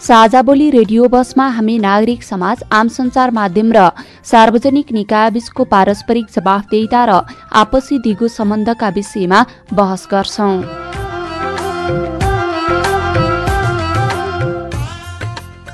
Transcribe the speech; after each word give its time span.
साझा 0.00 0.40
बोली 0.42 0.68
रेडियो 0.70 1.08
बसमा 1.08 1.46
हामी 1.50 1.76
नागरिक 1.78 2.22
समाज 2.22 2.62
आम 2.72 2.88
संचार 2.88 3.30
माध्यम 3.30 3.72
र 3.72 3.84
सार्वजनिक 4.24 4.92
निकायबीचको 4.92 5.64
पारस्परिक 5.66 6.26
जवाफदेहिता 6.34 7.04
र 7.04 7.20
आपसी 7.60 7.98
दिगो 8.00 8.28
सम्बन्धका 8.30 8.88
विषयमा 8.96 9.44
बहस 9.74 10.08
गर्छौं। 10.12 10.62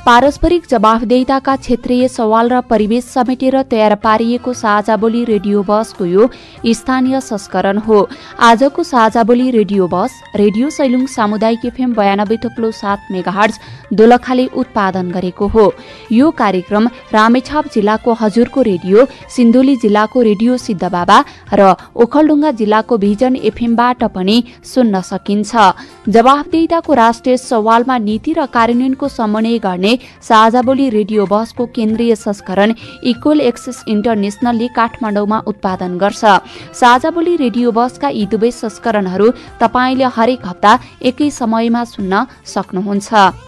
पारस्परिक 0.07 0.67
जवाफदेहिताका 0.71 1.55
क्षेत्रीय 1.57 2.09
सवाल 2.09 2.49
र 2.49 2.61
परिवेश 2.71 3.05
समेटेर 3.07 3.55
तयार 3.71 3.95
पारिएको 4.03 4.53
साझा 4.55 4.97
बोली 4.97 5.23
रेडियो 5.25 5.63
बसको 5.69 6.05
यो 6.07 6.29
स्थानीय 6.73 7.21
संस्करण 7.21 7.79
हो। 7.79 7.99
आजको 8.41 8.83
साझा 8.85 9.23
बोली 9.25 9.51
रेडियो 9.51 9.89
बस 9.89 10.21
रेडियो 10.37 10.71
सैलुङ 10.71 11.07
सामुदायिक 11.11 11.65
एफएम 11.67 11.95
बयानब्बे 11.95 12.37
थुप्लो 12.45 12.71
सात 12.73 13.09
मेगाहर्ज 13.11 13.59
दोलखाले 13.93 14.47
उत्पादन 14.57 15.11
गरेको 15.11 15.47
हो। 15.49 15.73
यो 16.13 16.31
कार्यक्रम 16.33 16.87
रामेछाप 17.13 17.65
जिल्लाको 17.75 18.13
हजुरको 18.21 18.63
रेडियो 18.63 19.07
सिन्धुली 19.37 19.77
जिल्लाको 19.77 20.23
रेडियो 20.23 20.57
सिद्धबाबा 20.59 21.19
र 21.53 21.75
ओखलडुङ्गा 21.97 22.51
जिल्लाको 22.53 22.99
भिजन 22.99 23.37
एफएमबाट 23.45 24.05
पनि 24.15 24.37
सुन्न 24.65 25.01
सकिन्छ। 25.03 25.53
जवाफदेहिताको 26.09 26.95
राष्ट्रिय 26.95 27.37
सवालमा 27.39 27.99
नीति 28.01 28.33
र 28.33 28.47
कार्यान्वयनको 28.49 29.09
समन्वय 29.11 29.59
गर्ने 29.59 29.99
साझा 30.23 30.63
बोली 30.63 30.89
रेडियो 30.91 31.27
बसको 31.27 31.67
केन्द्रीय 31.77 32.15
संस्करण 32.17 32.75
इक्वल 33.05 33.41
एक्सेस 33.43 33.85
इन्टरनेशनलले 33.89 34.69
काठमाडौँमा 34.77 35.39
उत्पादन 35.47 35.99
गर्छ। 35.99 36.25
साझा 36.75 37.11
बोली 37.11 37.37
रेडियो 37.37 37.73
बसका 37.73 38.09
यी 38.11 38.27
दुवै 38.27 38.51
संस्करणहरू 38.53 39.31
तपाईँले 39.61 40.05
हरेक 40.17 40.47
हप्ता 40.47 40.79
एकै 41.03 41.31
समयमा 41.33 41.85
सुन्न 41.87 42.25
सक्नुहुन्छ। 42.47 43.46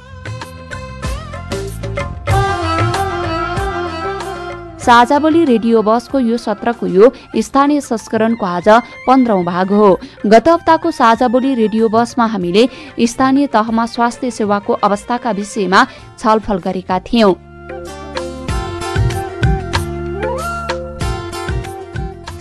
साझा 4.89 5.19
बोली 5.19 5.45
रेडियो 5.45 5.81
बसको 5.85 6.19
यो 6.19 6.37
सत्रको 6.39 6.87
यो 6.89 7.11
स्थानीय 7.39 7.81
संस्करणको 7.83 8.47
आज 8.47 8.69
पन्ध्रौं 9.07 9.45
भाग 9.45 9.73
हो। 9.73 9.91
गत 10.27 10.49
हप्ताको 10.49 10.91
साझा 10.91 11.29
बोली 11.29 11.55
रेडियो 11.55 11.89
बसमा 11.89 12.27
हामीले 12.27 12.65
स्थानीय 13.07 13.47
तहमा 13.53 13.87
स्वास्थ्य 13.87 14.31
सेवाको 14.31 14.73
अवस्थाका 14.81 15.31
विषयमा 15.33 15.85
छलफल 16.19 16.59
गरेका 16.65 16.99
थियौं। 17.05 17.35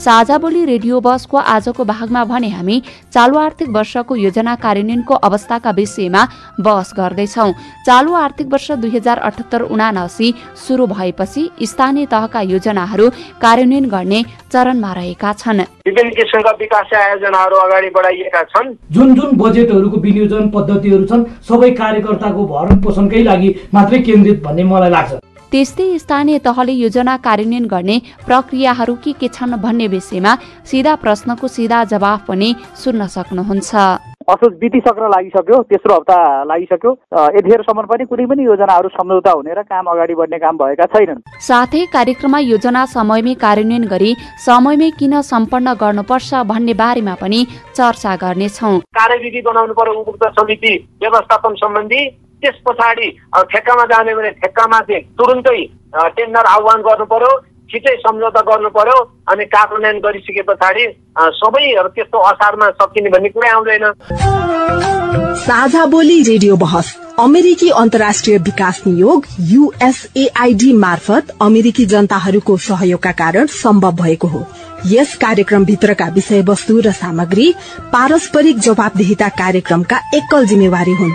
साझा 0.07 0.37
बोली 0.37 0.63
रेडियो 0.65 0.99
बसको 1.03 1.37
आजको 1.53 1.83
भागमा 1.85 2.23
भने 2.25 2.49
हामी 2.49 2.75
चालु 3.13 3.37
आर्थिक 3.37 3.69
वर्षको 3.69 4.15
योजना 4.15 4.53
कार्यान्वयनको 4.55 5.13
अवस्थाका 5.27 5.71
विषयमा 5.71 6.21
बहस 6.59 6.93
गर्दैछौ। 6.97 7.47
चालु 7.87 8.13
आर्थिक 8.15 8.47
वर्ष 8.53 8.71
दुई 8.79 8.91
हजार 8.91 9.17
अठहत्तर 9.29 9.61
उनासी 9.67 10.33
शुरू 10.63 10.87
भएपछि 10.87 11.43
स्थानीय 11.63 12.05
तहका 12.07 12.41
योजनाहरू 12.53 13.09
कार्यान्वयन 13.43 13.89
गर्ने 13.89 14.23
चरणमा 14.53 14.93
रहेका 14.93 15.33
छन्। 15.35 15.61
विभिन्न 15.87 16.09
किसिमका 16.15 16.51
विकास 16.59 16.93
आयोजनाहरू 16.95 17.55
अगाडि 17.67 17.89
बढाइएका 17.97 18.43
छन्। 18.45 18.73
जुन 18.91 19.15
जुन 19.15 19.37
बजेटहरूको 19.37 19.97
विनियोजन 20.07 20.49
पद्धतिहरू 20.55 21.05
छन् 21.05 21.29
सबै 21.49 21.71
कार्यकर्ताको 21.83 22.47
भरण 22.47 22.81
पोषणकै 22.83 23.23
लागि 23.23 23.55
मात्रै 23.73 23.99
केन्द्रित 24.07 24.43
भन्ने 24.43 24.63
मलाई 24.71 24.89
लाग्छ। 24.89 25.19
त्यस्तै 25.51 25.87
स्थानीय 25.99 26.37
तहले 26.45 26.73
योजना 26.75 27.15
कार्यान्वयन 27.25 27.65
गर्ने 27.73 27.97
प्रक्रियाहरू 28.27 28.95
के 29.03 29.11
के 29.19 29.27
छन् 29.31 29.55
भन्ने 29.63 29.87
विषयमा 29.87 30.33
सिधा 30.67 30.95
प्रश्नको 31.03 31.47
सिधा 31.47 31.83
जवाफ 31.93 32.19
पनि 32.27 32.49
सुन्न 32.83 33.07
सक्नुहुन्छ। 33.15 33.71
असोज 34.27 34.53
बितिसक्न 34.59 35.07
लागिसक्यो 35.07 35.57
तेस्रो 35.71 35.95
हप्ता 35.95 36.17
लागिसक्यो। 36.51 36.91
यतिखेरसम्म 37.37 37.85
पनि 37.87 38.05
कुनै 38.11 38.25
पनि 38.27 38.43
योजनाहरू 38.43 38.89
सम्झौता 38.91 39.31
हुने 39.31 39.53
र 39.55 39.63
काम 39.71 39.85
अगाडि 39.87 40.15
बढ्ने 40.19 40.37
काम 40.43 40.57
भएका 40.59 40.85
छैनन्। 40.91 41.23
साथै 41.39 41.85
कार्यक्रममा 41.95 42.39
योजना 42.51 42.81
समयमै 42.91 43.33
कार्यान्वयन 43.39 43.87
गरी 43.87 44.11
समयमै 44.43 44.89
किन 44.99 45.13
सम्पन्न 45.31 45.67
गर्नुपर्छ 45.79 46.29
भन्ने 46.51 46.73
बारेमा 46.75 47.15
पनि 47.23 47.39
चर्चा 47.71 48.15
गर्नेछौ। 48.19 48.77
कार्यविधि 48.99 49.41
बनाउनु 49.47 49.73
पर्यो 49.79 49.93
उपभोक्ता 49.95 50.29
समिति 50.35 50.73
व्यवस्थापन 51.01 51.53
सम्बन्धी 51.63 52.01
त्यस 52.41 52.57
पछाडि 52.67 53.09
ठेक्कामा 53.51 53.85
जाने 53.91 54.15
भने 54.15 54.31
ठेक्कामा 54.41 54.79
चाहिँ 54.89 55.03
तुरुन्तै 55.19 55.61
टेन्डर 56.17 56.45
आह्वान 56.55 56.81
गर्नु 56.87 57.05
पर्यो 57.13 57.31
छिटै 57.71 57.95
सम्झौता 57.99 58.41
गर्नु 58.49 58.69
पर्यो 58.75 58.97
अनि 59.31 59.45
कार्यान्वयन 59.53 59.99
गरिसके 59.99 60.41
पछाडि 60.49 60.85
सबैहरू 61.39 61.89
त्यस्तो 61.95 62.17
असारमा 62.29 62.69
सकिने 62.81 63.09
भन्ने 63.09 63.29
कुरै 63.29 63.49
आउँदैन। 63.49 63.85
साझा 65.37 65.85
बोली 65.85 66.21
रेडियो 66.23 66.55
बहस 66.57 66.95
अमेरिकी 67.19 67.69
अन्तर्राष्ट्रिय 67.81 68.37
विकास 68.45 68.81
नियोग 68.87 69.25
युएसएआईडी 69.49 70.71
मार्फत 70.77 71.35
अमेरिकी 71.41 71.85
जनताहरूको 71.85 72.57
सहयोगका 72.65 73.11
कारण 73.21 73.45
सम्भव 73.53 73.95
भएको 74.01 74.27
हो। 74.27 74.41
यस 74.85 75.15
कार्यक्रम 75.17 75.65
भित्रका 75.65 76.07
विषयवस्तु 76.15 76.79
र 76.79 76.91
सामग्री 76.93 77.53
पारस्परिक 77.93 78.59
जवाबदेहिता 78.59 79.29
कार्यक्रमका 79.41 79.97
एकल 80.15 80.45
जिम्मेवारी 80.45 80.95
हुन्। 81.01 81.13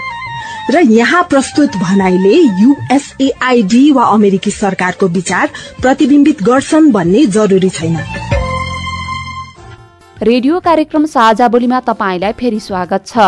र 0.70 0.80
यहाँ 0.90 1.22
प्रस्तुत 1.30 1.76
भनाइले 1.76 2.34
युएसएआईडी 2.60 3.90
वा 3.92 4.04
अमेरिकी 4.04 4.50
सरकारको 4.50 5.08
विचार 5.08 5.50
प्रतिविम्बित 5.82 6.42
गर्छन् 6.42 6.90
भन्ने 6.92 7.26
जरूरी 7.26 7.70
छैन। 7.70 7.96
रेडियो 10.22 10.59
कार्यक्रम 10.60 11.05
साझा 11.05 11.47
बोलीमा 11.49 11.78
तपाईँलाई 11.81 12.33
फेरि 12.33 12.59
स्वागत 12.60 13.06
छ। 13.06 13.19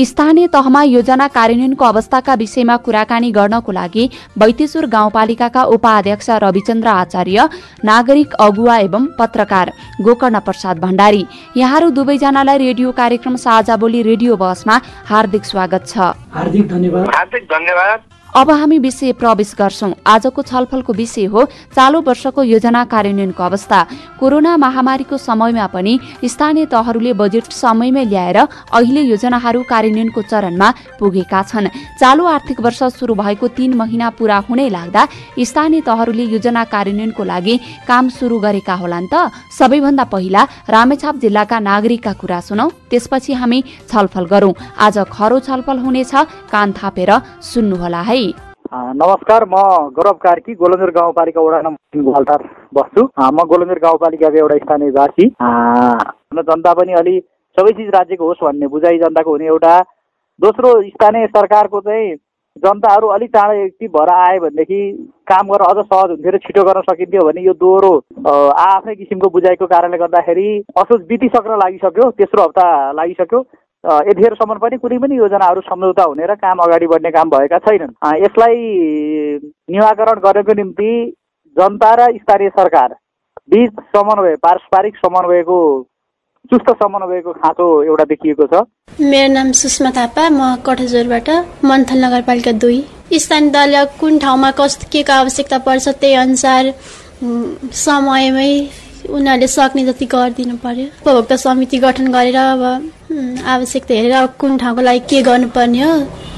स्थानीय 0.00 0.46
तहमा 0.46 0.82
योजना 0.84 1.26
कार्यान्वयनको 1.28 1.84
अवस्थाका 1.84 2.34
विषयमा 2.34 2.76
कुराकानी 2.86 3.30
गर्नको 3.32 3.72
लागि 3.72 4.04
बैतेश्वर 4.38 4.86
गाउँपालिकाका 4.86 5.62
उपाध्यक्ष 5.74 6.30
रविचन्द्र 6.44 6.88
आचार्य 6.88 7.48
नागरिक 7.84 8.34
अगुवा 8.40 8.76
एवं 8.78 9.06
पत्रकार 9.18 9.72
गोकर्ण 10.00 10.38
प्रसाद 10.40 10.78
भण्डारी। 10.78 11.26
यहाँहरू 11.56 11.90
दुवैजनालाई 11.90 12.58
रेडियो 12.58 12.92
कार्यक्रम 12.94 13.36
साझा 13.36 13.76
बोली 13.76 14.02
रेडियो 14.02 14.36
बसमा 14.36 14.80
हार्दिक 15.10 15.44
स्वागत 15.44 15.86
छ। 15.88 16.14
हार्दिक 16.36 16.68
धन्यवाद। 16.68 17.14
हार्दिक 17.14 17.44
धन्यवाद। 17.50 17.98
अब 18.36 18.50
हामी 18.50 18.78
विषय 18.78 19.12
प्रवेश 19.12 19.54
गर्छौं। 19.58 19.92
आजको 20.06 20.42
छलफलको 20.42 20.92
विषय 20.92 21.24
हो 21.24 21.44
चालु 21.72 22.00
वर्षको 22.04 22.42
योजना 22.44 22.84
कार्यान्वयनको 22.84 23.42
अवस्था। 23.42 23.78
कोरोना 24.20 24.56
महामारीको 24.56 25.16
समयमा 25.18 25.66
पनि 25.66 25.98
स्थानीय 26.22 26.66
तहहरूले 26.66 27.12
बजेट 27.12 27.48
समयमै 27.52 28.04
ल्याएर 28.04 28.36
अहिले 28.36 29.02
योजनाहरू 29.02 29.62
कार्यान्वयनको 29.62 30.22
चरणमा 30.22 30.68
पुगेका 31.00 31.42
छन्। 31.42 31.68
चालु 31.96 32.24
आर्थिक 32.26 32.60
वर्ष 32.60 32.82
शुरू 33.00 33.14
भएको 33.14 33.48
तीन 33.56 33.74
महिना 33.74 34.10
पूरा 34.12 34.36
हुनै 34.44 34.68
लाग्दा 34.68 35.08
स्थानीय 35.40 35.80
तहहरूले 35.88 36.24
योजना 36.26 36.64
कार्यान्वयनको 36.66 37.24
लागि 37.24 37.56
काम 37.88 38.08
शुरू 38.10 38.36
गरेका 38.38 38.74
होलान् 38.74 39.08
त। 39.08 39.32
सबैभन्दा 39.48 40.04
पहिला 40.12 40.42
रामेछाप 40.68 41.16
जिल्लाका 41.24 41.58
नागरिकका 41.62 42.12
कुरा 42.12 42.40
सुनौ। 42.42 42.68
त्यसपछि 42.92 43.32
हामी 43.32 43.64
छलफल 43.88 44.24
गरौं। 44.26 44.52
आज 44.76 44.98
खरो 45.08 45.40
छलफल 45.40 45.78
हुनेछ। 45.80 46.14
कान 46.52 46.72
थापेर 46.76 47.10
सुन्नुहोला 47.42 48.02
है। 48.02 48.24
नमस्कार 48.72 49.44
म 49.48 49.54
गौरव 49.96 50.12
कार्की 50.22 50.54
गोलन्जर 50.54 50.90
गाउँपालिका 50.90 51.40
वडा 51.40 51.60
नम्बर 51.62 52.02
गोलटार 52.02 52.42
बस्छु। 52.74 53.02
म 53.32 53.44
गोलन्जर 53.48 53.78
गाउँपालिकाको 53.82 54.38
एउटा 54.38 54.56
स्थानीय 54.58 54.90
वासी। 54.96 55.26
जनता 56.42 56.72
पनि 56.74 56.92
अलि 57.00 57.18
सबै 57.56 57.72
चिज 57.72 57.88
राज्यको 57.94 58.26
होस् 58.26 58.42
भन्ने 58.44 58.66
बुझाइ 58.68 58.98
जनताको 58.98 59.30
हुने 59.30 59.46
एउटा 59.46 59.74
दोस्रो 60.40 60.72
स्थानीय 60.82 61.26
सरकारको 61.26 61.80
चाहिँ 61.80 62.14
जनताहरू 62.64 63.08
अलिक 63.14 63.30
चाँडै 63.36 63.62
एक्टिभ 63.64 63.90
भएर 63.96 64.10
आयो 64.12 64.40
भनेदेखि 64.40 64.80
काम 65.30 65.46
गर्न 65.52 65.64
अझ 65.66 65.84
सहज 65.84 66.10
हुन्थ्यो 66.10 66.32
र 66.34 66.38
छिटो 66.46 66.64
गर्न 66.64 66.82
सकिन्थ्यो 66.90 67.26
भने 67.28 67.44
यो 67.46 67.52
दोहोरो 67.62 67.92
आफ्नै 68.64 68.94
किसिमको 68.94 69.30
बुझाइको 69.36 69.66
कारणले 69.74 69.98
गर्दाखेरि 69.98 70.48
असोज 70.82 71.06
बितिसक्न 71.08 71.60
लागिसक्यो 71.62 72.10
तेस्रो 72.18 72.42
हप्ता 72.42 72.66
लागिसक्यो। 72.98 73.42
यतिखेरसम्म 73.86 74.54
पनि 74.58 74.76
कुनै 74.78 74.98
पनि 74.98 75.16
योजनाहरू 75.16 75.60
सम्झौता 75.62 76.04
हुने 76.04 76.26
र 76.26 76.34
काम 76.36 76.58
अगाडि 76.62 76.86
बढ्ने 76.86 77.10
काम 77.10 77.30
भएका 77.30 77.58
छैनन्। 77.66 77.92
यसलाई 78.24 78.56
निवाकरण 79.70 80.20
गर्नको 80.20 80.52
निम्ति 80.60 80.92
जनता 81.56 81.90
र 81.94 82.06
स्थानीय 82.16 82.48
सरकार 82.56 82.94
बिच 83.50 83.72
समन्वय 83.94 84.34
पारस्परिक 84.42 84.96
समन्वयको 84.96 85.58
चुस्त 86.50 86.70
समन्वयको 86.82 87.32
खाँचो 87.34 87.66
एउटा 87.82 88.04
देखिएको 88.10 88.46
छ। 88.46 88.62
मेरो 89.02 89.32
नाम 89.32 89.52
सुषमा 89.60 89.90
थापा 89.96 90.28
म 90.30 90.40
कठजोरबाट 90.66 91.28
मन्थन 91.64 92.04
नगरपालिका 92.04 92.52
दुई। 92.58 92.80
स्थानीय 93.14 93.50
तहले 93.50 93.84
कुन 94.00 94.18
ठाउँमा 94.18 94.50
कस्तो 94.58 94.88
के 94.92 95.02
को 95.02 95.12
आवश्यकता 95.12 95.58
पर्छ 95.62 95.88
त्यही 96.02 96.14
अनुसार 96.16 96.72
समयमै 97.76 98.50
उनीहरूले 99.06 99.46
सक्ने 99.46 99.84
जति 99.86 100.06
गरिदिनु 100.12 100.56
पर्यो। 100.58 100.86
उपभोक्ता 101.02 101.36
समिति 101.38 101.78
गठन 101.78 102.06
गरेर 102.12 102.36
अब 102.36 102.62
आवश्यकता 103.10 103.94
हेरेर 103.94 104.26
कुन 104.40 104.56
ठाउँको 104.58 104.82
लागि 104.82 105.00
के 105.10 105.22
गर्नुपर्ने 105.22 105.80
हो 105.82 105.92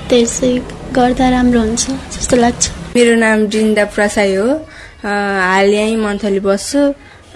त्यसै 0.09 0.53
गर्दा 0.97 1.29
राम्रो 1.31 1.61
हुन्छ 1.61 1.85
जस्तो 2.15 2.37
लाग्छ। 2.37 2.63
मेरो 2.97 3.15
नाम 3.17 3.39
वृन्दा 3.53 3.85
प्रसाई 3.95 4.35
हो। 4.35 4.49
हाल 5.05 5.69
यहीँ 5.75 5.97
मन्थली 5.97 6.41
बस्छु। 6.41 6.83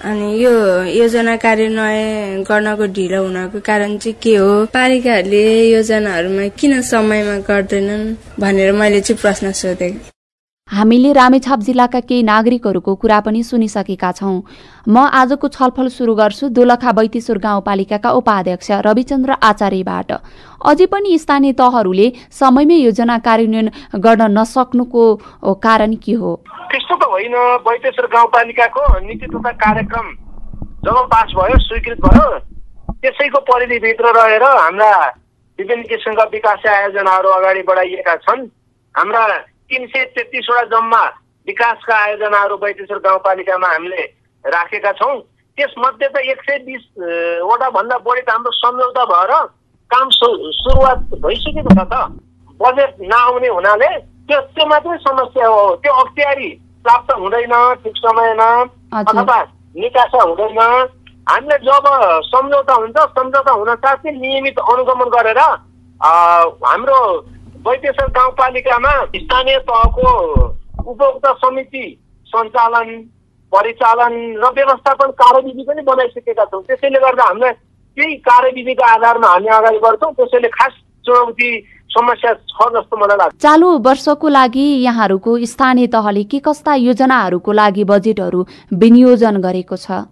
अनि 0.02 0.28
यो 0.42 0.52
योजना 0.98 1.36
कार्यान्वयन 1.44 2.42
गर्नको 2.48 2.86
ढिलो 2.96 3.22
हुनको 3.22 3.60
कारण 3.68 3.96
चाहिँ 4.02 4.16
के 4.22 4.34
हो 4.36 4.50
पालिकाहरूले 4.74 5.44
योजनाहरूमा 5.70 6.46
किन 6.58 6.80
समयमा 6.90 7.36
गर्दैनन् 7.48 8.04
भनेर 8.42 8.72
मैले 8.74 9.00
चाहिँ 9.00 9.20
प्रश्न 9.22 9.52
सोधेँ। 9.54 10.11
हामीले 10.72 11.12
रामेछाप 11.12 11.60
जिल्लाका 11.60 12.00
केही 12.00 12.22
नागरिकहरूको 12.24 12.94
कुरा 12.96 13.18
पनि 13.20 13.42
सुनिसकेका 13.44 14.10
छौं। 14.12 14.36
म 14.88 14.96
आजको 15.12 15.48
छलफल 15.48 15.88
सुरु 15.88 16.14
गर्छु 16.14 16.48
दोलखा 16.50 16.92
बैतेश्वर 16.92 17.38
गाउँपालिकाका 17.38 18.10
उपाध्यक्ष 18.12 18.70
रविचन्द्र 18.86 19.36
आचार्यबाट। 19.42 20.12
अझै 20.64 20.86
पनि 20.88 21.18
स्थानीय 21.18 21.52
तहहरूले 21.60 22.08
समयमै 22.32 22.78
योजना 22.78 23.18
कार्यान्वयन 23.20 23.68
गर्न 24.00 24.30
नसक्नुको 24.32 25.04
कारण 25.60 25.94
के 26.00 26.14
हो? 26.14 26.32
त्यस्तो 26.72 26.96
त 26.96 27.04
होइन 27.12 27.36
बैतेश्वर 27.68 28.06
गाउँपालिकाको 28.08 28.88
नीति 29.04 29.26
तथा 29.28 29.52
कार्यक्रम 29.60 30.10
जब 30.88 31.04
पास 31.12 31.36
भयो 31.36 31.62
स्वीकृत 31.68 32.00
भयो 32.00 32.26
त्यसैको 32.96 33.44
परिधिभित्र 33.44 34.16
रहेर 34.16 34.50
हाम्रा 34.56 34.92
विभिन्न 35.58 35.82
किसिमका 35.84 36.30
विकास 36.32 36.66
आयोजनाहरू 36.72 37.28
अगाडि 37.30 37.62
बढाइएका 37.68 38.16
छन्। 38.24 38.46
हाम्रा 38.94 39.26
तिन 39.72 39.86
सय 39.88 40.04
तेत्तिसवटा 40.12 40.62
जम्मा 40.68 41.02
विकासका 41.48 41.96
आयोजनाहरू 41.96 42.56
बैतेश्वर 42.60 42.98
गाउँपालिकामा 43.04 43.68
हामीले 43.72 44.02
राखेका 44.44 44.92
छौँ। 45.00 45.16
त्यसमध्ये 45.58 46.08
त 46.08 46.16
एक 46.28 46.40
सय 46.44 46.58
बिसवटा 46.68 47.68
भन्दा 47.72 47.96
बढी 48.04 48.20
त 48.20 48.30
हाम्रो 48.30 48.50
सम्झौता 48.52 49.04
भएर 49.12 49.32
काम 49.90 50.08
सुरुवात 50.12 50.98
भइसकेको 51.24 51.72
छ 51.72 51.88
त। 51.88 51.94
बजेट 52.60 53.00
नआउने 53.00 53.48
हुनाले 53.48 53.88
त्यो 54.28 54.40
त्यो 54.52 54.66
मात्रै 54.68 54.96
समस्या 55.08 55.46
हो। 55.48 55.62
त्यो 55.80 55.92
अख्तियारी 56.04 56.48
प्राप्त 56.84 57.12
हुँदैन 57.16 57.54
ठिक 57.82 57.96
समयमा 57.96 58.50
अथवा 59.00 59.38
निकासा 59.76 60.22
हुँदैन। 60.22 60.60
हामीले 61.30 61.56
जब 61.64 61.84
सम्झौता 62.28 62.74
हुन्छ 62.74 62.98
सम्झौता 63.16 63.52
हुन 63.52 63.74
साथै 63.74 64.10
नियमित 64.12 64.58
अनुगमन 64.60 65.08
गरेर 65.16 65.38
हाम्रो 65.40 67.00
वैदेश्वर 67.66 68.08
गाउँपालिकामा 68.10 68.92
स्थानीय 69.16 69.58
तहको 69.68 70.12
उपभोक्ता 70.82 71.32
समिति 71.42 71.84
सञ्चालन 72.26 72.88
परिचालन 73.52 74.14
र 74.42 74.48
व्यवस्थापन 74.56 75.10
कार्यविधि 75.20 75.62
पनि 75.68 75.82
बनाइसकेका 75.86 76.44
छौँ। 76.44 76.62
त्यसैले 76.62 76.98
गर्दा 77.00 77.24
हामीलाई 77.24 77.52
त्यही 77.96 78.14
कार्यविधिको 78.26 78.84
आधारमा 78.84 79.28
हामी 79.28 79.48
अगाडि 79.58 79.78
बढ्छौँ। 79.78 80.12
त्यसैले 80.18 80.48
खास 80.48 80.72
चुनौती 81.06 81.50
समस्या 81.92 82.32
छ 82.50 82.66
जस्तो 82.74 82.96
मलाई 82.96 83.16
लाग्छ। 83.16 83.36
चालु 83.38 83.68
वर्षको 83.86 84.28
लागि 84.28 84.66
यहाँहरूको 84.82 85.30
स्थानीय 85.52 85.86
तहले 85.94 86.24
के 86.24 86.38
कस्ता 86.42 86.74
योजनाहरूको 86.82 87.52
लागि 87.52 87.84
बजेटहरू 87.84 88.40
विनियोजन 88.82 89.36
गरेको 89.38 89.76
छ? 89.76 90.02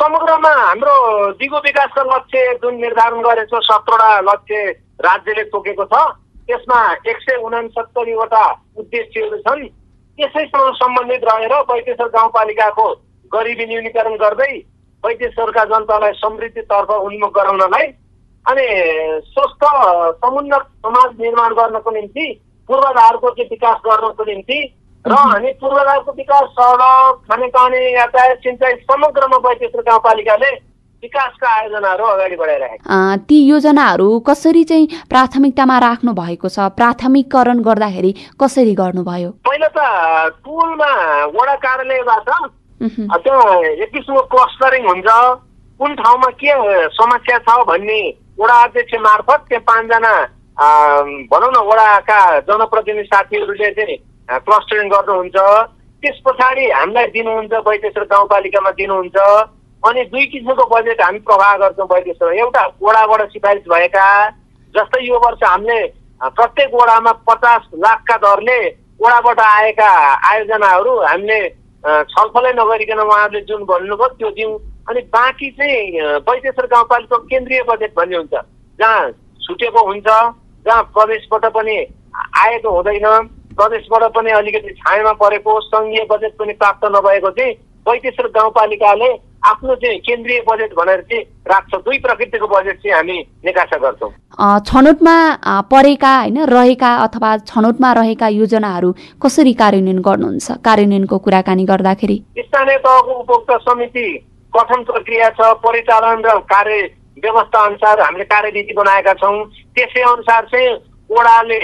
समग्रमा 0.00 0.52
हाम्रो 0.58 0.96
दिगो 1.38 1.58
विकासका 1.60 2.02
लक्ष्य 2.10 2.58
जुन 2.62 2.74
निर्धारण 2.82 3.20
गरेको 3.22 3.60
सत्रवटा 3.62 4.10
लक्ष्य 4.32 4.58
राज्यले 5.06 5.44
तोकेको 5.54 5.84
छ। 5.84 6.02
त्यसमा 6.46 6.80
एक 7.10 7.18
सय 7.20 7.36
उनासत्तरीवटा 7.46 8.44
उद्देश्यहरू 8.78 9.36
छन्। 9.46 9.66
त्यसैसँग 10.18 10.74
सम्बन्धित 10.76 11.24
रहेर 11.24 11.54
वैदेश्वर 11.70 12.08
गाउँपालिकाको 12.16 12.86
गरिबी 13.32 13.66
न्यूनीकरण 13.66 14.14
गर्दै 14.22 14.52
वैदेश्वरका 15.04 15.64
जनतालाई 15.64 16.12
समृद्धितर्फ 16.16 16.90
उन्मुख 16.90 17.32
गराउनलाई 17.36 17.86
अनि 18.46 18.66
स्वस्थ 19.26 19.64
समुन्नत 20.20 20.66
समाज 20.86 21.20
निर्माण 21.20 21.54
गर्नको 21.54 21.90
निम्ति 21.90 22.26
पूर्वाधारको 22.68 23.30
चाहिँ 23.30 23.48
विकास 23.50 23.78
गर्नको 23.86 24.24
निम्ति 24.24 24.58
र 25.04 25.14
अनि 25.36 25.52
पूर्वाधारको 25.60 26.12
विकास 26.12 26.48
सडक 26.58 27.22
खानेपानी 27.30 27.80
यातायात 27.94 28.38
सिँचाइ 28.38 28.74
समग्रमा 28.90 29.36
वैदेश्वर 29.48 29.82
गाउँपालिकाले 29.82 30.50
विकासका 31.02 31.48
आयोजनाहरू 31.48 32.04
अगाडि 32.04 32.36
बढाइरहेका 32.36 33.16
ती 33.28 33.36
योजनाहरू 33.44 34.08
कसरी 34.20 34.64
चाहिँ 34.70 34.86
प्राथमिकतामा 35.08 35.76
राख्नु 35.80 36.12
भएको 36.12 36.48
छ? 36.48 36.58
प्राथमिकरण 36.76 37.60
गर्दाखेरि 37.64 38.12
कसरी 38.40 38.74
गर्नुभयो? 38.80 39.30
पहिला 39.48 39.68
त 39.72 39.78
टुलमा 40.44 40.90
वडा 41.36 41.54
कार्यालयबाट 41.64 42.28
त्यहाँ 43.24 43.62
एक 43.80 43.90
किसिमको 43.92 44.22
क्लस्टरिङ 44.28 44.82
हुन्छ। 44.88 45.08
कुन 45.80 45.94
ठाउँमा 45.96 46.28
के 46.36 46.52
समस्या 46.92 47.38
छ 47.48 47.56
भन्ने 47.70 48.00
वडा 48.40 48.56
अध्यक्ष 48.64 48.94
मार्फत 49.00 49.40
त्यहाँ 49.48 49.64
पाँचजना 49.70 50.12
भनौँ 51.32 51.50
न 51.52 51.64
वडाका 51.70 52.20
जनप्रतिनिधि 52.44 53.08
साथीहरूले 53.08 53.70
चाहिँ 53.72 53.96
क्लस्टरिङ 54.44 54.88
गर्नुहुन्छ। 54.92 55.38
त्यस 56.02 56.20
पछाडि 56.26 56.64
हामीलाई 56.70 57.06
दिनुहुन्छ 57.16 57.52
वैदेश्वर 57.66 58.04
गाउँपालिकामा 58.12 58.70
दिनुहुन्छ। 58.76 59.16
अनि 59.82 60.02
दुई 60.12 60.26
किसिमको 60.32 60.64
बजेट 60.70 61.00
हामी 61.02 61.18
प्रवाह 61.28 61.56
गर्छौँ 61.58 61.86
वैदेश्वरमा 61.92 62.40
एउटा 62.40 62.62
वडाबाट 62.82 63.20
सिफारिस 63.32 63.64
भएका 63.68 64.06
जस्तै 64.74 65.00
यो 65.04 65.18
वर्ष 65.24 65.44
हामीले 65.44 65.78
प्रत्येक 66.36 66.74
वडामा 66.74 67.12
पचास 67.28 67.62
लाखका 67.84 68.16
दरले 68.24 68.58
वडाबाट 69.02 69.40
आएका 69.40 69.88
आयोजनाहरू 70.30 70.96
हामीले 71.02 71.38
छलफलै 72.12 72.52
नगरिकन 72.54 73.00
उहाँहरूले 73.00 73.40
जुन 73.48 73.64
भन्नुभयो 73.64 74.08
त्यो 74.18 74.30
दिउँ। 74.36 74.58
अनि 74.90 75.00
बाँकी 75.14 75.50
चाहिँ 75.56 76.20
वैदेश्वर 76.28 76.66
गाउँपालिकाको 76.66 77.24
केन्द्रीय 77.30 77.62
बजेट 77.68 77.92
भन्ने 77.96 78.16
हुन्छ। 78.16 78.34
जहाँ 78.78 79.10
छुटेको 79.46 79.80
हुन्छ 79.86 80.08
जहाँ 80.66 80.82
प्रदेशबाट 80.92 81.44
पनि 81.56 81.76
आएको 82.44 82.70
हुँदैन 82.76 83.06
प्रदेशबाट 83.56 84.04
पनि 84.12 84.30
अलिकति 84.30 84.74
छायामा 84.76 85.12
परेको 85.24 85.60
सङ्घीय 85.62 86.04
बजेट 86.12 86.36
पनि 86.38 86.52
प्राप्त 86.60 86.84
नभएको 86.96 87.30
चाहिँ 87.40 87.52
वैदेश्वर 87.88 88.30
गाउँपालिकाले 88.36 89.10
आफ्नो 89.40 89.74
चाहिँ 89.74 89.98
केन्द्रीय 90.00 90.40
बजेट 90.48 90.74
भनेर 90.74 91.00
चाहिँ 91.00 91.22
राख्छ। 91.48 91.74
दुई 91.74 91.98
प्रकृतिको 91.98 92.46
बजेट 92.46 92.76
चाहिँ 92.82 92.94
हामी 92.94 93.18
निकासा 93.44 93.76
गर्छौँ। 93.78 94.10
छनौटमा 94.60 95.16
परेका 95.70 96.12
होइन 96.18 96.38
रहेका 96.46 96.94
अथवा 97.04 97.36
छनौटमा 97.48 97.92
रहेका 97.92 98.28
योजनाहरू 98.28 98.90
कसरी 99.22 99.52
कार्यान्वयन 99.62 100.00
गर्नुहुन्छ? 100.02 100.50
कार्यान्वयनको 100.64 101.18
कुराकानी 101.18 101.64
गर्दाखेरि। 101.64 102.16
स्थानीय 102.38 102.78
तहको 102.78 103.12
उपभोक्ता 103.20 103.56
समिति 103.64 104.06
गठन 104.52 104.82
प्रक्रिया 104.84 105.28
छ 105.30 105.52
परिचालन 105.64 106.22
र 106.26 106.38
कार्य 106.44 106.78
व्यवस्था 107.24 107.64
अनुसार 107.66 108.00
हामीले 108.00 108.24
कार्यविधि 108.24 108.74
बनाएका 108.76 109.12
छौँ। 109.14 109.44
त्यसै 109.76 110.02
अनुसार 110.02 110.44
चाहिँ 110.52 110.68
ओडाले 111.10 111.60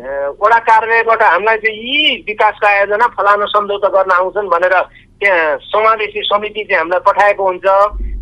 वडा 0.00 0.58
कार्यालयबाट 0.64 1.22
हामीलाई 1.22 1.56
चाहिँ 1.60 1.76
यी 1.76 2.24
विकासका 2.26 2.68
आयोजना 2.68 3.06
फलानु 3.16 3.46
सम्झौता 3.46 3.88
गर्न 3.92 4.10
आउँछन् 4.10 4.48
भनेर 4.48 4.74
त्यहाँ 5.20 5.58
समावेशी 5.60 6.20
समिति 6.24 6.64
चाहिँ 6.64 6.78
हामीलाई 6.80 7.04
पठाएको 7.04 7.44
हुन्छ। 7.44 7.66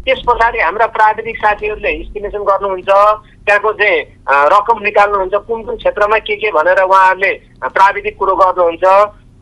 त्यस 0.03 0.21
पछाडि 0.27 0.59
हाम्रा 0.59 0.87
प्राविधिक 0.97 1.37
साथीहरूले 1.39 1.93
इस्टिमेसन 2.03 2.43
गर्नुहुन्छ। 2.51 2.91
त्यहाँको 3.47 3.73
चाहिँ 3.79 3.99
रकम 4.51 4.83
निकाल्नुहुन्छ। 4.85 5.35
कुन 5.47 5.63
कुन 5.65 5.77
क्षेत्रमा 5.77 6.19
के 6.27 6.37
के 6.37 6.51
भनेर 6.51 6.83
उहाँहरूले 6.83 7.33
प्राविधिक 7.63 8.19
कुरो 8.19 8.35
गर्नुहुन्छ। 8.35 8.85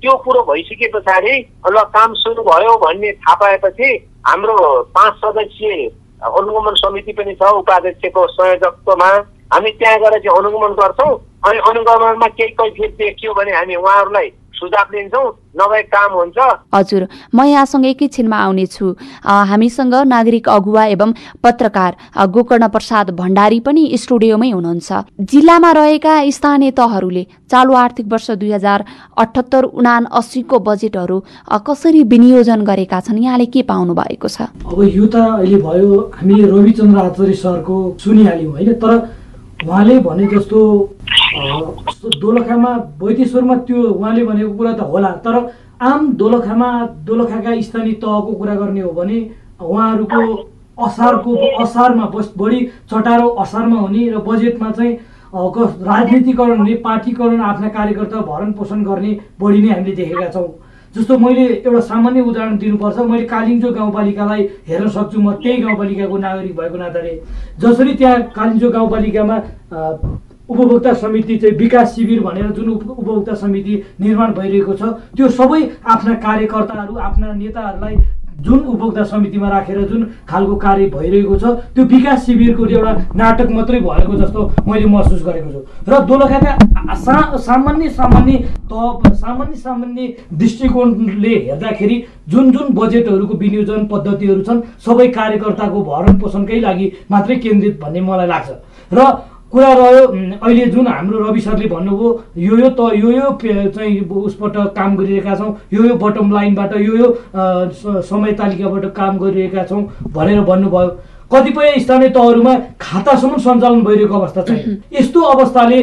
त्यो 0.02 0.16
कुरो 0.25 0.40
भइसके 0.45 0.88
पछाडि 0.93 1.35
ल 1.73 1.76
काम 1.97 2.12
सुरु 2.21 2.43
भयो 2.45 2.76
भन्ने 2.85 3.12
थाहा 3.16 3.35
पाएपछि 3.40 3.88
हाम्रो 4.28 4.57
पाँच 4.93 5.14
सदस्यीय 5.25 5.88
अनुगमन 6.21 6.75
समिति 6.85 7.12
पनि 7.16 7.35
छ 7.40 7.43
उपाध्यक्षको 7.64 8.26
संयोजकत्वमा। 8.37 9.11
हामी 9.53 9.71
त्यहाँ 9.79 9.99
गएर 10.00 10.19
चाहिँ 10.19 10.38
अनुगमन 10.38 10.73
गर्छौँ 10.81 11.12
अनि 11.47 11.59
अनुगमनमा 11.71 12.29
केही 12.38 12.50
कैफियत 12.59 12.93
देखियो 12.99 13.35
भने 13.35 13.53
हामी 13.53 13.75
उहाँहरूलाई 13.76 14.31
सुझाव 14.57 14.87
दिन्छौँ 14.93 15.26
नभए 15.61 15.83
काम 15.93 16.12
हुन्छ। 16.12 16.38
हजुर 16.75 17.03
म 17.35 17.45
यहाँसँग 17.45 17.85
एकैछिनमा 17.87 18.37
आउनेछु। 18.37 18.87
हामीसँग 19.23 19.95
नागरिक 20.09 20.49
अगुवा 20.49 20.85
एवं 20.97 21.12
पत्रकार 21.45 21.97
गोकर्ण 22.33 22.69
प्रसाद 22.69 23.11
भण्डारी 23.21 23.61
पनि 23.61 23.83
स्टुडियोमै 23.95 24.50
हुनुहुन्छ। 24.50 24.93
जिल्लामा 25.21 25.71
रहेका 25.73 26.15
स्थानीय 26.33 26.71
तहहरूले 26.73 27.25
चालु 27.53 27.73
आर्थिक 27.76 28.07
वर्ष 28.12 28.31
दुई 28.41 28.53
हजार 28.53 28.85
अठहत्तर 29.17 29.65
उना 29.76 29.97
अस्सीको 30.21 30.59
बजेटहरू 30.59 31.21
कसरी 31.69 32.03
विनियोजन 32.09 32.65
गरेका 32.65 33.00
छन् 33.00 33.23
यहाँले 33.23 33.47
के 33.53 33.62
पाउनु 33.62 33.95
भएको 33.95 34.29
छ? 34.29 34.49
अब 34.65 34.81
यो 34.88 35.07
त 35.07 35.17
अहिले 35.37 35.61
भयो 35.69 36.00
हामीले 36.17 36.49
रविचन्द्र 36.49 36.99
आचार्य 37.05 37.35
सरको 37.45 37.76
सुनिहाल्यौँ 38.00 38.53
होइन? 38.53 38.73
तर 38.81 38.93
उहाँले 39.65 39.99
भने 40.01 40.27
जस्तो 40.29 40.59
दोलखामा 42.21 42.71
वैदेश्वरमा 43.03 43.55
त्यो 43.67 43.83
उहाँले 43.83 44.25
भनेको 44.25 44.53
कुरा 44.57 44.73
त 44.73 44.81
होला 44.91 45.11
तर 45.25 45.37
आम 45.83 46.13
दोलखामा 46.17 46.69
दोलखाका 47.07 47.61
स्थानीय 47.61 47.93
तहको 48.03 48.33
कुरा 48.33 48.55
गर्ने 48.55 48.81
हो 48.81 48.91
भने 48.93 49.19
उहाँहरूको 49.61 50.21
असारको 50.79 51.35
असारमा 51.65 52.05
बढी 52.37 52.61
चटारो 52.91 53.29
असारमा 53.43 53.79
हुने 53.81 54.09
र 54.11 54.19
बजेटमा 54.29 54.71
चाहिँ 54.71 54.93
राजनीतिकरण 55.35 56.59
हुने 56.59 56.75
पार्टीकरण 56.85 57.41
आफ्ना 57.43 57.69
कार्यकर्ता 57.69 58.21
भरण 58.29 58.53
पोषण 58.53 58.85
गर्ने 58.85 59.19
बढी 59.41 59.63
नै 59.63 59.69
हामीले 59.69 59.95
देखेका 59.97 60.29
छौँ। 60.33 60.49
जस्तो 60.97 61.19
मैले 61.19 61.45
एउटा 61.47 61.81
सामान्य 61.87 62.21
उदाहरण 62.23 62.57
दिनुपर्छ 62.59 62.99
मैले 62.99 63.25
कालिम्चो 63.29 63.71
गाउँपालिकालाई 63.73 64.43
हेर्न 64.69 64.88
सक्छु 64.88 65.21
म 65.21 65.33
त्यही 65.43 65.62
गाउँपालिकाको 65.62 66.17
नागरिक 66.19 66.57
भएको 66.57 66.76
नाताले। 66.76 67.15
जसरी 67.61 67.95
त्यहाँ 67.95 68.23
कालिम्चो 68.37 68.71
गाउँपालिकामा 68.71 69.37
उपभोक्ता 70.49 70.93
समिति 70.95 71.37
चाहिँ 71.37 71.57
विकास 71.59 71.95
शिविर 71.95 72.21
भनेर 72.23 72.50
जुन 72.57 72.69
उपभोक्ता 72.71 73.35
समिति 73.35 73.83
निर्माण 74.00 74.33
भइरहेको 74.33 74.75
छ 74.75 74.83
त्यो 75.17 75.29
सबै 75.37 75.61
आफ्ना 75.85 76.15
कार्यकर्ताहरू 76.25 76.95
आफ्ना 76.97 77.33
नेताहरूलाई 77.33 77.97
जुन 78.37 78.59
उपभोक्ता 78.61 79.05
समितिमा 79.05 79.49
राखेर 79.49 79.81
जुन 79.88 80.02
खालको 80.28 80.57
कार्य 80.57 80.87
भइरहेको 80.90 81.37
छ 81.37 81.45
त्यो 81.75 81.85
विकास 81.87 82.26
शिविरको 82.26 82.66
एउटा 82.66 82.93
नाटक 83.16 83.50
मात्रै 83.50 83.81
भएको 83.81 84.14
जस्तो 84.16 84.50
मैले 84.69 84.87
महसुस 84.87 85.23
गरेको 85.25 85.52
छु। 85.52 85.61
र 85.88 86.00
दोलखाका 86.07 86.95
सा 86.97 87.37
सामान्य 87.38 87.88
सामान्य 87.90 88.38
त 88.73 89.14
सामान्य 89.16 89.57
सामान्य 89.57 90.14
दृष्टिकोणले 90.33 91.35
हेर्दाखेरि 91.47 92.02
जुन 92.28 92.50
जुन 92.52 92.73
बजेटहरूको 92.75 93.35
विनियोजन 93.37 93.87
पद्धतिहरू 93.87 94.43
छन् 94.43 94.61
सबै 94.87 95.09
कार्यकर्ताको 95.16 95.83
भरण 95.85 96.19
पोषणकै 96.19 96.61
लागि 96.61 96.93
मात्रै 97.11 97.37
केन्द्रित 97.37 97.81
भन्ने 97.81 98.00
मलाई 98.00 98.26
लाग्छ। 98.26 98.50
र 98.93 99.00
कुरा 99.53 99.73
रह्यो। 99.73 100.07
अहिले 100.43 100.67
जुन 100.67 100.87
हाम्रो 100.87 101.19
रवि 101.19 101.41
सरले 101.41 101.67
भन्नुभयो 101.69 102.09
यो 102.37 102.57
यो 102.59 102.69
त 102.71 102.93
यो 102.95 103.11
यो 103.11 103.31
चाहिँ 103.71 104.00
उसबाट 104.00 104.57
काम 104.76 104.97
गरिरहेका 104.97 105.35
छौँ 105.35 105.57
यो 105.73 105.85
यो 105.85 105.95
बटम 105.97 106.33
लाइनबाट 106.35 106.76
यो 106.76 106.97
यो 106.97 107.09
समय 108.03 108.33
तालिकाबाट 108.33 108.85
काम 108.95 109.19
गरिरहेका 109.19 109.65
छौँ 109.65 109.83
भनेर 110.15 110.41
भन्नुभयो। 110.43 110.88
कतिपय 111.33 111.79
स्थानीय 111.81 112.09
तहहरूमा 112.09 112.55
खातासम्म 112.81 113.37
सञ्चालन 113.38 113.83
भइरहेको 113.85 114.15
अवस्था 114.15 114.43
छ 114.43 114.50
यस्तो 114.93 115.21
अवस्थाले 115.21 115.81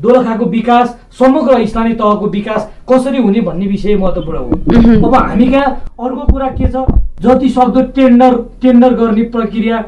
दोलखाको 0.00 0.44
विकास 0.48 0.96
समग्र 1.18 1.64
स्थानीय 1.66 1.94
तहको 1.94 2.26
विकास 2.28 2.70
कसरी 2.90 3.22
हुने 3.22 3.40
भन्ने 3.40 3.66
विषय 3.66 3.96
महत्त्वपूर्ण 3.96 4.38
हो। 4.38 5.06
अब 5.06 5.14
हामी 5.14 5.46
कहाँ 5.50 5.66
अर्को 6.00 6.32
कुरा 6.32 6.48
के 6.56 6.68
छ? 6.68 6.84
जति 7.20 7.48
सक्दो 7.50 7.82
टेन्डर 7.96 8.36
टेन्डर 8.62 8.94
गर्ने 8.94 9.22
प्रक्रिया 9.36 9.84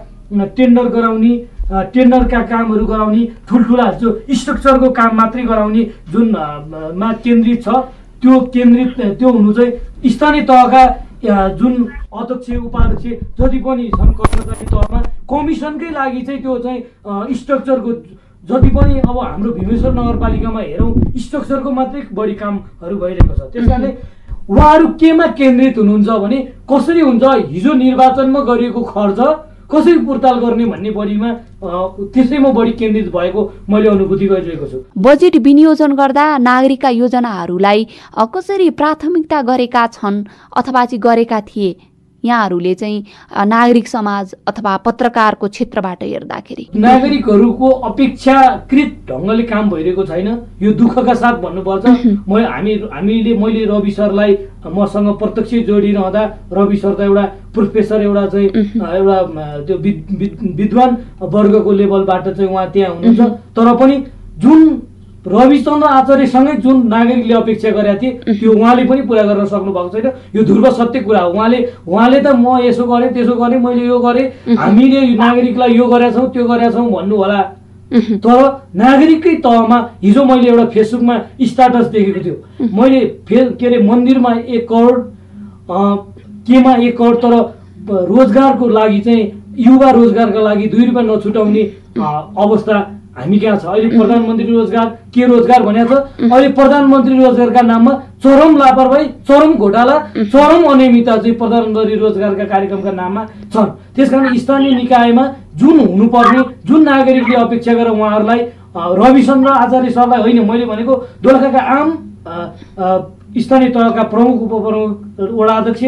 टेन्डर 0.57 0.89
गराउने 0.89 1.33
टेन्डरका 1.71 2.41
कामहरू 2.47 2.87
गराउने 2.87 3.25
ठुल्ठुला 3.49 3.91
जो 4.01 4.19
स्ट्रक्चरको 4.41 4.91
काम 4.93 5.17
मात्रै 5.17 5.43
गराउने 5.43 5.85
जुन 6.13 6.35
मा 7.01 7.13
केन्द्रित 7.25 7.63
छ 7.65 7.77
त्यो 8.23 8.41
केन्द्रित 8.55 9.01
त्यो 9.19 9.29
हुनु 9.29 9.53
चाहिँ 9.53 10.11
स्थानीय 10.11 10.43
तहका 10.51 10.87
जुन 11.61 11.75
अध्यक्ष 12.13 12.51
उपाध्यक्ष 12.57 13.41
जति 13.41 13.59
पनि 13.65 13.89
छन् 13.97 14.13
कर्मचारी 14.19 14.67
तहमा 14.67 15.01
कमिसनकै 15.31 15.91
लागि 15.93 16.21
चाहिँ 16.23 16.41
त्यो 16.43 16.59
चाहिँ 16.59 17.35
स्ट्रक्चरको 17.35 17.93
जति 18.45 18.71
पनि 18.77 19.01
अब 19.01 19.19
हाम्रो 19.19 19.53
भीमेश्वर 19.53 19.93
नगरपालिकामा 19.95 20.61
हेरौँ 20.61 20.93
स्ट्रक्चरको 21.17 21.71
मात्रै 21.79 22.03
बढी 22.13 22.35
कामहरू 22.43 22.97
भइरहेको 22.99 23.35
छ। 23.35 23.53
त्यस 23.53 23.69
कारणले 23.69 23.91
उहाँहरू 24.49 24.87
केमा 25.01 25.27
केन्द्रित 25.41 25.79
हुनुहुन्छ 25.79 26.09
भने 26.25 26.39
कसरी 26.71 27.01
हुन्छ 27.01 27.25
हिजो 27.51 27.73
निर्वाचनमा 27.75 28.41
गरिएको 28.53 28.83
खर्च 28.93 29.21
कसरी 29.71 29.99
पुर्ताल 30.07 30.39
गर्ने 30.41 30.65
भन्ने 30.67 30.91
बढीमा 30.91 31.33
त्यसैमा 32.15 32.51
बढी 32.53 32.73
केन्द्रित 32.73 33.09
भएको 33.13 33.41
मैले 33.71 33.89
अनुभूति 33.89 34.27
गरिरहेको 34.27 34.67
छु। 34.67 34.79
बजेट 34.99 35.37
विनियोजन 35.37 35.95
गर्दा 35.95 36.27
नागरिकका 36.39 36.89
योजनाहरूलाई 36.91 37.87
कसरी 38.35 38.71
प्राथमिकता 38.71 39.43
गरेका 39.43 39.87
छन् 39.97 40.25
अथवा 40.57 40.85
चाहिँ 40.85 41.01
गरेका 41.01 41.41
थिए 41.41 41.77
यहाँहरूले 42.25 42.75
चाहिँ 42.75 43.05
नागरिक 43.47 43.89
समाज 43.89 44.35
अथवा 44.49 44.77
पत्रकारको 44.87 45.49
क्षेत्रबाट 45.49 46.03
हेर्दाखेरि। 46.03 46.65
नागरिकहरूको 46.77 47.69
अपेक्षाकृत 47.91 48.93
ढङ्गले 49.09 49.43
काम 49.45 49.71
भइरहेको 49.71 50.05
छैन। 50.05 50.29
यो 50.63 50.73
दुःखका 50.73 51.15
साथ 51.15 51.35
भन्नुपर्छ। 51.45 51.85
म 52.29 52.39
हामी 52.45 52.75
हामीले 52.93 53.33
मैले 53.37 53.65
रवि 53.65 53.91
सरलाई 53.91 54.33
मसँग 54.65 55.09
प्रत्यक्ष 55.19 55.55
जोडिरहँदा 55.69 56.23
रवि 56.53 56.77
सर 56.77 56.95
त 56.95 57.01
एउटा 57.01 57.25
प्रोफेसर 57.55 58.01
एउटा 58.03 58.27
चाहिँ 58.27 58.49
एउटा 58.49 59.17
त्यो 59.67 59.77
विद्वान 60.57 60.97
वर्गको 61.21 61.73
लेभलबाट 61.73 62.29
चाहिँ 62.29 62.51
उहाँ 62.51 62.71
त्यहाँ 62.73 62.95
हुनुहुन्छ। 62.95 63.21
तर 63.57 63.75
पनि 63.77 63.97
जुन 64.41 64.61
रविचन्द्र 65.27 65.87
आचार्यसँगै 65.89 66.55
जुन 66.61 66.87
नागरिकले 66.89 67.35
अपेक्षा 67.35 67.71
गरेका 67.71 67.95
थिए 68.01 68.11
त्यो 68.39 68.53
उहाँले 68.53 68.85
पनि 68.85 69.03
पुरा 69.09 69.23
गर्न 69.25 69.45
सक्नु 69.45 69.73
भएको 69.73 69.89
छैन। 69.89 70.11
यो 70.37 70.43
ध्रुव 70.45 70.71
सत्य 70.71 71.01
कुरा 71.01 71.21
हो। 71.21 71.33
उहाँले 71.33 71.59
उहाँले 71.89 72.21
त 72.21 72.27
म 72.37 72.59
यसो 72.61 72.85
गरेँ 72.85 73.13
त्यसो 73.15 73.35
गरेँ 73.35 73.59
मैले 73.59 73.87
यो 73.87 73.99
गरेँ। 73.99 74.27
हामीले 74.53 75.01
नागरिकलाई 75.17 75.73
यो 75.75 75.87
गरेका 75.89 76.13
छौँ 76.13 76.29
त्यो 76.33 76.45
गरेका 76.45 76.71
छौँ 76.71 76.91
भन्नु 76.93 77.17
होला 77.17 77.41
तर 78.21 78.39
नागरिककै 78.77 79.35
तहमा 79.41 79.79
हिजो 80.03 80.25
मैले 80.25 80.49
एउटा 80.51 80.65
फेसबुकमा 80.75 81.17
स्टाटस 81.41 81.87
देखेको 81.95 82.21
थियो। 82.25 82.37
मैले 82.77 83.01
फे 83.29 83.45
के 83.57 83.67
अरे 83.67 83.79
मन्दिरमा 83.81 84.33
एक 84.45 84.69
करोड 84.69 84.97
केमा 86.45 86.75
एक 86.77 86.97
करोड 86.99 87.17
तर 87.25 87.35
रोजगारको 88.13 88.69
लागि 88.69 89.01
चाहिँ 89.01 89.23
युवा 89.59 89.91
रोजगारका 89.91 90.41
लागि 90.41 90.67
दुई 90.69 90.85
रुपियाँ 90.87 91.05
नछुटाउने 91.05 91.63
अवस्था 92.45 92.77
हामी 93.17 93.39
कहाँ 93.39 93.57
छ। 93.57 93.65
अहिले 93.65 93.89
प्रधानमन्त्री 93.99 94.47
रोजगार 94.53 94.87
के 95.15 95.27
रोजगार 95.27 95.63
भनेको 95.63 95.95
छ 95.95 96.33
अहिले 96.33 96.49
प्रधानमन्त्री 96.53 97.19
रोजगारका 97.19 97.63
नाममा 97.63 97.93
चरम 98.25 98.57
लापरवाही 98.57 99.07
चरम 99.29 99.53
घोटाला 99.55 99.99
चरम 100.17 100.65
अनियमितता 100.73 101.17
चाहिँ 101.17 101.37
प्रधानमन्त्री 101.39 101.97
रोजगारका 101.97 102.45
कार्यक्रमका 102.45 102.93
नाममा 102.93 103.25
छन्। 103.55 103.71
त्यस 103.95 104.11
कारण 104.11 104.37
स्थानीय 104.37 104.75
निकायमा 104.75 105.25
जुन 105.57 105.79
हुनुपर्ने 105.81 106.43
जुन 106.67 106.83
नागरिकले 106.85 107.37
अपेक्षा 107.37 107.73
गरेर 107.73 107.91
उहाँहरूलाई 107.91 108.41
रविचन्द्र 108.75 109.51
आचार्य 109.51 109.91
सरलाई 109.91 110.21
होइन 110.21 110.39
मैले 110.51 110.65
भनेको 110.67 110.95
दोलखाका 111.23 111.61
आम 111.77 111.89
स्थानीय 113.39 113.69
तहका 113.71 114.03
प्रमुख 114.11 114.43
उपप्रमुख 114.43 114.91
वडा 115.39 115.55
अध्यक्ष 115.55 115.85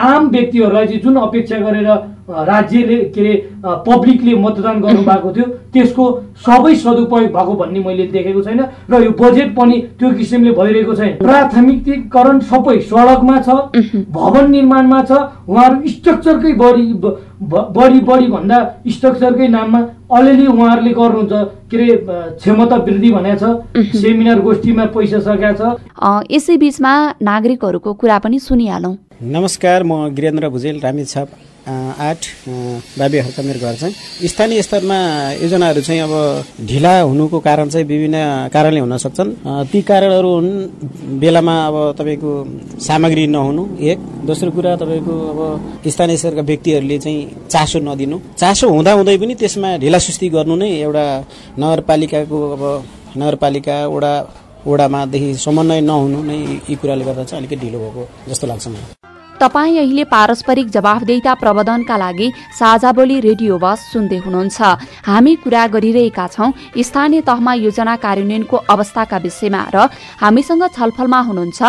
आम 0.00 0.28
व्यक्तिहरूलाई 0.30 0.86
चाहिँ 0.86 1.00
जुन 1.02 1.16
अपेक्षा 1.18 1.56
गरेर 1.58 1.88
राज्यले 2.30 2.96
के 3.14 3.20
अरे 3.20 3.32
पब्लिकले 3.86 4.34
मतदान 4.34 4.80
गर्नुभएको 4.80 5.32
थियो। 5.32 5.46
त्यसको 5.72 6.04
सबै 6.46 6.74
सदुपयोग 6.74 7.32
भएको 7.32 7.54
भन्ने 7.54 7.80
मैले 7.80 8.06
देखेको 8.14 8.42
छैन 8.42 8.60
र 8.90 9.02
यो 9.04 9.10
बजेट 9.20 9.54
पनि 9.56 9.76
त्यो 9.98 10.10
किसिमले 10.18 10.50
भइरहेको 10.58 10.94
छैन। 10.94 11.12
प्राथमिकीकरण 11.18 12.38
सबै 12.50 12.78
सडकमा 12.90 13.36
छ 13.40 13.48
भवन 14.10 14.50
निर्माणमा 14.50 15.02
छ 15.02 15.12
उहाँहरू 15.48 15.88
स्ट्रक्चरकै 15.88 16.52
बढी 16.62 16.86
बढी 17.42 18.00
बढी 18.08 18.26
भन्दा 18.26 18.58
स्ट्रक्चरकै 18.88 19.48
नाममा 19.48 19.80
अलिअलि 20.16 20.46
उहाँहरूले 20.46 20.92
गर्नुहुन्छ 20.92 21.32
के 21.70 21.76
अरे 21.76 21.96
क्षमता 22.38 22.76
वृद्धि 22.86 23.10
भनेको 23.10 23.52
छ 23.74 23.98
सेमिनार 24.00 24.40
गोष्ठीमा 24.40 24.84
पैसा 24.96 25.20
सकेका 25.20 25.52
छ। 25.58 25.62
यसै 26.30 26.56
बिचमा 26.56 26.94
नागरिकहरूको 27.22 27.92
कुरा 28.00 28.18
पनि 28.24 28.38
सुनिहालौँ। 28.40 28.96
नमस्कार 29.36 29.82
म 29.82 30.08
गिरेन्द्र 30.16 30.48
भुजेल 30.48 30.80
रामेछाप। 30.80 31.28
आठ 31.66 32.20
बाबेहरूका 32.98 33.42
मेरो 33.42 33.60
घर 33.60 33.74
चाहिँ। 33.76 34.28
स्थानीय 34.28 34.62
स्तरमा 34.62 34.98
योजनाहरू 35.42 35.80
चाहिँ 35.80 36.00
अब 36.00 36.12
ढिला 36.68 36.92
हुनुको 37.00 37.38
कारण 37.40 37.68
चाहिँ 37.68 37.86
विभिन्न 37.86 38.48
कारणले 38.52 38.80
हुन 38.80 38.96
सक्छन्। 38.96 39.30
ती 39.72 39.82
कारणहरू 39.82 40.30
हुन् 40.34 40.50
बेलामा 41.20 41.54
अब 41.66 41.76
तपाईँको 41.98 42.32
सामग्री 42.80 43.26
नहुनु 43.26 43.62
एक। 43.90 43.98
दोस्रो 44.26 44.50
कुरा 44.50 44.76
तपाईँको 44.82 45.14
अब 45.32 45.40
स्थानीय 45.88 46.16
स्तरका 46.16 46.42
व्यक्तिहरूले 46.42 46.98
चाहिँ 46.98 47.48
चासो 47.48 47.78
नदिनु। 47.80 48.18
चासो 48.36 48.68
हुँदा 48.68 48.96
पनि 48.96 49.34
त्यसमा 49.34 49.76
ढिलासुस्ती 49.84 50.28
गर्नु 50.28 50.56
नै 50.56 50.70
एउटा 50.80 51.04
नगरपालिकाको 51.58 52.38
अब 52.56 52.62
नगरपालिका 53.16 53.76
वडा 53.86 54.12
वडामादेखि 54.66 55.34
समन्वय 55.44 55.80
नहुनु 55.80 56.22
नै 56.22 56.36
यी 56.68 56.74
कुराले 56.76 57.04
गर्दा 57.04 57.24
चाहिँ 57.24 57.40
अलिकति 57.40 57.66
ढिलो 57.66 57.78
भएको 57.80 58.02
जस्तो 58.28 58.46
लाग्छ 58.46 58.66
मलाई। 58.68 58.99
तपाईँ 59.40 59.78
अहिले 59.78 60.04
पारस्परिक 60.04 60.68
जवाफदेता 60.70 61.34
प्रबन्धनका 61.34 61.96
लागि 61.96 62.26
साझा 62.58 62.90
बोली 62.92 63.18
रेडियो 63.20 63.56
बस 63.58 63.80
सुन्दै 63.92 64.16
हुनुहुन्छ। 64.24 64.60
हामी 65.08 65.34
कुरा 65.40 65.66
गरिरहेका 65.74 66.26
छौं 66.28 66.50
स्थानीय 66.78 67.20
तहमा 67.24 67.52
योजना 67.56 67.94
कार्यान्वयनको 68.04 68.56
अवस्थाका 68.68 69.16
विषयमा 69.24 69.62
र 69.74 69.88
हामीसँग 70.20 70.64
छलफलमा 70.76 71.20
हुनुहुन्छ 71.28 71.60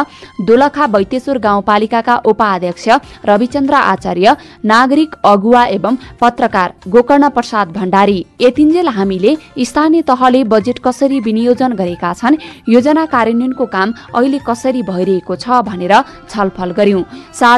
दोलखा 0.44 0.86
वैतेश्वर 0.96 1.38
गाउँपालिकाका 1.40 2.16
उपाध्यक्ष 2.28 2.88
रविचन्द्र 3.26 3.76
आचार्य 3.94 4.36
नागरिक 4.66 5.16
अगुवा 5.24 5.64
एवं 5.78 5.96
पत्रकार 6.22 6.74
गोकर्ण 6.92 7.30
प्रसाद 7.30 7.72
भण्डारी। 7.72 8.20
यतिन्जेल 8.42 8.88
हामीले 8.90 9.36
स्थानीय 9.64 10.02
तहले 10.12 10.44
बजेट 10.52 10.80
कसरी 10.84 11.20
विनियोजन 11.22 11.80
गरेका 11.80 12.12
छन् 12.20 12.42
योजना 12.70 13.06
कार्यान्वयनको 13.16 13.66
काम 13.72 13.94
अहिले 14.12 14.40
कसरी 14.50 14.82
भइरहेको 14.92 15.36
छ 15.38 15.64
भनेर 15.64 15.96
छलफल 16.30 16.72
गर्यौं 16.78 17.04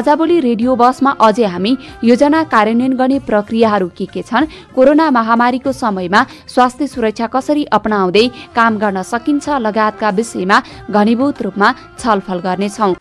साझाबोली 0.04 0.38
रेडियो 0.40 0.74
बसमा 0.76 1.10
अझै 1.26 1.46
हामी 1.48 1.70
योजना 2.04 2.42
कार्यान्वयन 2.52 2.92
गर्ने 2.92 3.18
प्रक्रियाहरू 3.28 3.86
के 3.98 4.06
के 4.06 4.22
छन् 4.22 4.46
कोरोना 4.74 5.06
महामारीको 5.10 5.72
समयमा 5.72 6.20
स्वास्थ्य 6.46 6.86
सुरक्षा 6.86 7.26
कसरी 7.34 7.64
अपनाउँदै 7.72 8.26
काम 8.56 8.76
गर्न 8.78 9.02
सकिन्छ 9.02 9.48
लगायतका 9.66 10.10
विषयमा 10.18 10.58
घनीभूत 10.90 11.40
रूपमा 11.42 11.68
छलफल 11.98 12.38
गर्नेछौ। 12.46 12.92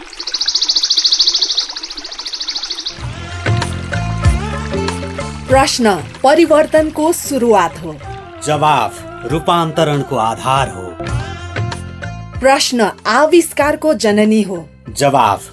प्रश्न 5.49 5.95
परिवर्तनको 6.23 7.11
सुरुवात 7.13 7.83
हो। 7.83 7.95
जवाफ 8.47 9.03
रूपान्तरणको 9.31 10.15
आधार 10.23 10.69
हो। 10.69 10.87
प्रश्न 12.39 12.89
आविष्कारको 13.17 13.93
जननी 14.05 14.41
हो। 14.43 14.63
जवाफ 15.01 15.52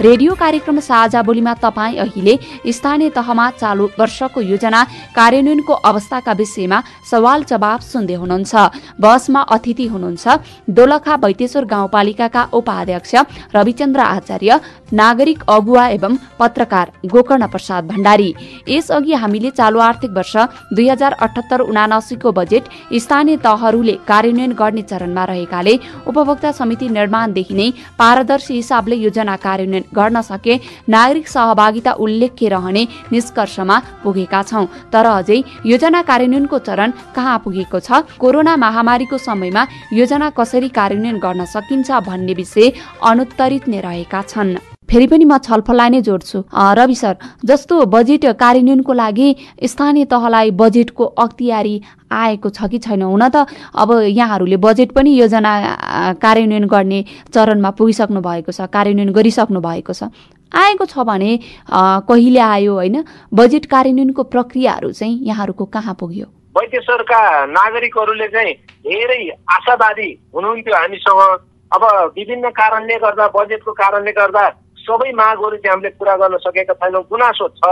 रेडियो 0.00 0.34
कार्यक्रम 0.34 0.78
साझा 0.80 1.20
बोलीमा 1.22 1.52
तपाईँ 1.58 1.96
अहिले 1.98 2.34
स्थानीय 2.72 3.08
तहमा 3.10 3.48
चालु 3.52 3.88
वर्षको 3.98 4.40
योजना 4.42 4.82
कार्यान्वयनको 5.14 5.72
अवस्थाका 5.90 6.32
विषयमा 6.38 6.78
सवाल 7.10 7.42
जवाब 7.50 7.80
सुन्दै 7.82 8.14
हुनुहुन्छ। 8.14 8.54
बसमा 9.00 9.40
अतिथि 9.54 9.86
हुनुहुन्छ। 9.86 10.26
दोलखा 10.70 11.14
वैतेश्वर 11.24 11.64
गाउँपालिकाका 11.64 12.42
उपाध्यक्ष 12.52 13.14
रविचन्द्र 13.54 14.00
आचार्य 14.00 14.58
नागरिक 14.92 15.42
अगुवा 15.48 15.86
एवं 15.88 16.16
पत्रकार 16.38 16.86
गोकर्ण 17.06 17.46
प्रसाद 17.46 17.86
भण्डारी। 17.86 18.30
यसअघि 18.68 19.12
हामीले 19.14 19.50
चालु 19.50 19.78
आर्थिक 19.80 20.10
वर्ष 20.10 20.36
दुई 20.72 20.88
हजार 20.88 21.12
अठहत्तर 21.18 21.60
उनासीको 21.62 22.32
बजेट 22.32 22.64
स्थानीय 23.02 23.36
तहहरूले 23.44 23.94
कार्यान्वयन 24.08 24.52
गर्ने 24.52 24.82
चरणमा 24.82 25.24
रहेकाले 25.24 25.74
उपभोक्ता 26.08 26.52
समिति 26.52 26.88
निर्माणदेखि 26.88 27.54
नै 27.54 27.68
पारदर्शी 27.98 28.54
हिसाबले 28.54 28.96
योजना 28.96 29.36
कार्यान्वयन 29.36 29.84
गर्न 29.94 30.20
सके 30.22 30.54
नागरिक 30.88 31.28
सहभागिता 31.28 31.92
उल्लेख्य 32.04 32.48
रहने 32.48 32.86
निष्कर्षमा 33.12 33.76
पुगेका 34.02 34.42
छौं। 34.42 34.64
तर 34.92 35.06
अझै 35.08 35.38
योजना 35.66 36.02
कार्यान्वयनको 36.02 36.58
चरण 36.68 36.90
कहाँ 37.14 37.38
पुगेको 37.44 37.80
छ? 37.80 37.90
कोरोना 38.18 38.56
महामारीको 38.56 39.18
समयमा 39.18 39.66
योजना 39.92 40.30
कसरी 40.30 40.68
कार्यान्वयन 40.70 41.18
गर्न 41.18 41.44
सकिन्छ 41.46 41.90
भन्ने 42.06 42.34
विषय 42.34 42.72
अनुत्तरित 43.02 43.68
नै 43.68 43.80
रहेका 43.80 44.22
छन्। 44.22 44.56
फेरि 44.88 45.06
पनि 45.06 45.24
म 45.24 45.36
छलफललाई 45.44 45.90
नै 45.90 46.00
जोड्छु। 46.00 46.38
रवि 46.48 46.94
सर 46.94 47.16
जस्तो 47.44 47.74
बजेट 47.92 48.24
कार्यान्वयनको 48.40 48.92
लागि 48.92 49.28
स्थानीय 49.68 50.04
तहलाई 50.08 50.50
बजेटको 50.56 51.04
अख्तियारी 51.04 51.74
आएको 52.08 52.48
छ 52.48 52.68
कि 52.72 52.78
छैन 52.80 53.02
हुन 53.02 53.28
त? 53.28 53.44
अब 53.76 53.88
यहाँहरूले 54.08 54.56
बजेट 54.56 54.92
पनि 54.96 55.12
योजना 55.12 55.52
कार्यान्वयन 56.16 56.64
गर्ने 56.64 57.04
चरणमा 57.28 57.70
पुगिसक्नु 57.76 58.20
भएको 58.24 58.52
छ 58.52 58.64
कार्यान्वयन 58.72 59.12
गरिसक्नु 59.12 59.60
भएको 59.60 59.92
छ। 59.92 60.08
आएको 60.48 60.84
छ 60.88 61.04
भने 61.04 61.30
कहिले 62.08 62.40
आयो 62.40 62.72
होइन? 62.72 63.04
बजेट 63.28 63.66
कार्यान्वयनको 63.68 64.22
प्रक्रियाहरू 64.24 64.92
चाहिँ 64.96 65.20
यहाँहरूको 65.28 65.64
कहाँ 65.68 65.94
पुग्यो? 66.00 66.26
वैद्यश्वरका 66.56 67.20
नागरिकहरूले 67.46 68.28
चाहिँ 68.28 68.54
धेरै 68.86 69.20
आशावादी 69.52 70.08
हुनुहुन्थ्यो 70.34 70.74
हामीसँग। 70.76 71.20
अब 71.72 71.82
विभिन्न 72.16 72.48
कारणले 72.56 72.96
गर्दा 72.98 73.26
बजेटको 73.36 73.72
कारणले 73.72 74.12
गर्दा 74.12 74.44
सबै 74.80 75.10
मागहरू 75.12 75.56
चाहिँ 75.56 75.70
हामीले 75.70 75.90
पुरा 76.00 76.14
गर्न 76.16 76.36
सकेका 76.40 76.74
छैनौँ। 76.74 77.02
गुनासो 77.12 77.48
छ। 77.48 77.62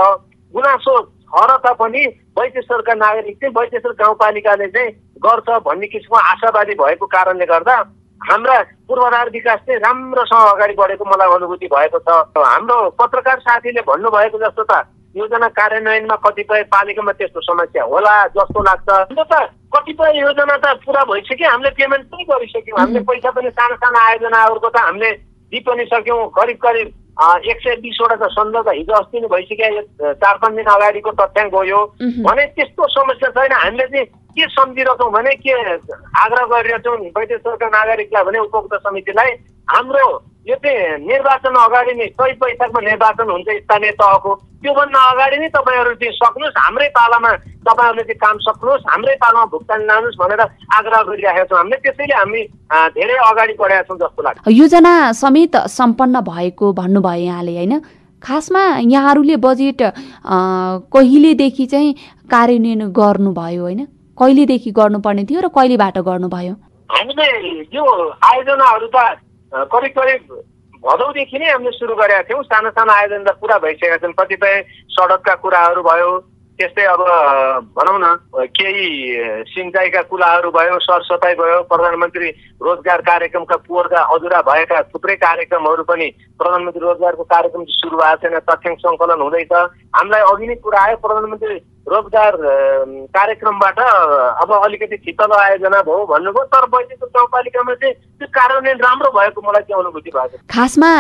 गुनासो 0.55 0.95
छ 1.27 1.45
र 1.49 1.57
तापनि 1.65 2.03
वैद्यश्वरका 2.39 2.95
नागरिक 2.95 3.37
चाहिँ 3.41 3.55
वैद्यश्वर 3.57 3.93
गाउँपालिकाले 3.99 4.67
चाहिँ 4.69 4.91
गर्छ 5.19 5.49
भन्ने 5.65 5.87
किसिमको 5.87 6.17
आशावादी 6.17 6.75
भएको 6.77 7.07
कारणले 7.07 7.47
गर्दा 7.47 7.77
हाम्रा 8.21 8.57
पूर्वाधार 8.89 9.31
विकास 9.31 9.59
चाहिँ 9.67 9.81
राम्रोसँग 9.81 10.49
अगाडि 10.53 10.75
बढेको 10.79 11.05
मलाई 11.05 11.35
अनुभूति 11.35 11.67
भएको 11.67 11.99
छ। 11.99 12.09
हाम्रो 12.37 12.77
पत्रकार 13.01 13.39
साथीले 13.41 13.81
भन्नुभएको 13.89 14.39
जस्तो 14.39 14.63
त 14.71 14.73
योजना 15.17 15.49
कार्यान्वयनमा 15.59 16.17
कतिपय 16.25 16.63
पालिकामा 16.73 17.13
त्यस्तो 17.19 17.41
समस्या 17.41 17.85
होला 17.85 18.15
जस्तो 18.37 18.63
लाग्छ। 18.69 18.89
त 19.17 19.35
कतिपय 19.75 20.19
योजना 20.21 20.57
त 20.57 20.67
पुरा 20.85 21.03
भइसक्यो 21.11 21.49
हामीले 21.51 21.71
पेमेन्ट 21.79 22.05
पनि 22.13 22.25
गरिसक्यौँ। 22.31 22.79
हामीले 22.81 23.01
पैसा 23.09 23.31
पनि 23.37 23.51
साना 23.51 23.77
साना 23.81 23.99
आयोजनाहरूको 24.09 24.69
त 24.69 24.77
हामीले 24.87 25.11
दिइ 25.53 25.61
पनि 25.67 25.85
सक्यौँ। 25.93 26.29
करिब 26.37 26.59
करिब 26.67 26.89
एक 27.49 27.59
सय 27.65 27.77
बिसवटा 27.81 28.17
त 28.21 28.29
सम्झौता 28.37 28.73
हिजो 28.77 28.93
अस्ति 28.93 29.21
नै 29.21 29.29
भइसक्यो 29.33 30.13
चार 30.21 30.37
पाँच 30.37 30.53
दिन 30.53 30.69
अगाडिको 30.69 31.11
तथ्याङ्क 31.21 31.55
हो 31.55 31.63
यो। 31.65 31.81
भने 32.29 32.45
त्यस्तो 32.57 32.89
समस्या 32.93 33.29
छैन। 33.33 33.53
हामीले 33.57 33.87
चाहिँ 33.89 34.07
के 34.37 34.45
सम्झिरहेछौँ 34.53 35.11
भने 35.13 35.33
के 35.41 35.53
आग्रह 36.21 36.45
गरिरहेछौँ 36.53 36.97
वैदेश्वरका 37.17 37.69
नागरिकलाई 37.73 38.25
भने 38.25 38.39
उपभोक्ता 38.39 38.77
समितिलाई 38.85 39.31
हाम्रो 39.69 40.07
यो 40.47 40.55
चाहिँ 40.63 41.03
निर्वाचन 41.03 41.55
अगाडि 41.59 41.93
नै 41.99 42.07
सही 42.15 42.33
पैसाको 42.39 42.81
निर्वाचन 42.81 43.31
हुन्छ 43.31 43.49
स्थानीय 43.67 43.91
तहको। 43.99 44.31
त्योभन्दा 44.63 45.01
अगाडि 45.11 45.37
नै 45.43 45.49
तपाईँहरू 45.51 45.95
चाहिँ 45.99 46.15
सक्नुहोस् 46.23 46.59
हाम्रै 46.63 46.89
पालामा 46.95 47.31
तपाईँहरूले 47.67 48.05
चाहिँ 48.07 48.21
काम 48.23 48.37
सक्नुहोस् 48.47 48.87
हाम्रै 48.87 49.15
पालामा 49.23 49.45
भुक्तानी 49.51 49.85
लानुहोस् 49.91 50.21
भनेर 50.23 50.43
आग्रह 50.79 51.03
गरिरहेका 51.11 51.45
छौँ। 51.51 51.59
हामीले 51.59 51.79
त्यसैले 51.83 52.15
हामी 52.15 52.43
धेरै 52.95 53.17
अगाडि 53.27 53.55
बढेका 53.59 53.83
छौँ 53.91 53.99
जस्तो 53.99 54.23
लाग्छ। 54.23 54.39
योजना 54.47 54.95
समेत 55.19 55.57
सम्पन्न 55.67 56.21
भएको 56.31 56.73
भन्नुभयो 56.79 57.27
यहाँले 57.27 57.55
होइन? 57.59 57.75
खासमा 58.23 58.63
यहाँहरूले 58.87 59.37
बजेट 59.43 59.83
कहिलेदेखि 60.95 61.67
चाहिँ 61.67 61.93
कार्यान्वयन 62.31 62.83
गर्नुभयो 62.95 63.63
होइन? 63.67 63.81
कहिलेदेखि 64.19 64.71
गर्नुपर्ने 64.79 65.25
थियो 65.27 65.41
र 65.43 65.49
कहिलेबाट 65.51 65.99
गर्नुभयो? 66.07 66.55
हामीले 66.91 67.27
यो 67.75 67.85
आयोजनाहरू 68.23 68.89
त 68.95 69.26
करिब 69.55 69.93
करिब 69.99 70.23
भदौदेखि 70.83 71.39
नै 71.39 71.51
हामीले 71.51 71.71
सुरु 71.73 71.95
गरेका 71.95 72.23
थियौँ। 72.23 72.43
साना 72.45 72.71
साना 72.71 72.93
आयोजन 72.93 73.25
त 73.25 73.31
पुरा 73.41 73.59
भइसकेका 73.59 73.97
छन्। 73.97 74.19
कतिपय 74.19 74.55
सडकका 74.91 75.35
कुराहरू 75.43 75.83
भयो 75.83 76.11
त्यस्तै 76.59 76.85
अब 76.89 77.01
भनौँ 77.77 77.99
न 78.01 78.07
केही 78.49 78.87
सिँचाइका 79.51 80.03
कुराहरू 80.09 80.51
भयो 80.51 80.79
सरसफाइ 80.81 81.35
भयो 81.37 81.63
प्रधानमन्त्री 81.69 82.29
रोजगार 82.63 83.01
कार्यक्रमका 83.09 83.57
पोहोरका 83.67 84.01
अधुरा 84.15 84.41
भएका 84.43 84.83
थुप्रै 84.89 85.17
कार्यक्रमहरू 85.21 85.83
पनि 85.85 86.07
प्रधानमन्त्री 86.41 86.83
रोजगारको 86.87 87.25
कार्यक्रम 87.35 87.65
सुरु 87.77 87.97
भएको 87.97 88.17
छैन 88.23 88.39
तथ्याङ्क 88.49 88.79
सङ्कलन 88.81 89.21
हुँदैछ। 89.21 89.53
हामीलाई 89.97 90.23
अघि 90.33 90.47
नै 90.47 90.55
कुरा 90.65 90.81
आयो 90.81 90.97
प्रधानमन्त्री 91.05 91.57
रोजगार 91.87 92.37
कार्यक्रमबाट 93.15 93.79
अब 94.43 94.53
अलिकति 94.55 94.97
शीतल 94.97 95.33
आयोजना 95.33 95.81
भयो 95.87 96.05
भन्नुभयो 96.07 96.45
तर 96.51 96.65
वैद्यको 96.67 97.07
गाउँपालिकामा 97.07 97.75
चाहिँ 97.75 97.95
त्यो 97.95 98.29
कार्यान्वयन 98.35 98.79
राम्रो 98.79 99.11
भएको 99.19 99.41
मलाई 99.43 99.63
चाहिँ 99.63 99.83
अनुभूति 99.83 100.11
भएको 100.11 100.37
खासमा 100.51 100.91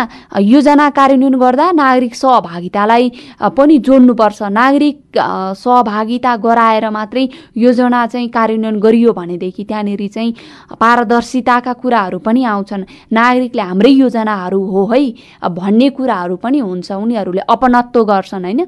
योजना 0.47 0.89
कार्यान्वयन 0.99 1.39
गर्दा 1.41 1.71
नागरिक 1.73 2.15
सहभागितालाई 2.15 3.11
पनि 3.57 3.79
जोड्नुपर्छ। 3.79 4.43
नागरिक 4.53 5.19
सहभागिता 5.59 6.37
गराएर 6.37 6.89
मात्रै 6.91 7.25
योजना 7.57 8.07
चाहिँ 8.07 8.29
कार्यान्वयन 8.29 8.79
गरियो 8.81 9.13
भनेदेखि 9.13 9.65
त्यहाँनिर 9.65 10.07
चाहिँ 10.07 10.33
पारदर्शिताका 10.81 11.73
कुराहरू 11.83 12.19
पनि 12.19 12.45
आउँछन्। 12.45 12.85
नागरिकले 13.13 13.63
हाम्रै 13.63 13.91
योजनाहरू 13.91 14.61
हो 14.67 14.87
है 14.93 15.03
भन्ने 15.51 15.91
कुराहरू 15.99 16.37
पनि 16.37 16.59
हुन्छ। 16.59 16.93
उनीहरूले 16.93 17.43
अपनत्व 17.49 18.05
गर्छन् 18.05 18.45
होइन? 18.45 18.61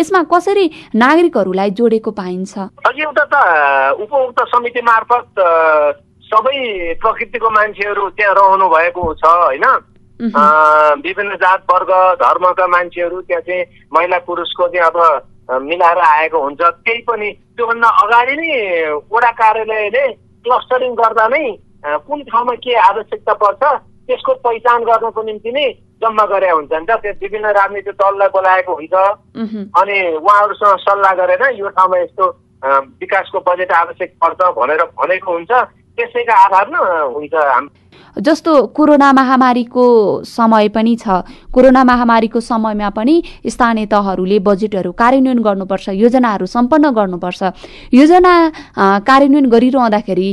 यसमा 0.00 0.22
कसरी 0.32 0.70
नागरिकहरूलाई 0.94 1.61
जोडेको 1.70 2.10
पाइन्छ। 2.10 2.58
एउटा 2.58 3.24
त 3.24 3.34
उपभोक्ता 4.00 4.44
समिति 4.44 4.82
मार्फत 4.82 5.26
सबै 6.24 6.58
प्रकृतिको 7.00 7.50
मान्छेहरू 7.50 8.08
त्यहाँ 8.16 8.34
रहनु 8.34 8.68
भएको 8.68 9.02
छ 9.14 9.24
होइन? 9.24 9.64
विभिन्न 11.02 11.34
जात 11.36 11.60
वर्ग 11.70 11.90
धर्मका 12.22 12.66
मान्छेहरू 12.66 13.20
त्यहाँ 13.20 13.42
चाहिँ 13.42 13.64
महिला 13.94 14.18
पुरुषको 14.26 14.68
चाहिँ 14.68 14.86
अब 14.86 14.96
मिलाएर 15.62 15.98
आएको 15.98 16.38
हुन्छ। 16.42 16.60
केही 16.62 17.00
पनि 17.02 17.30
त्योभन्दा 17.56 17.88
अगाडि 18.02 18.34
नै 18.36 18.50
वडा 19.12 19.30
कार्यालयले 19.40 20.06
क्लस्टरिङ 20.44 20.94
गर्दा 20.94 21.26
नै 21.28 21.44
कुन 22.06 22.22
ठाउँमा 22.22 22.54
के 22.62 22.74
आवश्यकता 22.80 23.32
पर्छ 23.42 23.62
त्यसको 24.06 24.32
पहिचान 24.44 24.84
गर्नको 24.84 25.22
निम्ति 25.22 25.50
नै 25.52 25.66
जम्मा 26.02 26.24
गरे 26.26 26.50
हुन्छ 26.50 26.72
नि 26.72 26.86
त। 26.86 26.90
त्यो 27.02 27.12
विभिन्न 27.22 27.46
राजनीतिक 27.58 27.94
दललाई 27.94 28.28
बोलाएको 28.34 28.72
हुन्छ। 28.74 28.94
अनि 29.80 29.96
उहाँहरूसँग 30.18 30.78
सल्लाह 30.86 31.12
गरेर 31.20 31.42
यो 31.58 31.68
ठाउँमा 31.68 31.98
यस्तो 31.98 32.24
विकासको 33.00 33.38
बजेट 33.46 33.72
आवश्यक 33.72 34.10
पर्छ 34.22 34.40
भनेर 34.58 34.82
भनेको 34.98 35.32
हुन्छ। 35.32 35.52
त्यसैका 35.96 36.34
आधारमा 36.44 36.80
हुन्छ 37.14 37.34
जस्तो 38.16 38.52
कोरोना 38.76 39.12
महामारीको 39.12 39.84
समय 40.28 40.68
पनि 40.68 40.96
छ 41.00 41.24
कोरोना 41.48 41.84
महामारीको 41.84 42.40
समयमा 42.40 42.88
पनि 42.96 43.14
स्थानीय 43.48 43.86
तहहरूले 43.88 44.38
बजेटहरू 44.48 44.92
कार्यान्वयन 44.92 45.38
गर्नुपर्छ 45.42 45.88
योजनाहरू 45.96 46.46
सम्पन्न 46.46 46.90
गर्नुपर्छ। 46.92 47.40
योजना 47.94 48.34
कार्यान्वयन 49.08 49.48
गरिरहँदाखेरि 49.48 50.28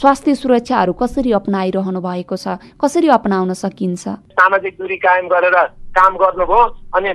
स्वास्थ्य 0.00 0.34
सुरक्षाहरू 0.34 0.92
कसरी 1.02 1.32
अप्नाइरहनु 1.40 2.00
भएको 2.00 2.36
छ 2.36 2.56
कसरी 2.80 3.08
अपनाउन 3.18 3.52
सकिन्छ? 3.52 4.08
सामाजिक 4.40 4.74
दूरी 4.80 4.96
कायम 5.04 5.28
गरेर 5.28 5.56
काम 5.92 6.16
गर्नुभयो 6.16 6.62
अनि 6.96 7.08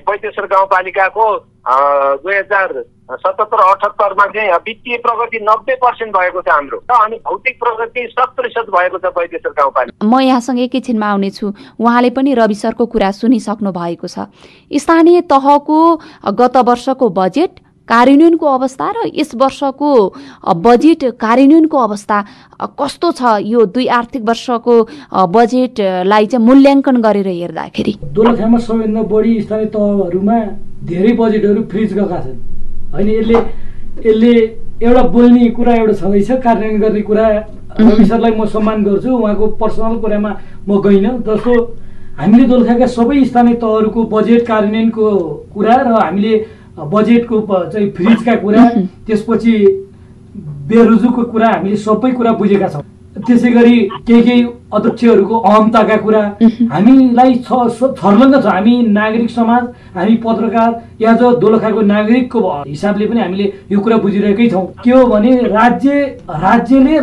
गाउँपालिकाको 0.53 1.25
दुई 2.21 2.35
हजार 2.35 2.69
सतहत्तर 3.09 3.61
अठहत्तरमा 3.61 4.25
चाहिँ 4.33 4.51
वित्तीय 4.65 4.97
प्रगति 5.01 5.39
नब्बे 5.41 5.75
पर्सेन्ट 5.81 6.13
भएको 6.13 6.41
छ 6.41 6.49
हाम्रो। 6.49 6.77
अनि 6.95 7.15
भौतिक 7.25 7.55
प्रगति 7.59 8.01
शत 8.09 8.33
प्रतिशत 8.35 8.69
भएको 8.69 8.97
छ 8.97 9.05
वैदेश्वर 9.17 9.53
गाउँपालिका। 9.57 10.05
म 10.05 10.19
यहाँसँग 10.21 10.59
एकैछिनमा 10.59 11.07
आउनेछु। 11.09 11.47
उहाँले 11.79 12.09
पनि 12.13 12.33
रवि 12.37 12.55
सरको 12.55 12.85
कुरा 12.85 13.09
सुनिसक्नु 13.11 13.71
भएको 13.71 14.07
छ। 14.07 14.29
स्थानीय 14.69 15.21
तहको 15.25 15.79
गत 16.37 16.57
वर्षको 16.69 17.09
बजेट 17.09 17.59
कार्यान्वयनको 17.89 18.45
अवस्था 18.45 18.87
र 18.93 19.09
यस 19.17 19.33
वर्षको 19.41 19.89
बजेट 20.61 21.03
कार्यान्वयनको 21.17 21.77
अवस्था 21.77 22.17
कस्तो 22.77 23.11
छ? 23.11 23.21
यो 23.41 23.65
दुई 23.65 23.87
आर्थिक 23.89 24.21
वर्षको 24.21 24.75
बजेटलाई 25.33 26.25
चाहिँ 26.29 26.45
मूल्याङ्कन 26.45 27.01
गरेर 27.01 27.27
हेर्दाखेरि। 27.27 27.93
दोलखामा 28.13 28.57
सबैभन्दा 28.61 29.01
बढी 29.09 29.41
स्थानीय 29.41 29.65
तहहरूमा 29.73 30.37
धेरै 30.85 31.11
बजेटहरू 31.17 31.63
फ्रिज 31.65 31.93
गएका 31.97 32.21
छन्। 32.21 32.37
होइन 32.93 33.09
यसले 33.09 33.37
यसले 34.05 34.33
एउटा 34.81 35.03
बोल्ने 35.13 35.49
कुरा 35.57 35.73
एउटा 35.75 35.93
छँदैछ 35.93 36.31
कार्यान्वयन 36.43 36.79
गर्ने 36.81 37.01
कुरा। 37.01 37.27
रवि 37.79 38.31
म 38.31 38.45
सम्मान 38.45 38.83
गर्छु 38.83 39.09
उहाँको 39.09 39.47
पर्सनल 39.61 39.95
कुरामा 40.01 40.31
म 40.67 40.81
गइनँ। 40.81 41.11
जस्तो 41.27 41.53
हामीले 42.19 42.45
दोलखाका 42.47 42.87
सबै 42.87 43.23
स्थानीय 43.25 43.55
तहहरूको 43.61 44.03
बजेट 44.13 44.41
कार्यान्वयनको 44.47 45.05
कुरा 45.53 45.75
र 45.75 45.91
हामीले 45.93 46.33
बजेटको 46.93 47.35
चाहिँ 47.71 47.89
फ्रिजका 47.91 48.35
कुरा 48.43 48.63
त्यसपछि 49.07 49.53
बेरोजुको 50.69 51.23
कुरा 51.31 51.47
हामीले 51.49 51.75
सबै 51.77 52.11
कुरा 52.11 52.31
बुझेका 52.41 52.67
छौँ। 52.69 52.83
त्यसै 53.27 53.51
गरी 53.51 53.77
केही 54.07 54.21
केही 54.21 54.43
अध्यक्षहरूको 54.73 55.37
अहमताका 55.39 55.95
कुरा। 55.97 56.21
हामीलाई 56.71 57.33
छर्लङ्ग 57.45 58.35
छ। 58.35 58.45
हामी 58.45 58.75
नागरिक 58.87 59.29
समाज 59.29 59.63
हामी 59.95 60.15
पत्रकार 60.25 60.71
या 61.01 61.13
जो 61.13 61.31
दोलखाको 61.41 61.81
नागरिकको 61.81 62.39
हिसाबले 62.67 63.05
पनि 63.07 63.19
हामीले 63.19 63.45
यो 63.71 63.79
कुरा 63.79 63.97
बुझिरहेकै 63.97 64.49
छौँ। 64.49 64.65
के 64.83 64.91
हो 64.91 65.05
भने 65.07 65.31
राज्य 65.49 65.89
राज्यले 66.29 66.95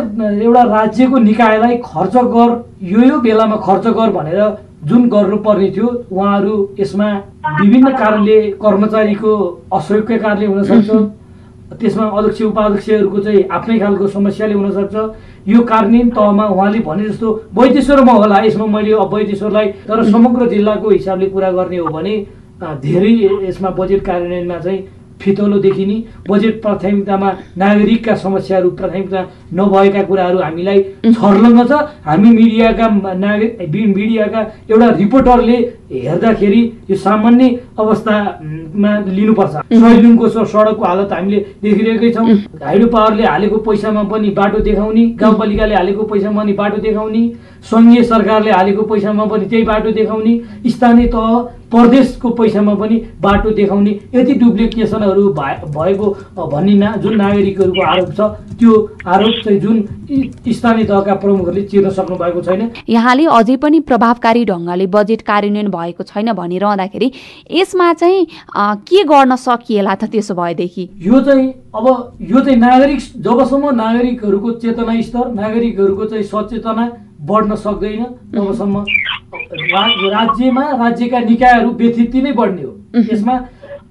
एउटा 0.43 0.63
राज्यको 0.63 1.17
निकायलाई 1.19 1.77
खर्च 1.83 2.15
गर 2.15 2.49
यो 2.87 3.01
यो 3.03 3.19
बेलामा 3.19 3.55
खर्च 3.67 3.87
गर 3.89 4.09
भनेर 4.15 4.41
जुन 4.87 5.07
गर्नुपर्ने 5.09 5.69
थियो 5.75 5.87
उहाँहरू 6.11 6.55
यसमा 6.79 7.07
विभिन्न 7.61 7.89
कारणले 7.97 8.41
कर्मचारीको 8.63 9.31
असहयोगका 9.73 10.17
कारणले 10.17 10.45
हुनसक्छ। 10.45 10.89
त्यसमा 11.79 12.05
अध्यक्ष 12.17 12.41
उपाध्यक्षहरूको 12.41 13.19
चाहिँ 13.19 13.43
आफ्नै 13.51 13.77
खालको 13.79 14.07
समस्याले 14.07 14.53
हुनसक्छ। 14.53 14.95
यो 15.47 15.61
कार्यान्वयन 15.63 16.09
तहमा 16.09 16.45
उहाँले 16.47 16.79
भने 16.87 17.07
जस्तो 17.09 17.27
वैदेश्वरमा 17.57 18.13
होला 18.13 18.41
यसमा 18.43 18.65
मैले 18.75 18.93
वैदेश्वरलाई 19.13 19.67
तर 19.87 20.03
समग्र 20.11 20.49
जिल्लाको 20.49 20.89
हिसाबले 20.89 21.29
कुरा 21.29 21.51
गर्ने 21.51 21.77
हो 21.77 21.87
भने 21.95 22.15
धेरै 22.83 23.13
यसमा 23.47 23.69
बजेट 23.79 24.05
कार्यान्वयनमा 24.05 24.59
चाहिँ 24.59 24.85
फितलो 25.21 25.57
देखिने 25.59 25.95
बजेट 26.29 26.61
प्राथमिकतामा 26.61 27.29
नागरिकका 27.57 28.15
समस्याहरू 28.15 28.69
प्राथमिकता 28.79 29.21
नभएका 29.57 30.01
कुराहरू 30.09 30.39
हामीलाई 30.39 30.81
छर्लङ्ग 31.05 31.61
छ। 31.69 31.79
हामी 32.05 32.29
मिडियाका 32.29 32.87
नागरिक 33.15 33.87
मिडियाका 33.95 34.41
एउटा 34.69 34.89
रिपोर्टरले 34.99 35.57
हेर्दाखेरि 35.91 36.61
यो 36.89 36.95
सामान्य 36.97 37.47
अवस्थामा 37.79 38.91
लिनुपर्छ। 39.07 39.53
सैलुङको 39.73 40.27
सडकको 40.27 40.85
हालत 40.85 41.11
हामीले 41.13 41.39
देखिरहेकै 41.63 42.11
छौँ। 42.11 42.27
हाइड्रो 42.63 42.87
पावरले 42.87 43.25
हालेको 43.25 43.57
पैसामा 43.67 44.03
पनि 44.11 44.29
बाटो 44.39 44.59
देखाउने 44.67 45.05
गाउँपालिकाले 45.21 45.75
हालेको 45.75 46.03
पैसामा 46.11 46.41
पनि 46.41 46.53
बाटो 46.53 46.77
देखाउने 46.87 47.23
सङ्घीय 47.69 48.03
सरकारले 48.03 48.51
हालेको 48.51 48.83
पैसामा 48.89 49.25
पनि 49.25 49.45
त्यही 49.45 49.63
बाटो 49.63 49.91
देखाउने 49.91 50.33
स्थानीय 50.71 51.07
तह 51.07 51.29
प्रदेशको 51.71 52.29
पैसामा 52.31 52.73
पनि 52.81 52.97
बाटो 53.21 53.49
देखाउने 53.51 53.91
यति 54.15 54.33
डुप्लिकेसनहरू 54.39 55.23
भएको 55.33 56.07
भन्ने 56.37 56.73
ना 56.73 56.95
जुन 57.03 57.15
नागरिकहरूको 57.17 57.81
आरोप 57.85 58.11
छ 58.11 58.19
त्यो 58.59 58.73
आरोप 59.05 59.43
चाहिँ 59.43 59.59
जुन 59.59 59.81
स्थानीय 60.49 60.85
तहका 60.85 61.13
प्रमुखहरूले 61.23 61.63
चिर्न 61.63 61.89
सक्नु 61.97 62.15
भएको 62.15 62.41
छैन। 62.41 62.69
यहाँले 62.89 63.25
अझै 63.37 63.55
पनि 63.57 63.79
प्रभावकारी 63.89 64.45
ढङ्गले 64.45 64.87
बजेट 64.95 65.21
कार्यान्वयन 65.27 65.67
भएको 65.77 66.03
छैन 66.03 66.33
भनिरहँदाखेरि 66.33 67.11
यसमा 67.51 67.91
चाहिँ 67.93 68.25
के 68.83 69.03
गर्न 69.05 69.35
सकिएला 69.37 69.95
त 69.95 70.11
त्यसो 70.11 70.33
भएदेखि? 70.35 70.89
यो 70.99 71.21
चाहिँ 71.21 71.47
अब 71.75 71.85
यो 72.21 72.39
चाहिँ 72.39 72.59
नागरिक 72.59 72.99
जबसम्म 73.23 73.75
नागरिकहरूको 73.75 74.51
चेतना 74.61 75.01
स्तर 75.01 75.33
नागरिकहरूको 75.33 76.05
चाहिँ 76.05 76.23
सचेतना 76.25 76.91
बढ्न 77.21 77.55
सक्दैन 77.57 78.03
तबसम्म 78.33 78.85
राज्यमा 80.07 80.63
राज्यका 80.77 81.19
निकायहरू 81.19 81.69
व्यथिति 81.77 82.21
नै 82.21 82.31
बढ्ने 82.33 82.63
हो। 82.63 82.73
यसमा 83.11 83.35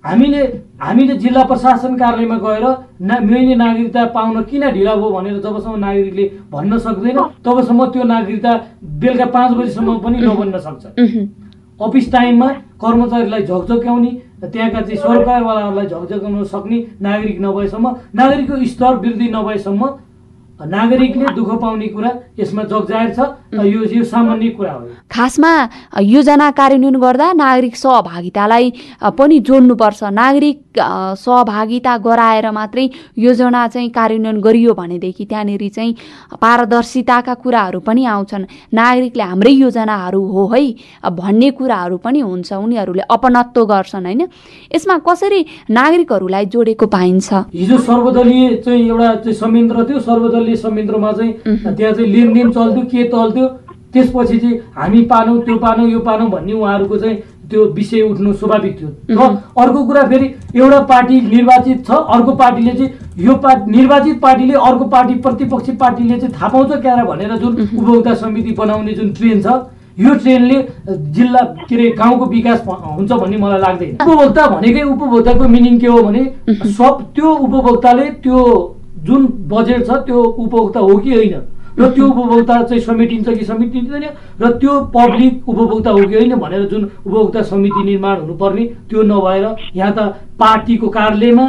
हामीले 0.06 0.42
हामीले 0.82 1.14
जिल्ला 1.18 1.42
प्रशासन 1.44 1.96
कार्यालयमा 1.98 2.36
गएर 2.38 2.64
ना 3.02 3.18
मैले 3.20 3.54
नागरिकता 3.54 4.04
पाउन 4.14 4.42
किन 4.50 4.62
ढिला 4.70 4.94
भयो 4.94 5.10
भनेर 5.10 5.38
जबसम्म 5.42 5.78
नागरिकले 5.78 6.24
भन्न 6.52 6.78
सक्दैन 6.78 7.18
तबसम्म 7.44 7.86
त्यो 7.92 8.04
नागरिकता 8.04 8.52
बेलुका 9.02 9.26
पाँच 9.34 9.50
बजीसम्म 9.58 9.98
पनि 9.98 10.18
नबन्न 10.22 10.58
सक्छ। 10.58 10.84
अफिस 11.80 12.10
टाइममा 12.12 12.48
कर्मचारीलाई 12.80 13.42
झकझक्याउने 13.42 14.10
त्यहाँका 14.44 14.80
चाहिँ 14.80 14.96
सरकारवालाहरूलाई 14.98 15.86
झकझकाउन 15.86 16.44
सक्ने 16.44 16.82
नागरिक 17.00 17.40
नभएसम्म 17.40 17.94
नागरिकको 18.14 18.64
स्तर 18.66 18.94
वृद्धि 18.96 19.28
नभएसम्म 19.30 19.88
नागरिकले 20.56 21.26
दुःख 21.34 21.50
पाउने 21.60 21.88
कुरा 21.88 22.10
यसमा 22.38 22.62
जगजाहेर 22.64 23.10
छ 23.12 23.20
यो 23.54 23.80
यो 23.92 24.04
सामान्य 24.04 24.48
कुरा 24.56 24.72
हो। 24.72 24.86
खासमा 25.12 25.52
योजना 26.00 26.50
कार्यान्वयन 26.50 26.96
गर्दा 26.96 27.32
नागरिक 27.32 27.76
सहभागितालाई 27.76 28.72
पनि 29.18 29.38
जोड्नुपर्छ। 29.40 30.00
नागरिक 30.16 30.58
सहभागिता 31.16 31.96
गराएर 31.98 32.50
मात्रै 32.50 32.88
योजना 33.18 33.66
चाहिँ 33.68 33.90
कार्यान्वयन 33.90 34.40
गरियो 34.40 34.72
भनेदेखि 34.74 35.24
त्यहाँनिर 35.24 35.68
चाहिँ 35.68 35.92
पारदर्शिताका 36.40 37.34
कुराहरू 37.34 37.80
पनि 37.80 38.04
आउँछन्। 38.06 38.44
नागरिकले 38.72 39.22
हाम्रै 39.22 39.52
योजनाहरू 39.52 40.22
हो 40.24 40.46
है 40.54 40.64
भन्ने 41.04 41.50
कुराहरू 41.52 41.96
पनि 42.00 42.20
हुन्छ। 42.20 42.52
उनीहरूले 42.52 43.04
अपनत्व 43.10 43.64
गर्छन् 43.64 44.06
होइन। 44.06 44.22
यसमा 44.74 44.96
कसरी 45.04 45.40
नागरिकहरूलाई 45.70 46.44
जोडेको 46.48 46.86
पाइन्छ? 46.86 47.28
हिजो 47.52 47.78
सर्वदलीय 47.78 48.56
चाहिँ 48.64 48.88
एउटा 48.88 49.14
चाहिँ 49.14 49.36
संयन्त्र 49.36 49.84
थियो। 49.88 50.00
सर्वदलीय 50.00 50.44
संयन्त्रमा 50.56 51.12
चाहिँ 51.12 51.32
त्यहाँ 51.44 51.92
चाहिँ 51.92 52.10
लेनदेन 52.12 52.50
चल्थ्यो 52.50 52.82
के 52.84 53.04
चल्थ्यो 53.04 53.48
त्यसपछि 53.92 54.38
चाहिँ 54.38 54.58
हामी 54.76 55.02
पानौँ 55.10 55.40
त्यो 55.44 55.56
पानौँ 55.58 55.88
यो 55.88 56.00
पानौँ 56.00 56.30
भन्ने 56.30 56.52
उहाँहरूको 56.52 56.96
चाहिँ 56.98 57.16
त्यो 57.50 57.64
विषय 57.74 58.00
उठ्नु 58.02 58.32
स्वाभाविक 58.32 58.80
थियो। 58.80 58.88
र 59.10 59.26
अर्को 59.58 59.84
कुरा 59.86 60.02
फेरि 60.08 60.26
एउटा 60.56 60.80
पार्टी 60.84 61.20
निर्वाचित 61.20 61.86
छ 61.86 61.90
अर्को 61.90 62.32
पार्टीले 62.34 62.72
चाहिँ 62.72 62.90
यो 63.18 63.34
पार्टी 63.36 63.70
निर्वाचित 63.70 64.20
पार्टीले 64.20 64.54
अर्को 64.54 64.84
पार्टी 64.84 65.14
प्रतिपक्षी 65.22 65.72
पार्टीले 65.76 66.18
चाहिँ 66.18 66.34
थाहा 66.34 66.48
पाउँछ 66.48 66.72
क्यारा 66.82 67.04
भनेर 67.04 67.36
जुन 67.36 67.52
उपभोक्ता 67.62 68.14
समिति 68.14 68.52
बनाउने 68.58 68.92
जुन 68.92 69.12
ट्रेन 69.12 69.42
छ 69.42 69.54
यो 69.98 70.14
ट्रेनले 70.14 70.62
जिल्ला 70.88 71.40
के 71.40 71.74
अरे 71.74 71.90
गाउँको 71.98 72.26
विकास 72.26 72.64
हुन्छ 72.66 73.12
भन्ने 73.12 73.36
मलाई 73.36 73.60
लाग्दैन। 73.60 73.94
उपभोक्ता 73.94 74.46
भनेकै 74.46 74.82
उपभोक्ताको 74.82 75.48
मिनिङ 75.48 75.78
के 75.80 75.86
हो 75.86 76.02
भने 76.02 76.24
सब 76.50 77.06
त्यो 77.14 77.34
उपभोक्ताले 77.34 78.10
त्यो 78.20 78.42
जुन 79.06 79.26
बजेट 79.48 79.86
छ 79.86 79.96
त्यो 80.06 80.22
उपभोक्ता 80.22 80.80
हो 80.80 80.96
कि 80.96 81.14
होइन? 81.14 81.40
र 81.78 81.90
त्यो 81.92 82.06
उपभोक्ता 82.10 82.62
चाहिँ 82.62 82.82
समेटिन्छ 82.82 83.28
कि 83.28 83.44
समेटिँदैन 83.44 84.04
र 84.40 84.50
त्यो 84.58 84.80
पब्लिक 84.94 85.48
उपभोक्ता 85.48 85.90
हो 85.90 86.04
कि 86.04 86.14
होइन 86.14 86.34
भनेर 86.36 86.66
जुन 86.68 86.84
उपभोक्ता 87.06 87.42
समिति 87.44 87.84
निर्माण 87.84 88.20
हुनुपर्ने 88.20 88.64
त्यो 88.90 89.02
नभएर 89.04 89.44
यहाँ 89.76 89.92
त 89.92 90.08
पार्टीको 90.38 90.88
कार्यालयमा 90.88 91.48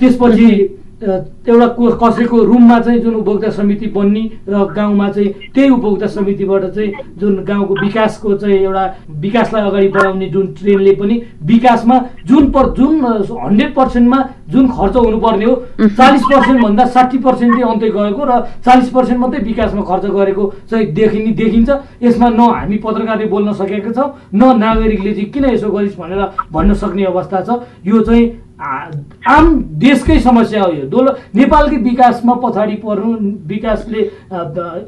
त्यसपछि 0.00 0.48
एउटा 1.02 1.66
कसैको 2.00 2.42
रुममा 2.44 2.78
चाहिँ 2.80 3.00
जुन 3.00 3.14
उपभोक्ता 3.14 3.50
समिति 3.50 3.86
बन्ने 3.94 4.22
र 4.48 4.64
गाउँमा 4.74 5.08
चाहिँ 5.10 5.32
त्यही 5.54 5.70
उपभोक्ता 5.70 6.06
समितिबाट 6.06 6.64
चाहिँ 6.74 6.92
जुन 7.18 7.42
गाउँको 7.44 7.74
विकासको 7.74 8.34
चाहिँ 8.34 8.58
एउटा 8.58 8.84
विकासलाई 9.20 9.62
अगाडि 9.62 9.88
बढाउने 9.88 10.28
जुन 10.28 10.46
ट्रेनले 10.54 10.92
पनि 10.94 11.20
विकासमा 11.44 11.98
जुन 12.26 12.50
पर 12.50 12.70
जुन 12.76 13.04
हन्ड्रेड 13.04 13.74
पर्सेन्टमा 13.74 14.22
जुन 14.50 14.68
खर्च 14.68 14.96
हुनुपर्ने 14.96 15.44
हो 15.44 15.54
चालिस 15.80 16.22
पर्सेन्टभन्दा 16.22 16.86
साठी 16.86 17.18
पर्सेन्ट 17.18 17.52
चाहिँ 17.54 17.70
अन्त्य 17.72 17.90
गएको 17.90 18.24
र 18.24 18.40
चालिस 18.64 18.88
पर्सेन्ट 18.90 19.20
मात्रै 19.20 19.40
विकासमा 19.44 19.82
खर्च 19.82 20.06
गरेको 20.06 20.52
चाहिँ 20.70 20.86
देखिने 20.94 21.32
देखिन्छ। 21.34 21.70
यसमा 22.02 22.28
न 22.28 22.40
हामी 22.54 22.76
पत्रकारले 22.78 23.26
बोल्न 23.26 23.52
सकेका 23.52 23.92
छौँ 23.92 24.08
न 24.34 24.56
नागरिकले 24.58 25.12
चाहिँ 25.12 25.30
किन 25.30 25.44
यसो 25.44 25.70
गरिस् 25.70 25.98
भनेर 25.98 26.22
भन्न 26.52 26.74
सक्ने 26.74 27.04
अवस्था 27.04 27.40
छ। 27.40 27.60
यो 27.84 28.00
चाहिँ 28.00 28.24
आम 28.60 29.46
देशकै 29.82 30.18
समस्या 30.20 30.62
हो 30.62 30.72
यो। 30.72 30.86
दोलो 30.88 31.12
नेपालकै 31.34 31.76
विकासमा 31.82 32.34
पछाडि 32.42 32.74
पर्नु 32.84 33.10
विकासले 33.48 34.02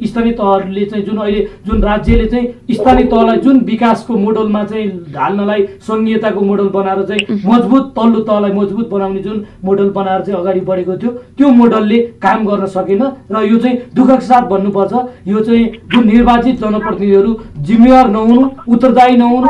स्थानीय 0.07 0.33
तहहरूले 0.33 0.85
चाहिँ 0.87 1.05
जुन 1.05 1.19
अहिले 1.19 1.47
जुन 1.67 1.83
राज्यले 1.83 2.27
चाहिँ 2.27 2.75
स्थानीय 2.75 3.07
तहलाई 3.07 3.37
जुन 3.41 3.59
विकासको 3.67 4.17
मोडलमा 4.17 4.65
चाहिँ 4.65 4.89
ढाल्नलाई 5.15 5.67
सङ्घीयताको 5.87 6.41
मोडल 6.41 6.69
बनाएर 6.79 7.03
चाहिँ 7.03 7.41
मजबुत 7.45 7.93
तल्लो 7.97 8.21
तहलाई 8.23 8.53
मजबुत 8.53 8.89
बनाउने 8.91 9.23
जुन 9.23 9.45
मोडल 9.65 9.91
बनाएर 9.99 10.23
चाहिँ 10.25 10.41
अगाडि 10.41 10.61
बढेको 10.71 10.97
थियो 10.97 11.11
त्यो 11.39 11.49
मोडलले 11.61 11.99
काम 12.23 12.47
गर्न 12.47 12.67
सकेन 12.77 13.03
र 13.33 13.45
यो 13.47 13.59
चाहिँ 13.59 13.77
दुःखको 13.95 14.21
साथ 14.27 14.49
भन्नुपर्छ। 14.49 14.93
यो 15.27 15.41
चाहिँ 15.41 15.65
जुन 15.93 16.07
निर्वाचित 16.07 16.61
जनप्रतिनिधिहरू 16.61 17.39
जिम्मेवार 17.67 18.11
नहुनु 18.11 18.49
उत्तरदायी 18.75 19.17
नहुनु 19.17 19.49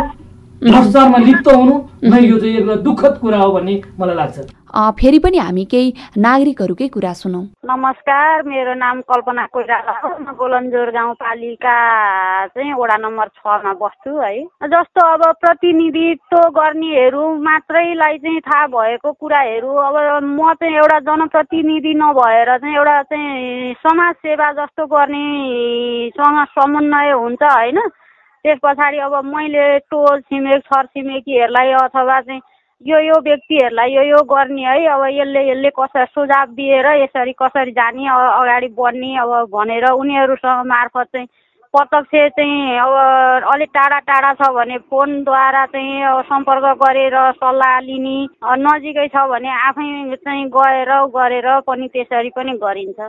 भ्रष्टाचारमा 0.56 1.18
लिप्त 1.18 1.48
हुनु 1.48 1.74
नै 2.10 2.20
यो 2.24 2.38
चाहिँ 2.40 2.56
एउटा 2.56 2.74
दुःखद 2.84 3.18
कुरा 3.20 3.38
हो 3.38 3.52
भन्ने 3.52 3.74
मलाई 4.00 4.16
लाग्छ। 4.16 4.38
फेरि 4.96 5.18
पनि 5.24 5.38
हामी 5.38 5.64
केही 5.72 5.88
नागरिकहरूकै 6.16 6.88
कुरा 6.88 7.12
सुनौ। 7.12 7.40
नमस्कार 7.68 8.42
मेरो 8.48 8.74
नाम 8.74 9.00
कल्पना 9.04 9.44
कोइराला 9.52 9.94
हो। 10.00 10.08
म 10.20 10.32
गोलन्जोर 10.32 10.90
गाउँपालिका 10.96 11.76
चाहिँ 12.56 12.72
वडा 12.72 12.96
नम्बर 13.04 13.28
छमा 13.36 13.72
बस्छु 13.82 14.12
है। 14.16 14.32
जस्तो 14.72 15.00
अब 15.12 15.22
प्रतिनिधित्व 15.40 16.36
गर्नेहरू 16.56 17.24
मात्रैलाई 17.48 18.16
चाहिँ 18.24 18.40
थाहा 18.48 18.66
भएको 18.72 19.12
कुराहरू 19.12 19.70
अब 19.86 19.96
म 20.24 20.52
चाहिँ 20.56 20.76
एउटा 20.76 20.98
जनप्रतिनिधि 21.04 21.94
नभएर 22.00 22.56
चाहिँ 22.56 22.76
एउटा 22.76 23.02
चाहिँ 23.12 23.74
समाज 23.84 24.14
सेवा 24.24 24.48
जस्तो 24.60 24.86
गर्नेसँग 24.88 26.44
समन्वय 26.56 27.12
हुन्छ 27.12 27.42
होइन? 27.44 27.78
त्यस 28.46 28.58
पछाडि 28.62 28.98
अब 29.02 29.14
मैले 29.26 29.66
टोल 29.90 30.20
छिमेक 30.22 30.60
छरछिमेकीहरूलाई 30.64 31.72
अथवा 31.82 32.20
चाहिँ 32.20 32.40
यो 32.82 32.98
यो 33.00 33.14
व्यक्तिहरूलाई 33.24 33.90
यो 33.92 34.02
यो 34.02 34.22
गर्ने 34.30 34.62
है 34.62 34.86
अब 34.88 35.02
यसले 35.10 35.42
यसले 35.48 35.70
कसरी 35.78 36.04
सुझाव 36.14 36.46
दिएर 36.54 36.86
यसरी 37.02 37.32
कसरी 37.42 37.72
जाने 37.78 38.06
अगाडि 38.08 38.68
बढ्ने 38.78 39.16
अब 39.18 39.32
भनेर 39.50 39.90
उनीहरूसँग 39.90 40.66
मार्फत 40.66 41.06
चाहिँ 41.12 41.28
प्रत्यक्ष 41.74 42.14
चाहिँ 42.36 42.78
अब 42.78 42.92
अलिक 43.52 43.70
टाढा 43.74 43.98
टाढा 44.06 44.32
छ 44.38 44.50
भने 44.54 44.78
फोनद्वारा 44.90 45.64
चाहिँ 45.74 46.22
सम्पर्क 46.30 46.66
गरेर 46.82 47.16
सल्लाह 47.42 47.78
लिने 47.88 48.16
नजिकै 48.62 49.08
छ 49.08 49.26
भने 49.32 49.50
आफै 49.66 50.16
चाहिँ 50.16 50.44
गएर 50.56 50.92
गरेर 51.16 51.48
पनि 51.66 51.88
त्यसरी 51.88 52.30
पनि 52.36 52.52
गरिन्छ। 52.62 53.00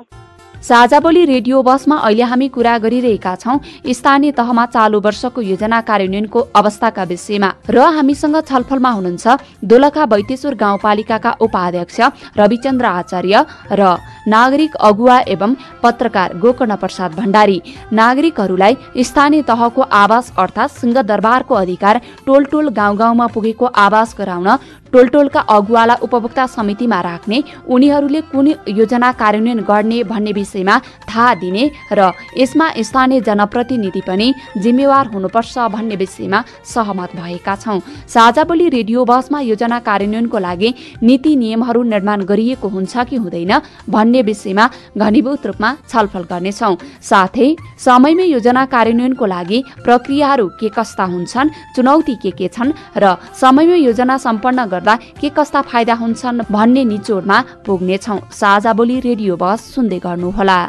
साझाबोली 0.57 1.23
रेडियो 1.25 1.61
बसमा 1.61 1.95
अहिले 1.97 2.23
हामी 2.23 2.47
कुरा 2.49 2.77
गरिरहेका 2.77 3.33
छौं। 3.35 3.57
स्थानीय 3.89 4.31
तहमा 4.31 4.65
चालु 4.67 4.99
वर्षको 4.99 5.41
योजना 5.41 5.79
कार्यान्वयनको 5.81 6.39
अवस्थाका 6.55 7.03
विषयमा। 7.03 7.49
र 7.69 7.77
हामीसँग 7.95 8.37
छलफलमा 8.41 8.89
हुनुहुन्छ 8.89 9.27
दोलखा 9.63 10.05
बैतेश्वर 10.05 10.55
गाउँपालिकाका 10.55 11.31
उपाध्यक्ष 11.41 11.99
रविचन्द्र 12.37 12.85
आचार्य 12.85 13.45
र 13.71 13.95
नागरिक 14.27 14.75
अगुवा 14.81 15.19
एवं 15.27 15.53
पत्रकार 15.83 16.37
गोकर्ण 16.37 16.75
प्रसाद 16.75 17.15
भण्डारी। 17.15 17.61
नागरिकहरूलाई 17.93 18.77
स्थानीय 18.99 19.41
तहको 19.41 19.81
आवास 19.81 20.33
अर्थात् 20.37 20.71
सिंहदरबारको 20.71 21.55
अधिकार 21.55 22.01
टोल 22.25 22.45
टोल 22.51 22.69
गाउँ 22.71 22.97
गाउँमा 22.97 23.27
पुगेको 23.27 23.65
आवास 23.65 24.15
गराउन 24.19 24.49
टोलटोलका 24.93 25.39
अगुवालाई 25.49 26.03
उपभोक्ता 26.03 26.45
समितिमा 26.47 26.99
राख्ने 27.01 27.43
उनीहरूले 27.67 28.21
कुन 28.31 28.47
योजना 28.69 29.11
कार्यान्वयन 29.21 29.59
गर्ने 29.69 30.03
भन्ने 30.03 30.31
विषयमा 30.33 30.75
थाहा 31.09 31.33
दिने 31.41 31.63
र 31.91 32.11
यसमा 32.37 32.67
स्थानीय 32.87 33.21
जनप्रतिनिधि 33.27 34.01
पनि 34.07 34.27
जिम्मेवार 34.57 35.07
हुनुपर्छ 35.13 35.57
भन्ने 35.75 35.95
विषयमा 35.95 36.43
सहमत 36.65 37.15
भएका 37.15 37.55
छौं। 37.55 37.79
साझा 38.07 38.43
बोली 38.43 38.67
रेडियो 38.69 39.05
बसमा 39.05 39.39
योजना 39.41 39.79
कार्यान्वयनको 39.87 40.37
लागि 40.39 40.73
नीति 41.03 41.35
नियमहरू 41.35 41.83
निर्माण 41.85 42.23
गरिएको 42.25 42.67
हुन्छ 42.67 42.97
कि 43.09 43.15
हुँदैन 43.15 43.53
भन्ने 43.89 44.21
विषयमा 44.21 44.69
घनीभूत 44.97 45.45
रूपमा 45.47 45.75
छलफल 45.89 46.23
गर्नेछौ। 46.31 46.73
साथै 47.01 47.49
समयमै 47.79 48.25
योजना 48.25 48.65
कार्यान्वयनको 48.73 49.25
लागि 49.25 49.63
प्रक्रियाहरू 49.85 50.47
के 50.59 50.69
कस्ता 50.77 51.03
हुन्छन् 51.13 51.53
चुनौती 51.75 52.15
के 52.23 52.31
के 52.31 52.47
छन् 52.47 52.71
र 52.97 53.15
समयमै 53.41 53.77
योजना 53.79 54.17
सम्पन्न 54.17 54.65
गर्दा 54.77 54.95
के 55.19 55.29
कस्ता 55.33 55.61
फाइदा 55.69 55.93
हुन्छन् 55.97 56.45
भन्ने 56.53 56.83
निचोडमा 56.85 57.37
पुग्नेछौ 57.65 58.19
साझा 58.31 58.73
बोली 58.73 58.99
रेडियो 59.01 59.35
बस 59.35 59.73
सुन्दै 59.75 59.99
गर्नुहोला। 59.99 60.59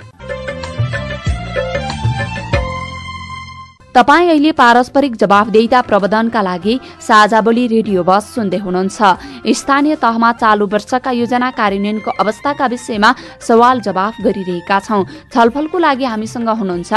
तपाईँ 3.94 4.28
अहिले 4.30 4.50
पारस्परिक 4.54 5.14
जवाफदेहिता 5.16 5.80
प्रबन्धनका 5.82 6.40
लागि 6.42 6.74
साझा 7.02 7.40
बोली 7.40 7.66
रेडियो 7.66 8.02
बस 8.06 8.24
सुन्दै 8.34 8.58
हुनुहुन्छ। 8.62 8.98
स्थानीय 9.58 9.94
तहमा 9.98 10.30
चालु 10.32 10.66
वर्षका 10.70 11.10
योजना 11.10 11.50
कार्यान्वयनको 11.58 12.10
अवस्थाका 12.22 12.66
विषयमा 12.66 13.10
सवाल 13.42 13.80
जवाफ 13.80 14.14
गरिरहेका 14.22 14.78
छौं। 14.86 15.02
छलफलको 15.34 15.78
लागि 15.78 16.04
हामीसँग 16.04 16.48
हुनुहुन्छ 16.60 16.92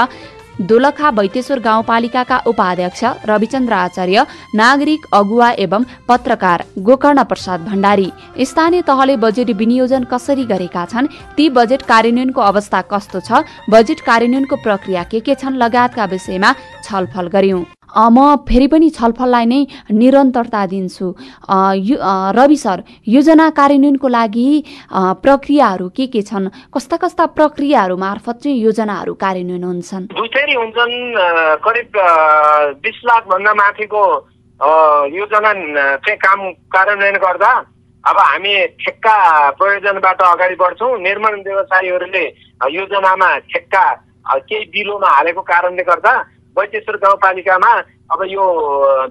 दोलखा 0.60 1.12
बैतेश्वर 1.12 1.60
गाउँपालिकाका 1.60 2.38
उपाध्यक्ष 2.48 3.04
रविचन्द्र 3.26 3.74
आचार्य 3.74 4.26
नागरिक 4.56 5.06
अगुवा 5.14 5.52
एवं 5.52 5.84
पत्रकार 6.08 6.64
गोकर्ण 6.80 7.24
प्रसाद 7.24 7.66
भण्डारी। 7.66 8.12
स्थानीय 8.42 8.82
तहले 8.82 9.18
बजेट 9.18 9.50
विनियोजन 9.50 10.04
कसरी 10.04 10.46
गरेका 10.46 10.86
छन्? 10.86 11.08
ती 11.38 11.50
बजेट 11.50 11.82
कार्यान्वयनको 11.82 12.42
अवस्था 12.42 12.82
कस्तो 12.82 13.20
छ? 13.20 13.44
बजेट 13.70 14.02
कार्यान्वयनको 14.02 14.56
प्रक्रिया 14.56 15.04
के 15.04 15.20
के 15.20 15.36
छन्? 15.36 15.58
लगायतका 15.58 16.06
विषयमा 16.06 16.56
छलफल 16.84 17.28
गर्यौं। 17.28 17.64
म 17.96 18.36
फेरि 18.48 18.68
पनि 18.68 18.90
छलफललाई 18.90 19.46
नै 19.46 19.62
निरन्तरता 19.92 20.66
दिन्छु। 20.74 21.08
रवि 22.38 22.58
सर 22.58 22.84
योजना 23.08 23.50
कार्यान्वयनको 23.60 24.08
लागि 24.08 24.50
प्रक्रियाहरू 25.24 25.90
के 25.96 26.08
के 26.08 26.22
छन्? 26.22 26.50
कस्ता 26.74 26.98
कस्ता 26.98 27.26
प्रक्रियाहरू 27.38 27.98
मार्फत 27.98 28.36
चाहिँ 28.44 28.58
योजनाहरू 28.60 29.14
कार्यान्वयन 29.24 29.64
हुन्छन्? 29.64 30.06
दुई 30.14 30.54
हुन्छन् 30.56 30.96
करिब 31.66 31.92
बिस 32.84 32.98
लाख 33.06 33.24
भन्दा 33.28 33.54
माथिको 33.54 34.04
योजना 35.12 35.52
चाहिँ 36.00 36.18
काम 36.18 36.40
कार्यान्वयन 36.74 37.18
गर्दा 37.18 37.52
अब 38.04 38.18
हामी 38.18 38.54
ठेक्का 38.82 39.16
प्रयोजनबाट 39.58 40.22
अगाडि 40.24 40.56
बढ्छौँ। 40.56 40.98
निर्माण 41.02 41.34
व्यवसायीहरूले 41.42 42.26
योजनामा 42.74 43.30
ठेक्का 43.52 43.86
केही 44.50 44.66
बिलोमा 44.74 45.10
हालेको 45.10 45.42
कारणले 45.42 45.84
गर्दा 45.84 46.14
बैतेश्वर 46.58 46.96
गाउँपालिकामा 47.04 47.72
अब 48.12 48.24
यो 48.28 48.46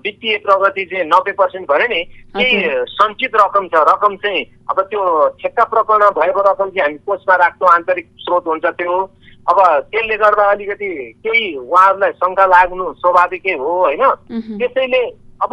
वित्तीय 0.04 0.36
प्रगति 0.44 0.84
चाहिँ 0.84 1.04
नब्बे 1.08 1.32
पर्सेन्ट 1.32 1.70
भयो 1.70 1.86
नि 1.88 2.00
केही 2.36 2.56
सञ्चित 2.94 3.36
रकम 3.36 3.68
छ। 3.68 3.80
रकम 3.88 4.16
चाहिँ 4.16 4.44
अब 4.70 4.80
त्यो 4.90 5.02
ठेक्का 5.40 5.64
प्रकरण 5.72 6.10
भएको 6.20 6.40
रकम 6.50 6.68
चाहिँ 6.70 6.82
हामी 6.82 6.98
कोषमा 7.06 7.34
राख्छौँ 7.36 7.70
आन्तरिक 7.72 8.06
स्रोत 8.20 8.46
हुन्छ 8.46 8.66
त्यो। 8.76 9.00
अब 9.48 9.58
त्यसले 9.88 10.16
गर्दा 10.16 10.44
अलिकति 10.50 10.90
केही 11.24 11.56
उहाँहरूलाई 11.56 12.12
शङ्का 12.20 12.46
लाग्नु 12.46 12.92
स्वाभाविकै 13.00 13.54
हो 13.56 13.72
होइन? 13.78 14.04
त्यसैले 14.60 15.02
अब 15.40 15.52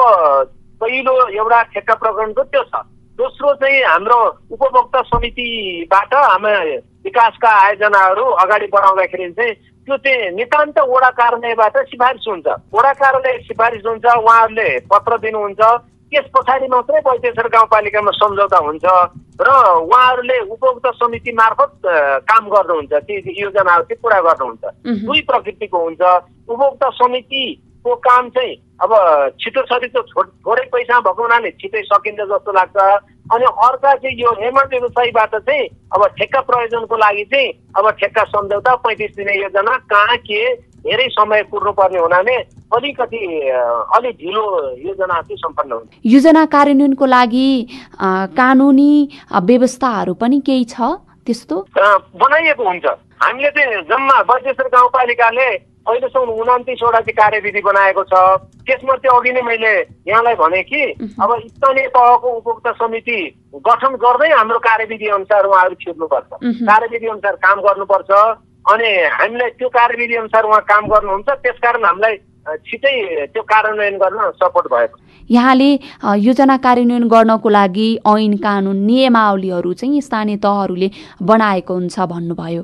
पहिलो 0.82 1.16
एउटा 1.40 1.62
ठेक्का 1.74 1.94
प्रकरणको 2.04 2.44
त्यो 2.44 2.64
छ। 2.64 2.84
दोस्रो 3.20 3.54
चाहिँ 3.64 3.82
हाम्रो 3.84 4.20
उपभोक्ता 4.52 5.02
समितिबाट 5.08 6.14
हाम्रो 6.14 6.76
विकासका 7.08 7.50
आयोजनाहरू 7.64 8.26
अगाडि 8.44 8.68
बढाउँदाखेरि 8.68 9.32
चाहिँ 9.32 9.54
त्यो 9.88 9.98
चाहिँ 10.04 10.32
नितान्त 10.36 10.80
वडा 10.84 11.10
कार्यालयबाट 11.16 11.76
सिफारिस 11.88 12.26
हुन्छ। 12.28 12.48
वडा 12.76 12.92
कार्यालय 13.00 13.38
सिफारिस 13.48 13.86
हुन्छ 13.88 14.06
उहाँहरूले 14.06 14.68
पत्र 14.84 15.18
दिनुहुन्छ। 15.24 15.62
त्यस 16.12 16.28
पछाडि 16.36 16.68
मात्रै 16.68 17.00
बैतेश्वर 17.08 17.48
गाउँपालिकामा 17.48 18.12
सम्झौता 18.20 18.60
हुन्छ 18.68 18.86
र 19.40 19.50
उहाँहरूले 19.88 20.38
उपभोक्ता 20.52 20.92
समिति 20.92 21.32
मार्फत 21.32 21.72
काम 22.28 22.44
गर्नुहुन्छ। 22.52 22.94
ती 23.08 23.16
योजनाहरू 23.32 23.84
चाहिँ 23.88 24.02
पुरा 24.04 24.20
गर्नुहुन्छ। 24.28 24.64
दुई 25.08 25.22
प्रकृतिको 25.24 25.78
हुन्छ। 25.80 26.02
उपभोक्ता 26.52 26.88
समितिको 27.78 27.96
काम 27.96 28.30
चाहिँ 28.30 28.56
अब 28.82 28.92
छिटो 29.42 29.62
छरिटो 29.70 30.02
थोरै 30.02 30.66
पैसा 30.74 31.00
भएको 31.00 31.22
हुनाले 31.22 31.52
छिटै 31.62 31.82
सकिन्छ 31.84 32.20
जस्तो 32.22 32.52
लाग्छ। 32.52 32.78
अनि 33.28 33.46
अर्का 33.46 33.94
चाहिँ 33.96 34.18
यो 34.18 34.32
हेमन्त 34.42 34.74
व्यवसायीबाट 34.74 35.36
चाहिँ 35.36 35.68
अब 35.96 36.06
ठेक्का 36.18 36.42
प्रयोजनको 36.42 36.96
लागि 36.98 37.24
चाहिँ 37.32 37.50
अब 37.78 37.90
ठेक्का 38.00 38.24
सम्झौता 38.24 38.76
पैँतिस 38.86 39.16
दिने 39.18 39.34
योजना 39.42 39.78
कहाँ 39.90 40.18
के 40.18 40.42
धेरै 40.86 41.08
समय 41.10 41.44
कुर्नुपर्ने 41.52 42.00
हुनाले 42.00 42.36
अलिकति 42.76 43.24
अलिक 43.98 44.16
ढिलो 44.18 44.46
योजना 44.78 45.22
चाहिँ 45.22 45.38
सम्पन्न 45.38 45.72
हुन्छ। 45.72 45.90
योजना 46.06 46.46
कार्यान्वयनको 46.46 47.06
लागि 47.06 47.50
कानुनी 48.38 48.94
व्यवस्थाहरू 49.34 50.14
पनि 50.14 50.40
केही 50.46 50.64
छ 50.66 50.82
त्यस्तो? 51.28 51.56
बनाइएको 52.16 52.64
हुन्छ। 52.64 52.86
हामीले 53.20 53.50
चाहिँ 53.52 53.82
जम्मा 53.90 54.22
बजेश्वर 54.24 54.68
गाउँपालिकाले 54.72 55.50
अहिलेसम्म 55.88 56.30
उन्तिसवटा 56.36 57.00
चाहिँ 57.00 57.16
कार्यविधि 57.16 57.62
बनाएको 57.64 58.04
छ। 58.04 58.14
त्यसमध्ये 58.68 59.10
अघि 59.16 59.32
नै 59.32 59.42
मैले 59.42 59.74
यहाँलाई 60.08 60.36
भने 60.36 60.62
कि 60.68 60.82
अब 61.16 61.30
स्थानीय 61.48 61.88
तहको 61.96 62.28
उपभोक्ता 62.38 62.72
समिति 62.76 63.18
गठन 63.68 63.96
गर्दै 64.04 64.30
हाम्रो 64.36 64.60
कार्यविधि 64.68 65.08
अनुसार 65.18 65.46
उहाँहरू 65.48 65.76
छिर्नुपर्छ। 65.82 66.30
कार्यविधि 66.68 67.08
अनुसार 67.08 67.36
काम 67.40 67.58
गर्नुपर्छ 67.68 68.12
अनि 68.66 68.90
हामीलाई 69.16 69.50
त्यो 69.58 69.70
कार्यविधि 69.72 70.16
अनुसार 70.16 70.44
उहाँ 70.44 70.62
काम 70.68 70.88
गर्नुहुन्छ 70.92 71.30
त्यसकारण 71.44 71.86
हामीलाई 71.86 72.16
छिटै 72.68 72.96
त्यो 73.34 73.44
कार्यान्वयन 73.44 73.98
गर्न 73.98 74.32
सपोर्ट 74.40 74.68
भएको। 74.72 74.98
यहाँले 75.30 75.70
योजना 76.24 76.56
कार्यान्वयन 76.58 77.08
गर्नको 77.08 77.50
लागि 77.50 77.88
ऐन 78.08 78.36
कानुन 78.44 78.78
नियमावलीहरू 78.88 79.74
चाहिँ 79.74 80.02
स्थानीय 80.02 80.38
तहहरूले 80.44 80.90
बनाएको 81.22 81.74
हुन्छ 81.74 82.00
भन्नुभयो। 82.12 82.62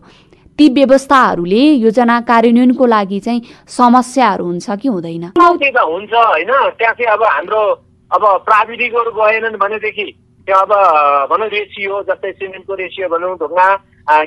ती 0.59 0.67
व्यवस्थाहरूले 0.69 1.63
योजना 1.85 2.19
कार्यान्वयनको 2.29 2.85
लागि 2.85 3.19
चाहिँ 3.19 3.41
समस्याहरू 3.67 4.45
हुन्छ 4.45 4.69
कि 4.81 4.87
हुँदैन? 4.87 5.23
हुन्छ 5.37 6.13
होइन? 6.13 6.51
त्यहाँ 6.77 6.93
चाहिँ 6.93 7.11
अब 7.13 7.23
हाम्रो 7.23 7.61
अब 8.11 8.23
प्राविधिकहरू 8.45 9.11
गएनन् 9.11 9.57
भनेदेखि 9.57 10.03
त्यो 10.47 10.55
अब 10.55 10.71
भनौँ 11.31 11.49
रेसियो 11.49 12.01
जस्तै 12.09 12.31
सिमेन्टको 12.31 12.73
रेसियो 12.73 13.09
भनौँ 13.09 13.35
ढुङ्गा 13.41 13.67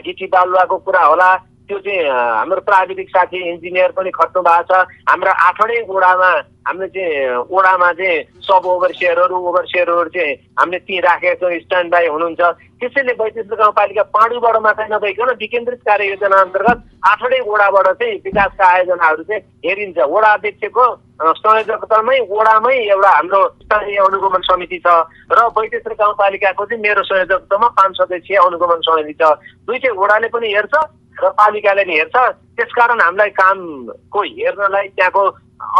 गिटी 0.02 0.26
बालुवाको 0.26 0.76
कुरा 0.76 1.04
होला 1.06 1.30
त्यो 1.66 1.78
चाहिँ 1.82 2.02
हाम्रो 2.08 2.60
प्राविधिक 2.62 3.08
साथी 3.10 3.38
इन्जिनियर 3.50 3.90
पनि 3.98 4.10
खट्नु 4.14 4.42
भएको 4.42 4.62
छ। 4.70 4.86
हाम्रो 5.10 5.30
आठवटै 5.46 5.80
वडामा 5.90 6.30
हामीले 6.66 6.88
चाहिँ 6.94 7.46
वडामा 7.50 7.92
चाहिँ 7.98 8.22
सब 8.42 8.66
ओभरसियरहरू 8.66 9.36
ओभरसियरहरू 9.36 10.10
चाहिँ 10.14 10.34
हामीले 10.58 10.78
ती 10.86 11.00
राखेका 11.00 11.34
छौँ 11.42 11.58
स्ट्यान्ड 11.66 11.90
बाई 11.92 12.06
हुनुहुन्छ। 12.06 12.42
त्यसैले 12.76 13.12
बैतेश्वर 13.18 13.56
गाउँपालिका 13.58 14.02
पाँडुबाट 14.14 14.56
मात्रै 14.62 14.86
नभइकन 14.90 15.30
विकेन्द्रित 15.42 15.80
कार्य 15.86 16.06
योजना 16.06 16.38
अन्तर्गत 16.46 16.78
आठवटै 17.10 17.40
वडाबाट 17.46 17.86
चाहिँ 17.98 18.14
विकासका 18.26 18.64
आयोजनाहरू 18.66 19.22
चाहिँ 19.26 19.42
हेरिन्छ। 19.66 19.98
वडा 20.06 20.30
अध्यक्षको 20.36 20.84
संयोजकतामै 21.16 22.18
वडामै 22.28 22.76
एउटा 22.76 23.10
हाम्रो 23.16 23.40
स्थानीय 23.62 23.98
अनुगमन 24.06 24.42
समिति 24.50 24.78
छ 24.84 24.86
र 25.32 25.38
बैतेश्वर 25.56 25.94
गाउँपालिकाको 26.02 26.64
चाहिँ 26.66 26.82
मेरो 26.82 27.02
संयोजकतामा 27.08 27.68
पाँच 27.78 27.92
सदस्यीय 27.96 28.38
अनुगमन 28.38 28.80
समिति 28.84 29.14
छ। 29.16 29.32
दुइटै 29.64 29.90
वडाले 29.96 30.28
पनि 30.28 30.52
हेर्छ 30.52 30.74
र 31.22 31.28
पालिकाले 31.40 31.84
नि 31.84 31.94
हेर्छ 31.96 32.16
त्यसकारण 32.56 33.00
हामीलाई 33.00 33.30
कामको 33.40 34.22
हेर्नलाई 34.22 34.88
त्यहाँको 34.96 35.24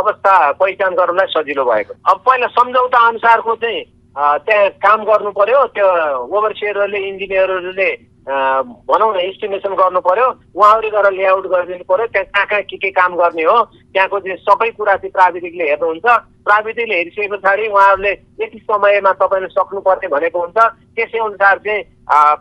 अवस्था 0.00 0.34
पहिचान 0.60 0.94
गर्नलाई 0.94 1.26
सजिलो 1.36 1.64
भएको 1.64 1.94
अब 2.10 2.16
पहिला 2.26 2.46
सम्झौता 2.56 3.06
अनुसारको 3.08 3.54
चाहिँ 3.62 3.84
त्यहाँ 4.16 4.68
काम 4.80 5.04
गर्नु 5.04 5.30
पर्यो 5.36 5.64
त्यो 5.76 5.88
ओभरसियरहरूले 6.36 6.98
इन्जिनियरहरूले 7.08 7.90
भनौँ 8.26 9.12
न 9.14 9.20
इस्टिमेसन 9.30 9.74
गर्नु 9.80 10.00
पर्यो 10.02 10.26
उहाँहरूले 10.56 10.90
गरेर 10.90 11.12
लेआउट 11.18 11.46
गरिदिनु 11.46 11.84
पर्यो 11.84 12.06
त्यहाँ 12.06 12.26
कहाँ 12.32 12.46
कहाँ 12.46 12.62
के 12.70 12.76
के 12.76 12.90
काम 12.90 13.14
गर्ने 13.16 13.44
हो 13.44 13.58
त्यहाँको 13.92 14.18
चाहिँ 14.20 14.38
सबै 14.42 14.70
कुरा 14.78 14.96
चाहिँ 14.96 15.12
प्राविधिकले 15.12 15.64
हेर्नुहुन्छ। 15.70 16.06
प्राविधिकले 16.46 16.94
हेरिसके 16.96 17.28
पछाडि 17.36 17.66
उहाँहरूले 17.68 18.12
यति 18.40 18.58
समयमा 18.66 19.12
तपाईँले 19.20 19.48
सक्नुपर्ने 19.54 20.08
भनेको 20.08 20.38
हुन्छ। 20.42 20.58
त्यसै 20.96 21.18
अनुसार 21.18 21.58
चाहिँ 21.66 21.82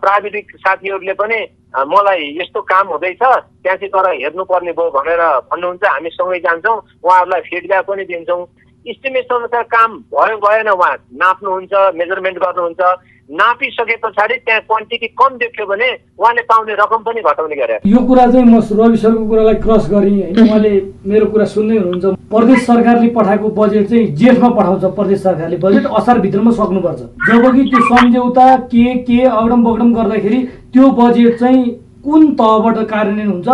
प्राविधिक 0.02 0.46
साथीहरूले 0.66 1.14
पनि 1.22 1.38
मलाई 1.76 2.38
यस्तो 2.42 2.62
काम 2.62 2.88
हुँदैछ 2.88 3.20
त्यहाँ 3.20 3.78
चाहिँ 3.78 3.90
तर 3.90 4.08
हेर्नुपर्ने 4.12 4.72
भयो 4.72 4.92
भनेर 4.92 5.22
भन्नुहुन्छ 5.52 5.84
हामी 5.84 6.10
सँगै 6.10 6.40
जान्छौँ 6.40 6.78
उहाँहरूलाई 7.04 7.42
फिडब्याक 7.42 7.86
पनि 7.86 8.04
दिन्छौँ। 8.06 8.48
इस्टिमेसन 8.86 9.36
अनुसार 9.36 9.64
काम 9.76 9.92
भयो 10.14 10.38
भएन 10.38 10.70
उहाँ 10.70 10.94
नाप्नुहुन्छ 11.20 11.74
मेजरमेन्ट 12.00 12.38
गर्नुहुन्छ। 12.40 12.82
नापिसके 13.30 13.96
पछाडि 13.98 14.34
त्यहाँ 14.46 14.62
क्वान्टिटी 14.62 15.08
कम 15.18 15.36
देख्यो 15.38 15.66
भने 15.66 15.88
उहाँले 16.20 16.42
पाउने 16.46 16.74
रकम 16.78 17.02
पनि 17.04 17.22
घटाउने 17.22 17.56
गरे। 17.56 17.80
यो 17.90 18.00
कुरा 18.06 18.26
चाहिँ 18.32 18.46
म 18.46 18.62
रवि 18.80 18.98
सरको 18.98 19.26
कुरालाई 19.28 19.56
क्रस 19.66 19.90
गरेँ 19.90 20.22
होइन 20.22 20.40
उहाँले 20.46 20.72
मेरो 21.10 21.26
कुरा 21.34 21.46
सुन्दै 21.46 21.78
हुनुहुन्छ। 21.78 22.06
प्रदेश 22.30 22.66
सरकारले 22.66 23.08
पठाएको 23.18 23.50
बजेट 23.58 23.88
चाहिँ 23.90 24.06
जेठमा 24.16 24.50
पठाउँछ 24.50 24.84
प्रदेश 24.94 25.20
सरकारले। 25.24 25.58
बजेट 25.58 25.86
असारभित्रमा 25.90 26.52
सक्नुपर्छ। 26.52 27.02
जबकि 27.30 27.64
त्यो 27.70 27.82
सम्झौता 27.90 28.56
के 28.70 28.86
के 29.10 29.22
अगडम 29.24 29.64
बगडम 29.64 29.94
गर्दाखेरि 29.94 30.40
त्यो 30.74 30.90
बजेट 31.02 31.40
चाहिँ 31.40 31.66
कुन 32.06 32.32
तहबाट 32.38 32.78
कार्यान्वयन 32.86 33.32
हुन्छ 33.32 33.48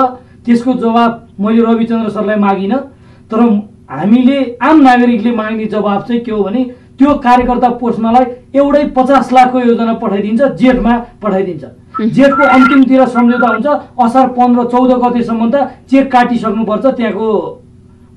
त्यसको 0.45 0.73
जवाब 0.83 1.27
मैले 1.39 1.61
रविचन्द्र 1.63 2.09
सरलाई 2.11 2.35
मागिनँ। 2.43 2.79
तर 3.31 3.39
हामीले 3.91 4.37
आम 4.61 4.81
नागरिकले 4.81 5.31
माग्ने 5.31 5.65
जवाब 5.71 6.01
चाहिँ 6.03 6.21
के 6.23 6.31
हो 6.31 6.43
भने 6.43 6.63
त्यो 6.99 7.13
कार्यकर्ता 7.23 7.69
पोस्टमालाई 7.79 8.25
एउटै 8.55 8.83
पचास 8.95 9.31
लाखको 9.33 9.59
योजना 9.59 9.93
पठाइदिन्छ 10.01 10.41
जेठमा 10.59 10.97
पठाइदिन्छ। 11.21 11.63
जेठको 12.15 12.43
अन्तिमतिर 12.55 13.05
सम्झौता 13.07 13.47
हुन्छ 13.47 13.67
असार 14.05 14.27
पन्ध्र 14.37 14.63
चौध 14.71 14.91
गतेसम्म 15.03 15.49
त 15.51 15.55
चेक 15.91 16.11
काटिसक्नुपर्छ 16.11 16.85
त्यहाँको 16.85 17.27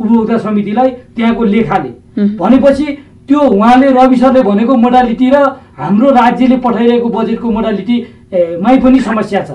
उपभोक्ता 0.00 0.38
समितिलाई 0.38 0.90
त्यहाँको 1.16 1.44
लेखाले। 1.44 1.90
भनेपछि 2.38 2.86
त्यो 3.28 3.40
उहाँले 3.40 3.90
रवि 3.92 4.16
सरले 4.16 4.42
भनेको 4.42 4.74
मोडालिटी 4.76 5.30
र 5.30 5.36
हाम्रो 5.78 6.10
राज्यले 6.10 6.56
पठाइरहेको 6.64 7.08
बजेटको 7.08 7.50
मोडालिटी 7.50 7.96
मै 8.34 8.76
पनि 8.82 9.00
समस्या 9.00 9.40
छ। 9.46 9.50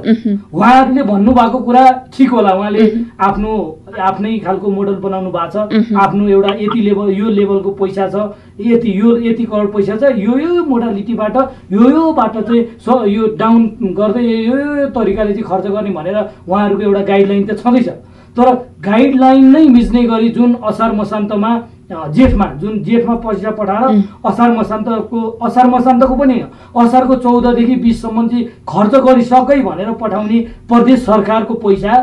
उहाँहरूले 0.54 1.04
भन्नुभएको 1.04 1.60
कुरा 1.60 1.84
ठिक 2.14 2.30
होला। 2.32 2.52
उहाँले 2.56 2.84
आफ्नो 3.20 3.52
आफ्नै 4.00 4.38
खालको 4.40 4.68
मोडल 4.72 4.96
बनाउनु 5.04 5.32
भएको 5.32 5.66
छ। 5.68 5.96
आफ्नो 5.96 6.28
एउटा 6.28 6.54
यति 6.60 6.80
लेभल 6.82 7.10
यो 7.14 7.30
लेभलको 7.30 7.72
पैसा 7.80 8.08
छ। 8.08 8.16
यति 8.60 9.00
यो 9.00 9.18
यति 9.28 9.44
करोड 9.44 9.74
पैसा 9.74 9.96
छ। 9.96 10.16
यो 10.18 10.38
यो 10.40 10.64
मोडालिटीबाट 10.66 11.38
यो 11.72 11.90
योबाट 11.90 12.38
चाहिँ 12.38 12.64
स 12.80 13.04
यो 13.08 13.28
डाउन 13.36 13.94
गर्दै 14.00 14.24
यो 14.24 14.58
यो 14.58 14.90
तरिकाले 14.96 15.34
चाहिँ 15.34 15.48
खर्च 15.50 15.66
गर्ने 15.68 15.92
भनेर 15.92 16.18
उहाँहरूको 16.48 16.84
एउटा 16.84 17.02
गाइडलाइन 17.12 17.44
त 17.46 17.60
छँदैछ। 17.60 17.90
तर 18.38 18.48
गाइडलाइन 18.80 19.46
नै 19.52 19.68
मिच्ने 19.68 20.04
गरी 20.08 20.30
जुन 20.30 20.56
असार 20.64 20.92
मसान्तमा 20.96 21.52
जेठमा 21.90 22.46
जुन 22.62 22.82
जेठमा 22.84 23.16
पैसा 23.26 23.52
पठाएर 23.52 24.02
असार 24.26 24.52
मसान्तको 24.58 25.20
असार 25.46 25.68
मसान्तको 25.68 26.16
पनि 26.16 26.40
असारको 26.78 27.16
चौधदेखि 27.16 27.76
बिससम्म 27.76 28.28
चाहिँ 28.28 28.46
खर्च 28.70 28.96
गरिसकै 29.06 29.60
भनेर 29.62 29.92
पठाउने 30.02 30.40
प्रदेश 30.70 31.06
सरकारको 31.06 31.54
पैसा। 31.66 31.94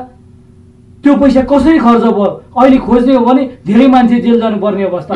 त्यो 1.05 1.15
पैसा 1.17 1.41
कसरी 1.51 1.79
खर्च 1.79 2.03
भयो? 2.03 2.31
अहिले 2.59 2.79
खोज्ने 2.79 3.15
हो 3.15 3.25
भने 3.25 3.45
धेरै 3.67 3.87
मान्छे 3.87 4.21
जेल 4.21 4.41
जानुपर्ने 4.41 4.85
अवस्था। 4.85 5.15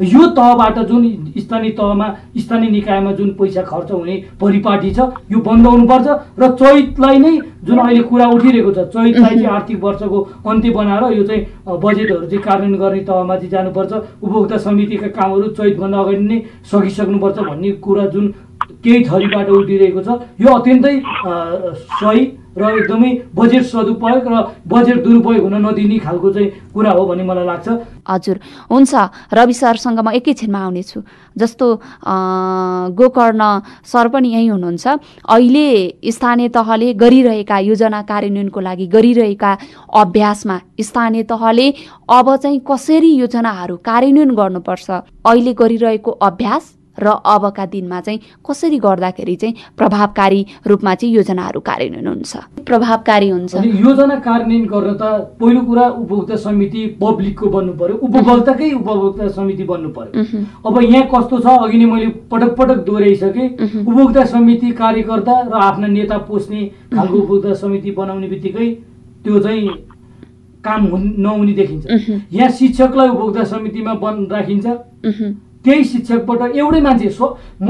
यो 0.00 0.26
तहबाट 0.28 0.78
जुन 0.86 1.04
स्थानीय 1.38 1.70
तहमा 1.72 2.08
स्थानीय 2.38 2.70
निकायमा 2.70 3.12
जुन 3.12 3.30
पैसा 3.34 3.62
खर्च 3.64 3.90
हुने 3.90 4.16
परिपाटी 4.40 4.90
छ 4.90 5.08
यो 5.32 5.38
बन्द 5.40 5.66
हुनुपर्छ 5.66 6.16
र 6.38 6.48
चैतलाई 6.54 7.18
नै 7.18 7.32
जुन 7.64 7.78
अहिले 7.78 8.02
कुरा 8.04 8.26
उठिरहेको 8.30 8.72
छ 8.72 8.84
चैतलाई 8.88 9.34
चाहिँ 9.34 9.46
आर्थिक 9.50 9.82
वर्षको 9.82 10.20
अन्त्य 10.46 10.70
बनाएर 10.70 11.12
यो 11.12 11.24
चाहिँ 11.24 11.78
बजेटहरू 11.78 12.26
चाहिँ 12.26 12.42
कार्यान्वयन 12.42 12.78
गर्ने 12.78 13.00
तहमा 13.02 13.36
चाहिँ 13.36 13.50
जानुपर्छ 13.50 13.92
उपभोक्ता 13.92 14.58
समितिका 14.66 15.08
कामहरू 15.16 15.48
चैतभन्दा 15.56 15.98
अगाडि 15.98 16.24
नै 16.24 16.42
सकिसक्नुपर्छ 16.70 17.38
भन्ने 17.40 17.70
कुरा 17.80 18.06
जुन 18.12 18.32
केही 18.86 19.04
थरीबाट 19.10 19.48
उठिरहेको 19.50 20.00
छ। 20.06 20.08
यो 20.38 20.48
अत्यन्तै 20.54 20.94
सही 21.98 22.24
र 22.56 22.64
एकदमै 22.72 23.10
बजेट 23.36 23.64
सदुपयोग 23.68 24.24
र 24.32 24.34
बजेट 24.64 24.98
दुरुपयोग 25.04 25.42
हुन 25.44 25.54
नदिने 25.60 25.98
खालको 26.00 26.28
चाहिँ 26.32 26.48
कुरा 26.72 26.90
हो 26.96 27.02
भन्ने 27.04 27.24
मलाई 27.28 27.44
लाग्छ। 27.44 27.68
हजुर 28.08 28.36
हुन्छ। 28.72 28.92
रवि 29.28 29.54
सरसँग 29.60 30.00
म 30.00 30.16
एकैछिनमा 30.16 30.60
आउनेछु। 30.64 31.00
जस्तो 31.36 31.66
गोकर्ण 32.96 33.42
सर 33.84 34.08
पनि 34.08 34.28
यहीँ 34.32 34.48
हुनुहुन्छ। 34.56 34.86
अहिले 35.28 35.68
स्थानीय 36.08 36.48
तहले 36.56 36.88
गरिरहेका 36.96 37.58
योजना 37.68 38.00
कार्यान्वयनको 38.08 38.60
लागि 38.60 38.86
गरिरहेका 38.88 39.52
अभ्यासमा 39.92 40.56
स्थानीय 40.80 41.22
तहले 41.28 41.66
अब 42.08 42.26
चाहिँ 42.40 42.60
कसरी 42.64 43.10
योजनाहरू 43.20 43.76
कार्यान्वयन 43.84 44.30
गर्नुपर्छ? 44.32 44.88
अहिले 45.28 45.52
गरिरहेको 45.52 46.10
अभ्यास 46.24 46.64
र 46.98 47.06
अबका 47.26 47.66
दिनमा 47.66 48.00
चाहिँ 48.00 48.20
कसरी 48.48 48.78
गर्दाखेरि 48.78 49.36
चाहिँ 49.36 49.54
प्रभावकारी 49.78 50.40
रूपमा 50.66 50.94
चाहिँ 50.94 51.14
योजनाहरू 51.14 51.60
कार्यान्वयन 51.60 52.06
हुन्छ? 52.06 52.36
प्रभावकारी 52.66 53.28
हुन्छ। 53.28 53.54
योजना 53.54 54.16
कार्यान्वयन 54.26 54.64
गर्न 54.66 54.94
त 54.96 55.02
पहिलो 55.40 55.60
कुरा 55.60 55.86
उपभोक्ता 55.88 56.36
समिति 56.36 56.86
पब्लिकको 57.02 57.46
बन्नु 57.48 57.72
पर्यो। 57.72 57.96
उपभोक्ताकै 57.96 58.72
उपभोक्ता 58.72 59.28
समिति 59.28 59.64
बन्नु 59.64 59.88
पर्यो। 59.96 60.44
अब 60.66 60.82
यहाँ 60.82 61.06
कस्तो 61.14 61.38
छ? 61.40 61.46
अघि 61.46 61.78
नै 61.78 61.84
मैले 61.86 62.06
पटक 62.30 62.56
पटक 62.56 62.78
दोहोऱ्याइसकेँ 62.86 63.48
उपभोक्ता 63.82 64.24
समिति 64.24 64.70
कार्यकर्ता 64.80 65.40
र 65.42 65.52
आफ्ना 65.62 65.86
नेता 65.86 66.18
पोस्ने 66.28 66.64
खालको 66.94 67.16
उपभोक्ता 67.16 67.54
समिति 67.54 67.90
बनाउने 67.90 68.28
बित्तिकै 68.28 68.68
त्यो 69.24 69.38
चाहिँ 69.40 69.68
काम 70.64 70.86
नहुने 71.22 71.52
देखिन्छ। 71.52 71.84
यहाँ 72.32 72.50
शिक्षकलाई 72.50 73.08
उपभोक्ता 73.08 73.44
समितिमा 73.44 73.94
बन 73.94 74.26
राखिन्छ। 74.32 74.66
त्यही 75.66 75.84
शिक्षकबाट 75.84 76.42
एउटै 76.54 76.80
मान्छे 76.80 77.10
सो 77.10 77.36
म 77.60 77.68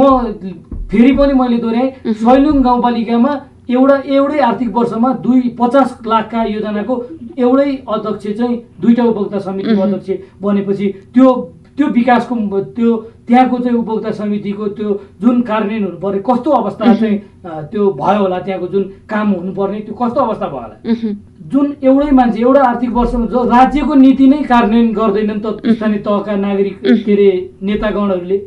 फेरि 0.90 1.12
पनि 1.12 1.32
मैले 1.34 1.56
दोहोऱ्याएँ 1.58 2.14
सैलुङ 2.14 2.62
गाउँपालिकामा 2.62 3.32
एउटा 3.70 3.96
एउटै 4.08 4.38
आर्थिक 4.42 4.68
वर्षमा 4.70 5.12
दुई 5.22 5.48
पचास 5.58 5.96
लाखका 6.06 6.42
योजनाको 6.46 6.94
एउटै 7.38 7.70
अध्यक्ष 7.88 8.38
चाहिँ 8.38 8.56
दुईवटा 8.80 9.04
उपभोक्ता 9.04 9.38
समितिको 9.40 9.82
अध्यक्ष 9.82 10.10
बनेपछि 10.42 10.88
त्यो 11.14 11.32
त्यो 11.76 11.86
विकासको 11.92 12.60
त्यो 12.76 12.96
त्यहाँको 13.28 13.58
चाहिँ 13.58 13.78
उपभोक्ता 13.78 14.10
समितिको 14.18 14.66
त्यो 14.76 14.88
जुन 15.20 15.40
कार्यान्वयन 15.42 15.84
हुनु 15.84 15.98
पर्ने 16.00 16.20
कस्तो 16.26 16.50
अवस्था 16.50 16.94
चाहिँ 16.94 17.18
त्यो 17.70 17.90
भयो 18.00 18.20
होला 18.20 18.38
त्यहाँको 18.46 18.66
जुन 18.74 18.82
काम 19.10 19.32
हुनुपर्ने 19.32 19.80
त्यो 19.80 19.94
कस्तो 19.94 20.20
अवस्था 20.20 20.46
भयो 20.46 20.60
होला? 20.60 21.12
जुन 21.52 21.66
एउटै 21.82 22.10
मान्छे 22.10 22.40
एउटा 22.40 22.62
आर्थिक 22.68 22.90
वर्षमा 22.92 23.26
जो 23.26 23.42
राज्यको 23.50 23.94
नीति 23.94 24.26
नै 24.28 24.42
कार्यान्वयन 24.44 24.92
गर्दैनन् 24.94 25.40
त 25.44 25.74
स्थानीय 25.74 25.98
तहका 26.06 26.36
नागरिक 26.36 26.80
के 26.80 27.12
अरे 27.12 27.28
नेतागणहरूले 27.62 28.38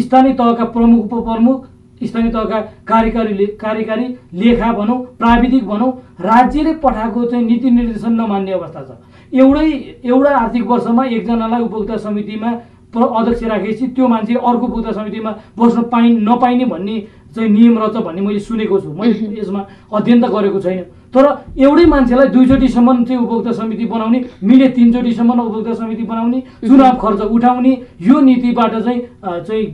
स्थानीय 0.00 0.32
तहका 0.34 0.64
प्रमुख 0.74 1.12
उपप्रमुख 1.12 1.66
स्थानीय 2.02 2.30
तहका 2.32 2.60
कार्यकारी 2.90 3.46
कार्यकारी 3.60 4.06
लेखा 4.34 4.72
भनौँ 4.72 4.98
प्राविधिक 5.18 5.64
भनौँ 5.66 5.90
राज्यले 6.20 6.72
पठाएको 6.84 7.24
चाहिँ 7.24 7.44
नीति 7.46 7.70
निर्देशन 7.70 8.12
नमान्ने 8.12 8.52
अवस्था 8.52 8.82
छ। 8.82 8.90
एउटै 9.34 9.66
एउटा 10.04 10.30
आर्थिक 10.38 10.64
वर्षमा 10.66 11.04
एकजनालाई 11.06 11.62
उपभोक्ता 11.62 11.96
समितिमा 11.96 12.50
अध्यक्ष 12.94 13.42
राखेपछि 13.42 13.86
त्यो 13.94 14.08
मान्छे 14.08 14.34
अर्को 14.34 14.66
उपभोक्ता 14.66 14.92
समितिमा 14.92 15.30
बस्न 15.58 15.82
पाइ 15.90 16.10
नपाइने 16.22 16.64
भन्ने 16.64 16.96
चाहिँ 17.34 17.50
नियम 17.50 17.78
रहेछ 17.78 17.96
भन्ने 18.04 18.20
मैले 18.22 18.38
सुनेको 18.40 18.78
छु। 18.80 18.92
मैले 18.94 19.40
यसमा 19.40 19.60
अध्ययन 19.92 20.22
त 20.22 20.30
गरेको 20.30 20.60
छैन। 20.60 20.82
तर 21.10 21.26
एउटै 21.58 21.84
मान्छेलाई 21.86 22.28
दुईचोटिसम्म 22.28 23.04
चाहिँ 23.04 23.22
उपभोक्ता 23.22 23.52
समिति 23.52 23.84
बनाउने 23.86 24.18
मिले 24.44 24.68
तिनचोटिसम्म 24.68 25.40
उपभोक्ता 25.40 25.74
समिति 25.74 26.02
बनाउने 26.02 26.40
चुनाव 26.66 26.94
खर्च 27.02 27.20
उठाउने 27.34 27.72
यो 28.02 28.20
नीतिबाट 28.20 28.72
चाहिँ 28.78 29.00
चाहिँ 29.42 29.64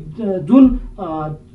जुन 0.49 0.65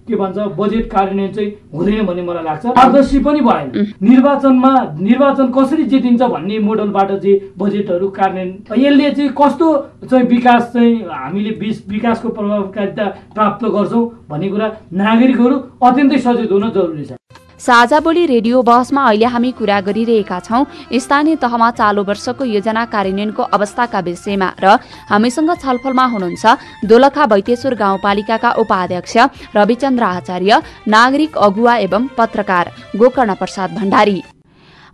के 0.08 0.16
भन्छ 0.16 0.38
बजेट 0.58 0.90
कार्यान्वयन 0.92 1.32
चाहिँ 1.34 1.52
हुँदैन 1.74 2.06
भन्ने 2.06 2.22
मलाई 2.22 2.44
लाग्छ। 2.44 2.66
पारदर्शी 2.68 3.20
पनि 3.20 3.42
भएन। 3.42 3.94
निर्वाचनमा 4.02 4.74
निर्वाचन 5.00 5.52
कसरी 5.58 5.84
जितिन्छ 5.84 6.22
भन्ने 6.24 6.60
मोडलबाट 6.60 7.12
चाहिँ 7.12 7.40
बजेटहरू 7.58 8.10
कार्यान्वयन 8.20 8.84
यसले 8.86 9.12
चाहिँ 9.12 9.30
कस्तो 9.42 9.68
चाहिँ 10.06 10.26
विकास 10.28 10.72
चाहिँ 10.74 10.96
हामीले 11.04 11.52
विकासको 11.90 12.30
प्रभावकारिता 12.30 13.06
प्राप्त 13.36 13.66
गर्छौँ 13.68 14.06
भन्ने 14.30 14.50
कुरा 14.50 14.72
नागरिकहरू 14.94 15.60
अत्यन्तै 15.84 16.18
सचेत 16.20 16.52
हुन 16.52 16.70
जरुरी 16.70 17.06
छ। 17.06 17.25
साझा 17.66 18.00
बोली 18.00 18.26
रेडियो 18.26 18.62
बहसमा 18.62 19.04
अहिले 19.04 19.26
हामी 19.26 19.52
कुरा 19.52 19.80
गरिरहेका 19.82 20.40
छौँ। 20.40 20.66
स्थानीय 20.96 21.36
तहमा 21.42 21.70
चालु 21.72 22.04
वर्षको 22.04 22.46
योजना 22.46 22.84
कार्यान्वयनको 22.94 23.44
अवस्थाका 23.58 24.00
विषयमा 24.02 24.50
र 24.62 24.78
हामीसँग 25.10 25.52
छलफलमा 25.56 26.06
हुनुहुन्छ 26.06 26.46
दोलखा 26.86 27.26
बैतेश्वर 27.26 27.76
गाउँपालिकाका 27.76 28.52
उपाध्यक्ष 28.62 29.18
रविचन्द्र 29.58 30.04
आचार्य 30.06 30.62
नागरिक 30.88 31.38
अगुवा 31.40 31.76
एवं 31.90 32.08
पत्रकार 32.18 32.72
गोकर्ण 32.96 33.34
प्रसाद 33.34 33.76
भण्डारी। 33.76 34.22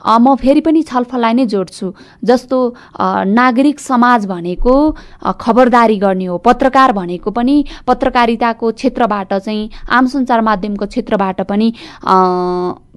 म 0.08 0.36
फेरि 0.36 0.62
पनि 0.62 0.82
छलफललाई 0.84 1.34
नै 1.34 1.45
जोड्छु। 1.45 1.93
जस्तो 2.24 2.58
नागरिक 3.28 3.80
समाज 3.80 4.26
भनेको 4.26 4.74
खबरदारी 5.39 5.97
गर्ने 5.97 6.26
हो 6.26 6.38
पत्रकार 6.38 6.91
भनेको 6.91 7.32
पनि 7.32 7.56
पत्रकारिताको 7.88 8.72
क्षेत्रबाट 8.72 9.34
चाहिँ 9.36 9.70
आम 9.89 10.08
सञ्चार 10.08 10.41
माध्यमको 10.41 10.86
क्षेत्रबाट 10.86 11.41
पनि 11.49 11.68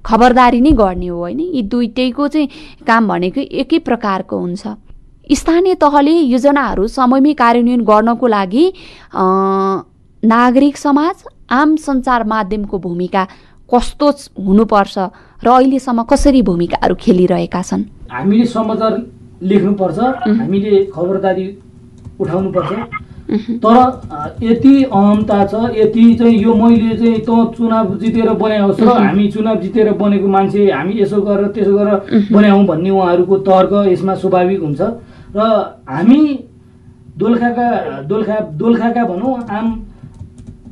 खबरदारी 0.05 0.61
नै 0.61 0.71
गर्ने 0.73 1.07
हो 1.07 1.17
होइन? 1.19 1.39
यी 1.39 1.61
दुइटैको 1.63 2.27
चाहिँ 2.27 2.47
काम 2.87 3.07
भनेको 3.07 3.41
एकै 3.41 3.79
प्रकारको 3.85 4.37
हुन्छ। 4.37 4.63
स्थानीय 5.33 5.73
तहले 5.81 6.11
योजनाहरू 6.11 6.87
समयमै 6.87 7.33
कार्यान्वयन 7.33 7.81
गर्नको 7.85 8.27
लागि 8.27 8.65
नागरिक 10.23 10.77
समाज 10.77 11.23
आम 11.51 11.75
सञ्चार 11.77 12.23
माध्यमको 12.25 12.77
भूमिका 12.79 13.23
कस्तो 13.69 14.09
हुनुपर्छ? 14.45 14.97
र 15.45 15.49
अहिलेसम्म 15.49 16.03
कसरी 16.09 16.41
भूमिकाहरू 16.41 16.95
खेलिरहेका 16.97 17.61
छन्? 17.61 17.81
हामीले 18.11 18.45
समाचार 18.49 18.93
लेख्नुपर्छ 19.45 19.99
हामीले 20.41 20.83
खबरदारी 20.89 21.45
उठाउनुपर्छ। 22.19 22.71
तर 23.61 23.77
यति 24.41 24.73
अहमता 24.83 25.45
छ 25.45 25.69
यति 25.77 26.13
चाहिँ 26.15 26.37
यो 26.41 26.53
मैले 26.55 26.97
चाहिँ 26.97 27.19
त 27.21 27.53
चुनाव 27.57 27.93
जितेर 28.01 28.29
बनाएको 28.33 28.85
र 28.85 28.97
हामी 28.97 29.27
चुनाव 29.31 29.61
जितेर 29.61 29.93
बनेको 29.93 30.27
मान्छे 30.27 30.71
हामी 30.71 30.93
यसो 31.01 31.21
गरेर 31.21 31.47
त्यसो 31.53 31.77
गरेर 31.77 32.27
बनायौँ 32.33 32.65
भन्ने 32.65 32.89
उहाँहरूको 32.89 33.37
तर्क 33.45 33.73
यसमा 33.93 34.15
स्वाभाविक 34.15 34.61
हुन्छ। 34.61 34.81
र 35.35 35.41
हामी 35.89 36.21
दोलखाका 37.17 37.67
दोलखा 38.09 38.39
दोलखाका 38.57 39.03
भनौँ 39.05 39.33
आम 39.49 39.84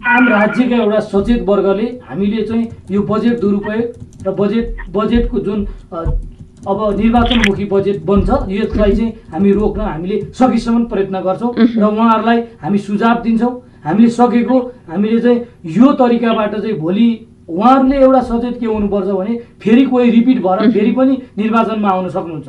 आम 0.06 0.28
राज्यका 0.30 0.76
एउटा 0.76 1.00
सचेत 1.00 1.42
वर्गले 1.48 1.86
हामीले 2.04 2.42
चाहिँ 2.44 2.68
यो 2.92 3.02
बजेट 3.10 3.40
दुरुपयोग 3.40 4.28
र 4.28 4.32
बजेट 4.40 4.76
बजेटको 4.92 5.40
जुन 5.40 5.66
अब 5.92 6.80
निर्वाचनमुखी 6.98 7.66
बजेट 7.72 8.04
बन्छ 8.06 8.30
यसलाई 8.50 8.96
चाहिँ 8.96 9.12
हामी 9.32 9.52
रोक्न 9.52 9.82
हामीले 9.82 10.20
सकेसम्म 10.40 10.84
प्रयत्न 10.92 11.22
गर्छौँ 11.24 11.54
र 11.56 11.84
उहाँहरूलाई 11.84 12.42
हामी 12.62 12.78
सुझाव 12.80 13.22
दिन्छौँ। 13.24 13.54
हामीले 13.84 14.10
सकेको 14.12 14.60
हामीले 14.90 15.20
चाहिँ 15.20 15.40
यो 15.76 15.92
तरिकाबाट 16.00 16.56
चाहिँ 16.56 16.78
भोलि 16.80 17.08
उहाँहरूले 17.50 17.98
एउटा 17.98 18.22
सचेत 18.22 18.60
के 18.60 18.66
हुनुपर्छ 18.66 19.08
भने 19.08 19.38
फेरि 19.62 19.84
कोही 19.86 20.10
रिपिट 20.12 20.38
भएर 20.44 20.72
फेरि 20.72 20.92
पनि 20.92 21.18
निर्वाचनमा 21.38 21.90
आउन 21.90 22.10
सक्नुहुन्छ। 22.10 22.48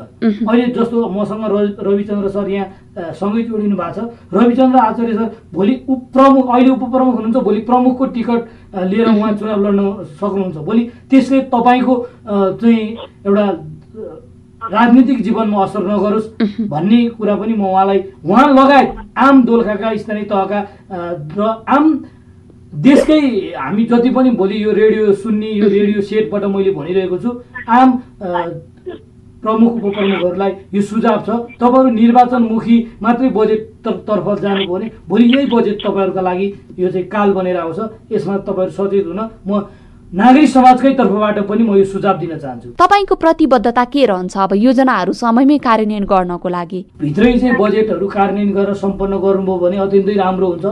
अहिले 0.49 0.67
जस्तो 0.73 1.09
मसँग 1.11 1.45
रविचन्द्र 1.81 2.29
सर 2.29 2.49
यहाँ 2.51 3.13
सँगै 3.13 3.43
जोडिनु 3.43 3.77
भएको 3.77 4.01
छ। 4.01 4.35
रविचन्द्र 4.35 4.79
आचार्य 4.79 5.15
सर 5.15 5.31
भोलि 5.55 5.75
उपप्रमुख 5.89 6.55
अहिले 6.55 6.71
उपप्रमुख 6.71 7.15
हुनुहुन्छ 7.15 7.45
भोलि 7.45 7.61
प्रमुखको 7.71 8.05
टिकट 8.15 8.41
लिएर 8.91 9.09
उहाँ 9.09 9.33
चुनाव 9.35 9.67
लड्न 9.67 9.83
सक्नुहुन्छ। 10.21 10.57
भोलि 10.59 10.91
त्यसले 11.11 11.41
तपाईँको 11.51 11.95
चाहिँ 12.63 12.87
एउटा 13.27 13.47
राजनीतिक 14.65 15.23
जीवनमा 15.23 15.63
असर 15.63 15.83
नगरोस् 15.87 16.29
भन्ने 16.69 16.99
कुरा 17.19 17.35
पनि 17.37 17.53
म 17.53 17.65
उहाँलाई 17.69 17.99
उहाँ 18.25 18.47
लगायत 18.55 18.95
आम 19.19 19.43
दोलखाका 19.45 19.97
स्थानीय 19.97 20.25
तहका 20.25 20.61
र 21.37 21.41
आम 21.69 21.85
देशकै 22.75 23.21
हामी 23.55 23.85
जति 23.87 24.11
पनि 24.11 24.31
भोलि 24.35 24.63
यो 24.65 24.73
रेडियो 24.73 25.13
सुन्ने 25.15 25.51
यो 25.53 25.69
रेडियो 25.69 26.01
सेटबाट 26.03 26.45
मैले 26.45 26.71
भनिरहेको 26.71 27.19
छु 27.19 27.31
आम 27.69 27.89
प्रमुख 29.43 29.73
उपप्रमुखहरूलाई 29.77 30.53
यो 30.75 30.83
सुझाव 30.83 31.19
छ। 31.21 31.29
तपाईँहरू 31.61 31.91
निर्वाचनमुखी 31.95 32.77
मात्रै 33.03 33.29
बजेट 33.31 33.61
तर्फ 33.85 34.27
जानुभयो 34.41 34.73
भने 34.73 34.91
भोलि 35.09 35.25
यही 35.35 35.47
बजेट 35.47 35.77
तपाईँहरूका 35.85 36.21
लागि 36.21 36.47
यो 36.79 36.89
चाहिँ 36.91 37.07
काल 37.09 37.33
बनेर 37.33 37.57
आउँछ। 37.57 37.79
यसमा 38.13 38.37
तपाईँहरू 38.49 38.73
सचेत 38.73 39.07
हुन 39.07 39.21
म 39.47 39.61
नागरिक 40.15 40.49
समाजकै 40.49 40.91
तर्फबाट 40.95 41.39
पनि 41.47 41.63
म 41.67 41.75
यो 41.75 41.85
सुझाव 41.91 42.19
दिन 42.19 42.39
चाहन्छु। 42.39 42.69
तपाईँको 42.79 43.15
प्रतिबद्धता 43.19 43.85
के 43.91 44.03
रहन्छ 44.07 44.37
अब 44.39 44.53
योजनाहरू 44.55 45.13
समयमै 45.13 45.57
कार्यान्वयन 45.59 46.05
गर्नको 46.07 46.49
लागि? 46.49 46.81
भित्रै 47.03 47.33
चाहिँ 47.39 47.57
बजेटहरू 47.59 48.07
कार्यान्वयन 48.15 48.53
गरेर 48.55 48.75
सम्पन्न 48.79 49.19
गर्नुभयो 49.19 49.59
भने 49.59 49.77
अत्यन्तै 49.83 50.15
राम्रो 50.15 50.47
हुन्छ। 50.53 50.65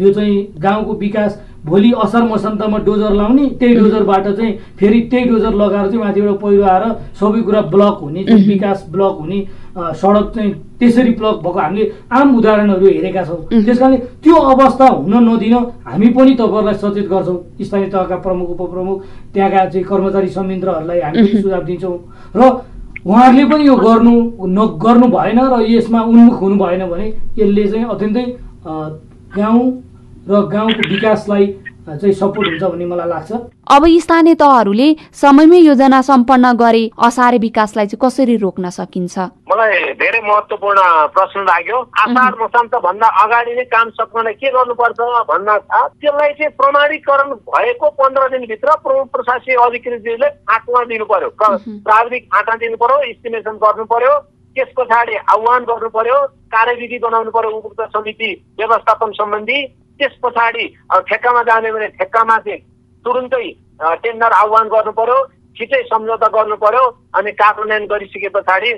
यो 0.00 0.12
चाहिँ 0.16 0.36
गाउँको 0.56 0.92
विकास 0.96 1.32
भोलि 1.66 1.92
असार 2.02 2.22
मसन्तमा 2.22 2.78
डोजर 2.86 3.12
लाउने 3.12 3.44
त्यही 3.60 3.74
डोजरबाट 3.74 4.26
चाहिँ 4.28 4.52
फेरि 4.78 5.00
त्यही 5.10 5.24
डोजर 5.28 5.54
लगाएर 5.54 5.86
चाहिँ 5.86 6.00
माथिबाट 6.00 6.38
पहिरो 6.42 6.64
आएर 6.64 6.84
सबै 7.20 7.40
कुरा 7.42 7.60
ब्लक 7.74 7.98
हुने 8.02 8.22
विकास 8.46 8.86
ब्लक 8.92 9.16
हुने 9.20 9.40
सडक 9.76 10.30
चाहिँ 10.34 10.52
त्यसरी 10.78 11.10
ब्लक 11.20 11.36
भएको 11.42 11.58
हामीले 11.58 11.90
आम 12.12 12.36
उदाहरणहरू 12.36 12.86
हेरेका 12.86 13.24
छौँ। 13.24 13.40
त्यस 13.50 13.78
कारणले 13.78 13.98
त्यो 14.22 14.34
अवस्था 14.52 14.86
हुन 14.86 15.14
नदिन 15.28 15.54
हामी 15.86 16.08
पनि 16.16 16.34
तपाईँहरूलाई 16.34 16.74
सचेत 16.74 17.08
गर्छौँ। 17.08 17.38
स्थानीय 17.60 17.88
तहका 17.90 18.16
प्रमुख 18.26 18.48
उपप्रमुख 18.50 19.02
त्यहाँका 19.34 19.64
चाहिँ 19.66 19.84
कर्मचारी 19.86 20.28
संयन्त्रहरूलाई 20.28 21.00
हामी 21.00 21.26
सुझाव 21.42 21.62
दिन्छौँ। 21.64 21.98
र 22.36 22.40
उहाँहरूले 23.06 23.44
पनि 23.50 23.66
यो 23.66 23.74
गर्नु 23.76 24.14
न 24.46 24.58
गर्नु 24.84 25.06
भएन 25.08 25.38
र 25.40 25.60
यसमा 25.66 26.00
उन्मुख 26.02 26.40
हुनु 26.42 26.56
भएन 26.56 26.86
भने 26.90 27.06
यसले 27.38 27.66
चाहिँ 27.68 27.84
अत्यन्तै 27.86 28.24
गाउँ 29.36 29.66
र 30.28 30.40
गाउँको 30.52 30.88
विकासलाई 30.90 31.46
चाहिँ 31.86 32.12
सपोर्ट 32.18 32.48
हुन्छ 32.48 32.62
भन्ने 32.62 32.86
मलाई 32.90 33.08
लाग्छ। 33.08 33.32
अब 33.70 33.82
स्थानीय 34.02 34.34
तहहरूले 34.34 34.88
समयमै 35.14 35.58
योजना 35.58 36.00
सम्पन्न 36.02 36.50
गरे 36.58 36.82
असारे 36.98 37.38
विकासलाई 37.38 37.86
चाहिँ 37.86 38.00
कसरी 38.02 38.36
रोक्न 38.42 38.70
सकिन्छ? 38.74 39.18
मलाई 39.46 39.94
धेरै 40.02 40.20
महत्त्वपूर्ण 40.26 40.80
प्रश्न 41.14 41.40
लाग्यो। 41.46 41.78
आषाढ 42.02 42.34
मसान्त 42.42 42.74
भन्दा 42.86 43.06
अगाडि 43.22 43.54
नै 43.54 43.64
काम 43.70 43.90
सक्नलाई 44.02 44.34
के 44.34 44.50
गर्नुपर्छ 44.50 45.00
भन्न 45.30 45.58
छ 45.62 45.86
त्यसलाई 46.02 46.32
चाहिँ 46.34 46.50
प्रमाणीकरण 46.58 47.30
भएको 47.46 47.90
पन्ध्र 47.94 48.28
दिनभित्र 48.34 48.76
प्रमुख 48.82 49.06
प्रशासकीय 49.14 49.56
अधिकृतजीले 49.66 50.26
आँकमा 50.26 50.84
दिनु 50.90 51.04
पर्यो। 51.06 51.30
प्राविधिक 51.38 52.22
आँटा 52.34 52.54
दिनु 52.66 52.76
पर्यो 52.82 53.02
इस्टिमेसन 53.14 53.62
गर्नु 53.62 53.84
पर्यो। 53.94 54.14
त्यस 54.56 54.68
पछाडि 54.76 55.14
आह्वान 55.36 55.64
गर्नु 55.68 55.88
पर्यो 55.92 56.16
कार्यविधि 56.48 56.98
बनाउनु 56.98 57.30
पर्यो 57.30 57.50
उपभोक्ता 57.50 57.86
समिति 57.92 58.28
व्यवस्थापन 58.58 59.10
सम्बन्धी। 59.12 59.58
त्यस 60.00 60.14
पछाडि 60.22 60.64
ठेक्कामा 61.08 61.42
जाने 61.48 61.72
भने 61.72 61.88
ठेक्कामा 62.00 62.36
चाहिँ 62.40 62.60
तुरुन्तै 63.04 63.48
टेन्डर 64.02 64.32
आह्वान 64.32 64.68
गर्नु 64.68 64.92
पर्यो। 64.96 65.18
छिटै 65.56 65.82
सम्झौता 65.88 66.28
गर्नु 66.36 66.56
पर्यो 66.60 66.84
अनि 67.16 67.30
कार्यान्वयन 67.40 67.84
गरिसके 67.88 68.28
पछाडि 68.36 68.70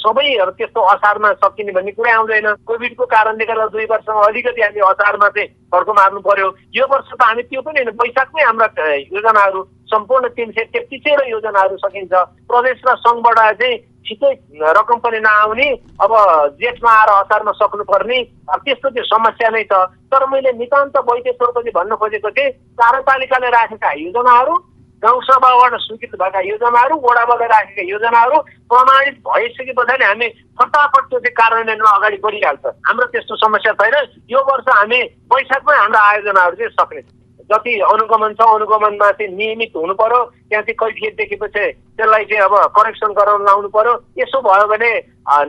सबैहरू 0.00 0.50
त्यस्तो 0.56 0.80
असारमा 0.92 1.32
सकिने 1.44 1.72
भन्ने 1.76 1.92
कुरै 1.92 2.12
आउँदैन। 2.12 2.48
कोभिडको 2.64 3.04
कारणले 3.04 3.44
गर्दा 3.44 3.66
दुई 3.74 3.84
वर्षमा 3.92 4.24
अलिकति 4.26 4.62
हामी 4.62 4.80
असारमा 4.80 5.28
चाहिँ 5.28 5.48
फर्को 5.72 5.92
मार्नु 5.92 6.20
पर्यो। 6.24 6.48
यो 6.72 6.84
वर्ष 6.88 7.12
त 7.12 7.22
हामी 7.22 7.42
त्यो 7.52 7.60
पनि 7.60 7.80
होइन 7.80 7.96
वैशाखमै 8.00 8.42
हाम्रा 8.48 8.68
योजनाहरू 9.12 9.60
सम्पूर्ण 9.92 10.28
तिन 10.36 10.50
सय 10.56 10.64
तेत्तिसवटा 10.72 11.24
योजनाहरू 11.28 11.76
सकिन्छ। 11.84 12.12
प्रदेश 12.48 12.78
र 12.88 12.96
सङ्घबाट 13.04 13.38
चाहिँ 13.60 13.78
छिटै 14.02 14.32
रकम 14.76 14.98
पनि 15.04 15.18
नआउने 15.20 15.68
अब 16.00 16.12
जेठमा 16.60 16.92
आएर 16.92 17.10
असारमा 17.12 17.52
सक्नुपर्ने 17.60 18.18
त्यस्तो 18.64 18.88
त्यो 18.88 19.04
समस्या 19.04 19.50
नै 19.52 19.64
छ। 19.68 19.72
तर 20.10 20.26
मैले 20.32 20.52
नितान्त 20.58 20.96
वैद्यश्वरपछि 20.96 21.70
भन्न 21.76 21.92
खोजेको 22.00 22.30
थिएँ 22.36 22.50
कार्यपालिकाले 22.80 23.48
राखेका 23.52 23.90
योजनाहरू 24.00 24.54
गाउँसभाबाट 25.02 25.74
स्वीकृत 25.82 26.14
भएका 26.20 26.40
योजनाहरू 26.48 26.96
वडाबाट 27.04 27.42
राखेका 27.52 27.82
योजनाहरू 27.90 28.38
प्रमाणित 28.70 29.16
भइसके 29.26 29.72
पछाडि 29.78 30.04
हामी 30.04 30.28
फटाफट 30.58 31.04
त्यो 31.10 31.18
चाहिँ 31.18 31.34
कार्यान्वयनमा 31.40 31.90
अगाडि 31.98 32.16
बढिहाल्छ। 32.22 32.66
हाम्रो 32.86 33.06
त्यस्तो 33.10 33.36
समस्या 33.36 33.72
छैन। 33.82 33.96
यो 34.30 34.40
वर्ष 34.50 34.68
हामी 34.68 35.00
वैशाखमै 35.32 35.76
हाम्रा 35.76 36.00
आयोजनाहरू 36.10 36.56
चाहिँ 36.56 36.72
सक्ने 36.78 37.02
जति 37.50 37.72
अनुगमन 37.84 38.34
छ 38.38 38.46
अनुगमनमा 38.46 39.10
चाहिँ 39.10 39.32
नियमित 39.34 39.72
हुनु 39.76 39.94
पर्यो। 39.98 40.20
त्यहाँ 40.48 40.62
चाहिँ 40.62 40.78
कैफियत 40.82 41.14
देखेपछि 41.18 41.64
त्यसलाई 41.98 42.24
चाहिँ 42.30 42.42
अब 42.46 42.54
करेक्सन 42.78 43.12
गराउन 43.18 43.42
लाउनु 43.42 43.68
पर्यो। 43.74 43.92
यसो 44.22 44.38
भयो 44.46 44.66
भने 44.70 44.90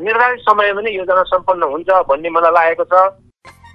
निर्धारित 0.02 0.40
समयमा 0.50 0.82
नै 0.82 0.92
योजना 0.98 1.24
सम्पन्न 1.30 1.64
हुन्छ 1.74 1.90
भन्ने 2.10 2.30
मलाई 2.34 2.52
लागेको 2.58 2.86
छ। 2.90 2.94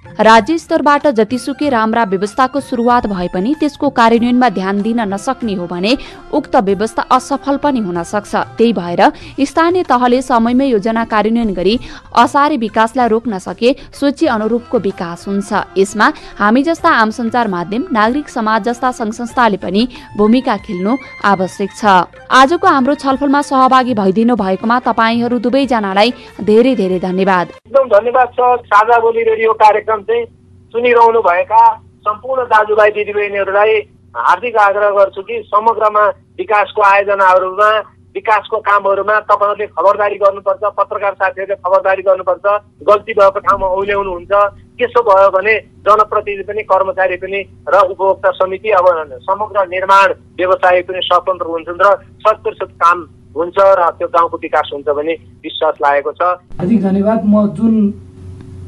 राज्य 0.05 0.57
स्तरबाट 0.57 1.05
जतिसुकै 1.15 1.69
राम्रा 1.69 2.03
व्यवस्थाको 2.03 2.59
सुरुवात 2.59 3.05
भए 3.07 3.27
पनि 3.33 3.53
त्यसको 3.59 3.89
कार्यान्वयनमा 3.89 4.49
ध्यान 4.49 4.81
दिन 4.81 4.99
नसक्ने 5.13 5.53
हो 5.53 5.65
भने 5.67 5.95
उक्त 6.33 6.55
व्यवस्था 6.59 7.03
असफल 7.11 7.57
पनि 7.63 7.79
हुन 7.79 8.03
सक्छ। 8.03 8.35
त्यही 8.57 8.73
भएर 8.73 9.01
स्थानीय 9.41 9.83
तहले 9.83 10.21
समयमै 10.21 10.67
योजना 10.67 11.03
कार्यान्वयन 11.05 11.53
गरी 11.53 11.75
असारे 12.15 12.57
विकासलाई 12.57 13.07
रोक्न 13.07 13.37
सके 13.39 13.73
सोची 13.95 14.27
अनुरूपको 14.27 14.77
विकास 14.79 15.27
हुन्छ। 15.27 15.51
यसमा 15.77 16.07
हामी 16.39 16.63
जस्ता 16.63 16.89
आम 16.99 17.09
सञ्चार 17.09 17.47
माध्यम 17.47 17.85
नागरिक 17.91 18.29
समाज 18.29 18.63
जस्ता 18.63 18.91
संघ 18.91 19.13
संस्थाले 19.13 19.57
पनि 19.57 19.87
भूमिका 20.17 20.57
खेल्नु 20.67 20.95
आवश्यक 21.23 21.71
छ। 21.79 21.85
आजको 22.31 22.67
हाम्रो 22.67 22.95
छलफलमा 22.95 23.41
सहभागी 23.41 23.93
भइदिनु 23.95 24.35
भएकोमा 24.35 24.79
तपाईँहरू 24.83 25.39
दुवैजनालाई 25.39 26.13
धेरै 26.43 26.75
धेरै 26.75 26.99
धन्यवाद। 26.99 27.47
एकदम 27.47 27.87
धन्यवाद 27.89 28.27
छ 28.35 28.39
साझा 28.67 28.99
बोली 28.99 29.23
रेडियो 29.23 29.53
कार्यक्रम 29.55 29.88
कार्यक्रम 29.89 30.01
चाहिँ 30.05 30.25
सुनिरहनु 30.73 31.21
भएका 31.21 31.61
सम्पूर्ण 32.05 32.43
दाजुभाइ 32.45 32.89
दिदीबहिनीहरूलाई 32.93 33.73
हार्दिक 34.15 34.57
आग्रह 34.57 34.89
गर्छु 34.97 35.21
कि 35.21 35.41
समग्रमा 35.49 36.03
विकासको 36.37 36.81
आयोजनाहरूमा 36.81 37.69
विकासको 38.15 38.57
कामहरूमा 38.69 39.19
तपाईँहरूले 39.29 39.67
खबरदारी 39.67 40.17
गर्नुपर्छ 40.23 40.63
पत्रकार 40.77 41.13
साथीहरूले 41.13 41.55
खबरदारी 41.65 42.01
गर्नुपर्छ 42.05 42.45
गल्ती 42.89 43.13
भएको 43.19 43.39
ठाउँमा 43.47 43.67
औल्याउनुहुन्छ 43.67 44.33
त्यसो 44.77 45.01
भयो 45.09 45.29
भने 45.35 45.53
जनप्रतिनिधि 45.85 46.43
पनि 46.49 46.61
कर्मचारी 46.69 47.17
पनि 47.23 47.39
र 47.73 47.81
उपभोक्ता 47.89 48.29
समिति 48.37 48.69
अब 48.79 48.87
समग्र 49.25 49.65
निर्माण 49.73 50.13
व्यवसाय 50.37 50.81
पनि 50.85 51.01
स्वतन्त्र 51.09 51.47
हुन्छन् 51.53 51.81
र 51.81 51.87
शत 52.25 52.77
काम 52.83 52.97
हुन्छ 53.35 53.57
र 53.57 53.89
त्यो 53.97 54.07
गाउँको 54.13 54.37
विकास 54.37 54.69
हुन्छ 54.73 54.87
भन्ने 54.89 55.13
विश्वास 55.45 55.75
लागेको 55.81 56.11
छ। 56.13 56.21
हार्दिक 56.61 56.81
धन्यवाद। 56.83 57.19
म 57.25 57.45
जुन 57.57 57.75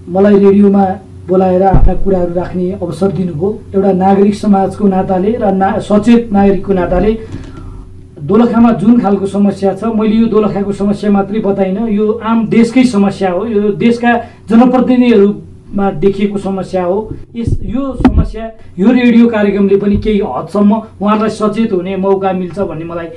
मलाई 0.09 0.37
रेडियोमा 0.43 0.83
बोलाएर 1.27 1.63
आफ्ना 1.63 1.93
कुराहरू 2.03 2.33
राख्ने 2.33 2.71
अवसर 2.73 3.11
दिनुभयो। 3.11 3.49
एउटा 3.75 3.91
नागरिक 3.93 4.35
समाजको 4.35 4.87
नाताले 4.87 5.31
र 5.41 5.51
ना 5.53 5.69
सचेत 5.79 6.31
नागरिकको 6.33 6.73
नाताले 6.73 7.11
दोलखामा 8.21 8.71
जुन 8.81 8.99
खालको 9.01 9.25
समस्या 9.27 9.73
छ 9.75 9.83
मैले 9.95 10.15
यो 10.15 10.27
दोलखाको 10.27 10.71
समस्या 10.71 11.11
मात्रै 11.11 11.39
बताइनँ। 11.41 11.87
यो 11.89 12.05
आम 12.23 12.47
देशकै 12.47 12.83
समस्या 12.85 13.31
हो। 13.31 13.45
यो 13.45 13.71
देशका 13.77 14.11
जनप्रतिनिधिहरूमा 14.49 15.89
देखिएको 16.03 16.37
समस्या 16.37 16.83
हो। 16.83 16.97
यस 17.35 17.57
यो 17.65 17.93
समस्या 17.95 18.49
यो 18.79 18.91
रेडियो 18.91 19.27
कार्यक्रमले 19.29 19.77
पनि 19.77 19.97
केही 19.97 20.19
हदसम्म 20.19 20.71
उहाँहरूलाई 21.01 21.29
सचेत 21.29 21.73
हुने 21.73 21.95
मौका 21.97 22.31
मिल्छ 22.33 22.59
भन्ने 22.59 22.85
मलाई 22.85 23.07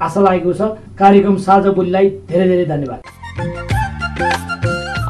आशा 0.00 0.20
लागेको 0.20 0.52
छ। 0.52 0.62
कार्यक्रम 0.98 1.36
साझा 1.38 1.70
बोलीलाई 1.70 2.06
धेरै 2.30 2.48
धेरै 2.48 2.64
धन्यवाद। 2.66 3.00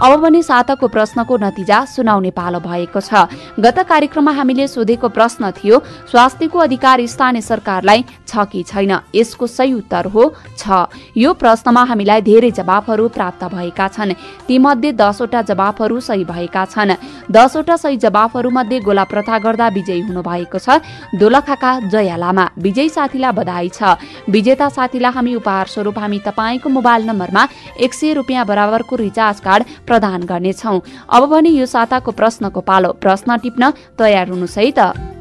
अब 0.02 0.18
भने 0.18 0.42
साताको 0.42 0.88
प्रश्नको 0.88 1.36
नतिजा 1.38 1.78
सुनाउने 1.86 2.30
पालो 2.34 2.58
भएको 2.58 3.00
छ। 3.00 3.30
गत 3.54 3.78
कार्यक्रममा 3.86 4.32
हामीले 4.34 4.66
सोधेको 4.66 5.08
प्रश्न 5.08 5.50
थियो 5.54 5.78
स्वास्थ्यको 6.10 6.58
अधिकार 6.58 7.06
स्थानीय 7.06 7.40
सरकारलाई 7.40 8.04
छ 8.26 8.44
कि 8.50 8.62
छैन? 8.66 8.98
यसको 9.14 9.46
सही 9.46 9.72
उत्तर 9.72 10.06
हो 10.10 10.34
छ। 10.58 10.90
यो 11.14 11.32
प्रश्नमा 11.38 11.82
हामीलाई 11.86 12.20
धेरै 12.20 12.50
जवाफहरू 12.50 13.08
प्राप्त 13.14 13.44
भएका 13.54 13.88
छन्। 13.88 14.12
तीमध्ये 14.50 14.92
दसवटा 14.92 15.42
जवाफहरू 15.46 16.00
सही 16.00 16.24
भएका 16.26 16.64
छन्। 16.66 16.94
दसवटा 17.30 17.76
सही 17.76 17.96
जवाफहरू 18.02 18.50
मध्ये 18.50 18.80
गोला 18.82 19.04
प्रथा 19.06 19.38
गर्दा 19.38 19.68
विजयी 19.70 20.00
हुनु 20.02 20.22
भएको 20.22 20.58
छ। 20.58 20.82
दोलखाका 21.14 21.72
जया 21.94 22.16
लामा 22.16 22.48
विजयी 22.58 22.88
साथीलाई 22.90 23.32
बधाई 23.38 23.70
छ। 23.70 23.94
विजेता 24.26 24.68
साथीलाई 24.68 25.12
हामी 25.12 25.34
उपहार 25.38 25.66
स्वरूप 25.70 25.98
हामी 25.98 26.18
तपाईँको 26.26 26.68
मोबाइल 26.68 27.06
नम्बरमा 27.06 27.46
एक 27.78 27.94
सय 27.94 28.12
रुपियाँ 28.18 28.46
बराबरको 28.50 28.96
रिचार्ज 28.98 29.40
कार्ड 29.40 29.62
प्रदान 29.92 30.20
गर्नेछौ। 30.24 30.76
अब 31.12 31.22
भने 31.28 31.50
यो 31.52 31.66
साताको 31.68 32.10
प्रश्नको 32.16 32.60
पालो 32.64 32.92
प्रश्न 32.96 33.36
टिप्न 33.38 33.72
तयार 34.00 34.28
हुनुहोस् 34.32 34.58
है 34.58 34.70
त 34.72 35.11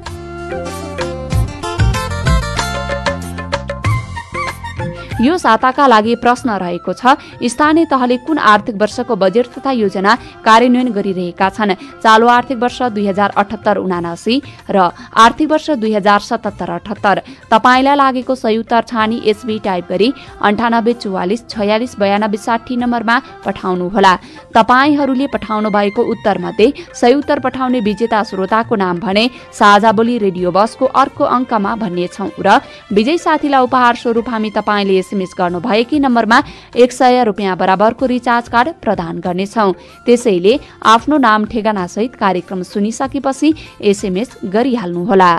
यो 5.21 5.37
साताका 5.37 5.85
लागि 5.87 6.15
प्रश्न 6.17 6.49
रहेको 6.57 6.93
छ 6.93 7.15
स्थानीय 7.45 7.85
तहले 7.85 8.17
कुन 8.25 8.37
आर्थिक 8.37 8.75
वर्षको 8.81 9.15
बजेट 9.15 9.47
तथा 9.53 9.71
योजना 9.73 10.15
कार्यान्वयन 10.45 10.91
गरिरहेका 10.91 11.49
छन्? 11.51 11.73
चालु 12.03 12.27
आर्थिक 12.27 12.57
वर्ष 12.57 12.81
दुई 12.95 13.05
हजार 13.07 13.29
अठहत्तर 13.37 13.77
उनासी 13.77 14.35
र 14.69 14.89
आर्थिक 15.15 15.51
वर्ष 15.51 15.69
दुई 15.77 15.93
हजार 15.93 16.19
सतहत्तर 16.21 16.69
अठहत्तर। 16.71 17.21
तपाईँलाई 17.51 17.95
लागेको 17.95 18.33
उत्तर 18.33 18.81
छानी 18.83 19.21
एसबी 19.25 19.57
टाइप 19.59 19.85
गरी 19.89 20.09
अन्ठानब्बे 20.41 20.93
चौवालिस 20.93 21.41
छयालिस 21.49 21.95
बयानब्बे 21.99 22.37
साठी 22.37 22.75
नम्बरमा 22.77 23.17
पठाउनुहोला। 23.45 24.13
तपाईँहरूले 24.57 25.27
पठाउनु 25.27 25.69
भएको 25.69 26.01
उत्तर 26.13 26.37
मध्ये 26.41 26.71
सही 26.93 27.13
उत्तर 27.13 27.39
पठाउने 27.45 27.79
विजेता 27.81 28.23
श्रोताको 28.23 28.75
नाम 28.75 28.99
भने 28.99 29.29
साझा 29.53 29.91
बोली 29.91 30.17
रेडियो 30.17 30.51
बसको 30.51 30.85
अर्को 30.97 31.23
अङ्कमा 31.37 31.75
भन्नेछौ 31.77 32.29
र 32.41 32.59
विजय 32.91 33.17
साथीलाई 33.19 33.63
उपहार 33.63 33.95
स्वरूप 34.01 34.29
हामी 34.29 34.49
तपाईँले 34.57 35.01
एसएमएस 35.11 35.33
गर्नुभएकी 35.37 35.99
नम्बरमा 35.99 36.41
एक 36.75 36.91
सय 36.91 37.23
रुपियाँ 37.23 37.55
बराबरको 37.57 38.05
रिचार्ज 38.05 38.47
कार्ड 38.47 38.69
प्रदान 38.81 39.19
गर्नेछौ। 39.19 39.71
त्यसैले 40.05 40.59
आफ्नो 40.85 41.17
नाम 41.17 41.45
ठेगाना 41.45 41.85
सहित 41.87 42.15
कार्यक्रम 42.15 42.63
सुनिसकेपछि 42.63 43.53
एसएमएस 43.81 44.37
गरिहाल्नुहोला। 44.45 45.31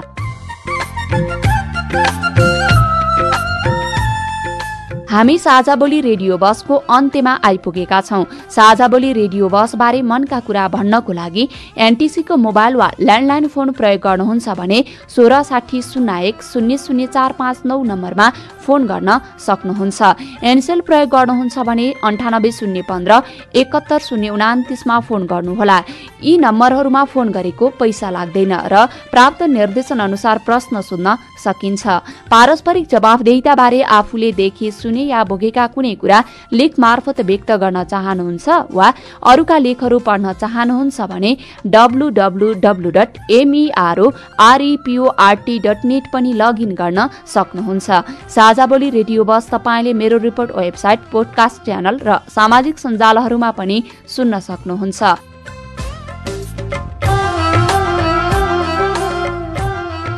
हामी 5.12 5.36
साझा 5.38 5.74
बोली 5.76 6.00
रेडियो 6.00 6.36
बसको 6.40 6.76
अन्त्यमा 6.88 7.32
आइपुगेका 7.44 8.00
छौं। 8.00 8.24
साझा 8.48 8.86
बोली 8.88 9.12
रेडियो 9.12 9.48
बस 9.48 9.74
बारे 9.76 10.00
मनका 10.02 10.38
कुरा 10.40 10.68
भन्नको 10.72 11.12
लागि 11.12 11.44
एनटिसीको 11.76 12.36
मोबाइल 12.38 12.76
वा 12.76 12.88
ल्यान्डलाइन 13.00 13.46
फोन 13.46 13.72
प्रयोग 13.76 14.00
गर्नुहुन्छ 14.00 14.48
भने 14.56 14.78
सोह्र 15.12 15.42
साठी 15.44 15.82
शून्य 15.82 16.16
एक 16.28 16.42
शून्य 16.42 16.78
शून्य 16.78 17.06
चार 17.08 17.32
पाँच 17.38 17.60
नौ 17.66 17.82
नम्बरमा 17.82 18.28
फोन 18.64 18.86
गर्न 18.86 19.18
सक्नुहुन्छ। 19.38 20.00
एनसेल 20.48 20.80
प्रयोग 20.80 21.08
गर्नुहुन्छ 21.12 21.58
भने 21.60 21.86
अन्ठानब्बे 22.08 22.52
शून्य 22.52 22.80
पन्ध्र 22.88 23.20
एकहत्तर 23.54 23.98
शून्य 24.08 24.28
उनातिसमा 24.30 24.98
फोन 25.08 25.26
गर्नुहोला। 25.26 25.78
यी 26.22 26.36
नम्बरहरूमा 26.38 27.04
फोन 27.12 27.28
गरेको 27.36 27.68
पैसा 27.76 28.10
लाग्दैन 28.16 28.54
र 28.72 28.86
प्राप्त 29.12 29.42
निर्देशन 29.58 29.98
अनुसार 30.08 30.38
प्रश्न 30.48 30.80
सोध्न 30.80 31.16
सकिन्छ। 31.44 31.84
पारस्परिक 32.32 32.88
जवाफदेहिताबारे 32.88 33.82
आफूले 34.00 34.32
देखे 34.32 34.70
सुने 34.72 35.01
या 35.04 35.22
भोगेका 35.24 35.66
कुनै 35.74 35.94
कुरा 35.94 36.18
लेख 36.52 36.78
मार्फत 36.78 37.20
व्यक्त 37.20 37.50
गर्न 37.62 37.82
चाहनुहुन्छ 37.84 38.48
वा 38.70 38.88
अरूका 39.30 39.58
लेखहरू 39.58 39.98
पढ्न 40.08 40.32
चाहनुहुन्छ 40.42 41.00
भने 41.12 41.32
W 41.66 42.08
W 42.18 42.52
W 42.64 42.90
dot 42.90 43.18
M E R O 43.30 44.06
R E P O R T 44.40 45.58
dot 45.58 45.84
net 45.84 46.04
पनि 46.12 46.32
लगइन 46.42 46.74
गर्न 46.74 47.08
सक्नुहुन्छ। 47.34 47.88
साझा 48.28 48.66
बोली 48.66 48.90
रेडियो 48.90 49.24
बस 49.24 49.50
तपाईँले 49.50 49.92
मेरो 49.94 50.16
रिपोर्ट 50.18 50.56
वेबसाइट 50.56 51.10
पोडकास्ट 51.12 51.64
च्यानल 51.64 51.98
र 52.06 52.18
सामाजिक 52.30 52.78
सञ्जालहरूमा 52.78 53.50
पनि 53.60 53.82
सुन्न 54.16 54.38
सक्नुहुन्छ। 54.48 55.31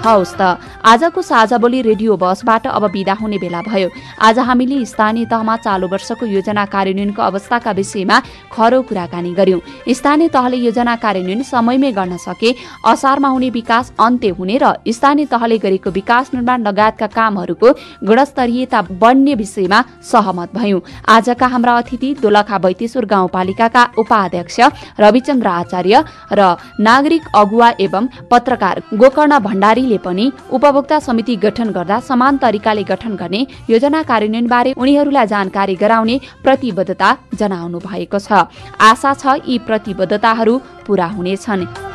हवस् 0.04 0.36
त। 0.36 0.60
आजको 0.84 1.22
साझा 1.22 1.58
बोली 1.58 1.80
रेडियो 1.82 2.16
बसबाट 2.16 2.66
अब 2.68 2.84
विदा 2.92 3.12
हुने 3.16 3.38
बेला 3.38 3.60
भयो। 3.64 3.88
आज 4.20 4.38
हामीले 4.38 4.84
स्थानीय 4.84 5.24
तहमा 5.26 5.56
चालु 5.56 5.88
वर्षको 5.88 6.26
योजना 6.26 6.64
कार्यान्वयनको 6.68 7.22
अवस्थाका 7.22 7.70
विषयमा 7.72 8.16
खरो 8.52 8.80
कुराकानी 8.84 9.32
गर्यौं। 9.32 9.60
स्थानीय 9.90 10.28
तहले 10.28 10.56
योजना 10.58 10.94
कार्यान्वयन 10.96 11.42
समयमै 11.44 11.92
गर्न 11.92 12.16
सके 12.20 12.50
असारमा 12.84 13.28
हुने 13.28 13.50
विकास 13.50 13.92
अन्त्य 13.98 14.28
हुने 14.38 14.58
र 14.62 14.72
स्थानीय 14.88 15.26
तहले 15.26 15.58
गरेको 15.58 15.90
विकास 15.90 16.30
निर्माण 16.34 16.62
लगायतका 16.62 17.06
कामहरूको 17.08 17.72
गुणस्तरीयता 18.04 18.80
बढ्ने 19.00 19.34
विषयमा 19.34 19.80
सहमत 20.04 20.54
भयौं। 20.54 20.80
आजका 21.08 21.46
हाम्रा 21.46 21.76
अतिथि 21.78 22.14
दोलखा 22.20 22.58
बैतेश्वर 22.58 23.04
गाउँपालिकाका 23.06 23.82
उपाध्यक्ष 23.98 24.60
रविचन्द्र 25.00 25.48
आचार्य 25.48 26.04
र 26.32 26.54
नागरिक 26.80 27.24
अगुवा 27.34 27.72
एवं 27.80 28.06
पत्रकार 28.30 28.82
गोकर्ण 28.94 29.38
भण्डारीले 29.40 29.93
पनि 29.98 30.32
उपभोक्ता 30.50 30.98
समिति 30.98 31.36
गठन 31.36 31.70
गर्दा 31.70 32.00
समान 32.00 32.38
तरिकाले 32.38 32.84
गठन 32.84 33.16
गर्ने 33.16 33.46
योजना 33.70 34.02
कार्यान्वयनबारे 34.02 34.74
उनीहरूलाई 34.78 35.26
जानकारी 35.26 35.74
गराउने 35.74 36.20
प्रतिबद्धता 36.44 37.16
जनाउनु 37.34 37.78
भएको 37.78 38.18
छ। 38.18 38.46
आशा 38.80 39.14
छ 39.14 39.40
यी 39.48 39.58
प्रतिबद्धताहरू 39.58 40.58
पूरा 40.86 41.06
हुनेछन्। 41.06 41.93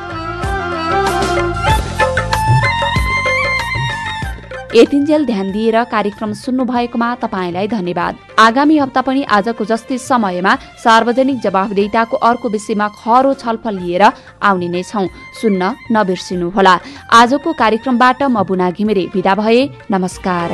यतिन्जेल 4.76 5.26
ध्यान 5.26 5.52
दिएर 5.52 5.84
कार्यक्रम 5.84 6.34
सुन्नु 6.34 6.64
भएकोमा 6.66 7.08
तपाईँलाई 7.16 7.68
धन्यवाद। 7.68 8.16
आगामी 8.40 8.78
हप्ता 8.78 9.02
पनि 9.02 9.24
आजको 9.28 9.66
जस्तै 9.66 9.98
समयमा 9.98 10.54
सार्वजनिक 10.84 11.40
जवाफदेताको 11.42 12.18
अर्को 12.22 12.50
विषयमा 12.50 12.88
खरो 13.02 13.34
छलफल 13.34 13.76
लिएर 13.82 14.04
आउने 14.42 14.68
नै 14.70 14.84
छौ। 14.84 15.06
सुन्न 15.42 15.74
नबिर्सिनुहोला। 15.90 16.76
आजको 17.12 17.54
कार्यक्रमबाट 17.54 18.22
म 18.24 18.44
बुना 18.46 18.70
घिमिरे 18.70 19.10
विदा 19.10 19.34
भए 19.36 19.60
नमस्कार। 19.90 20.50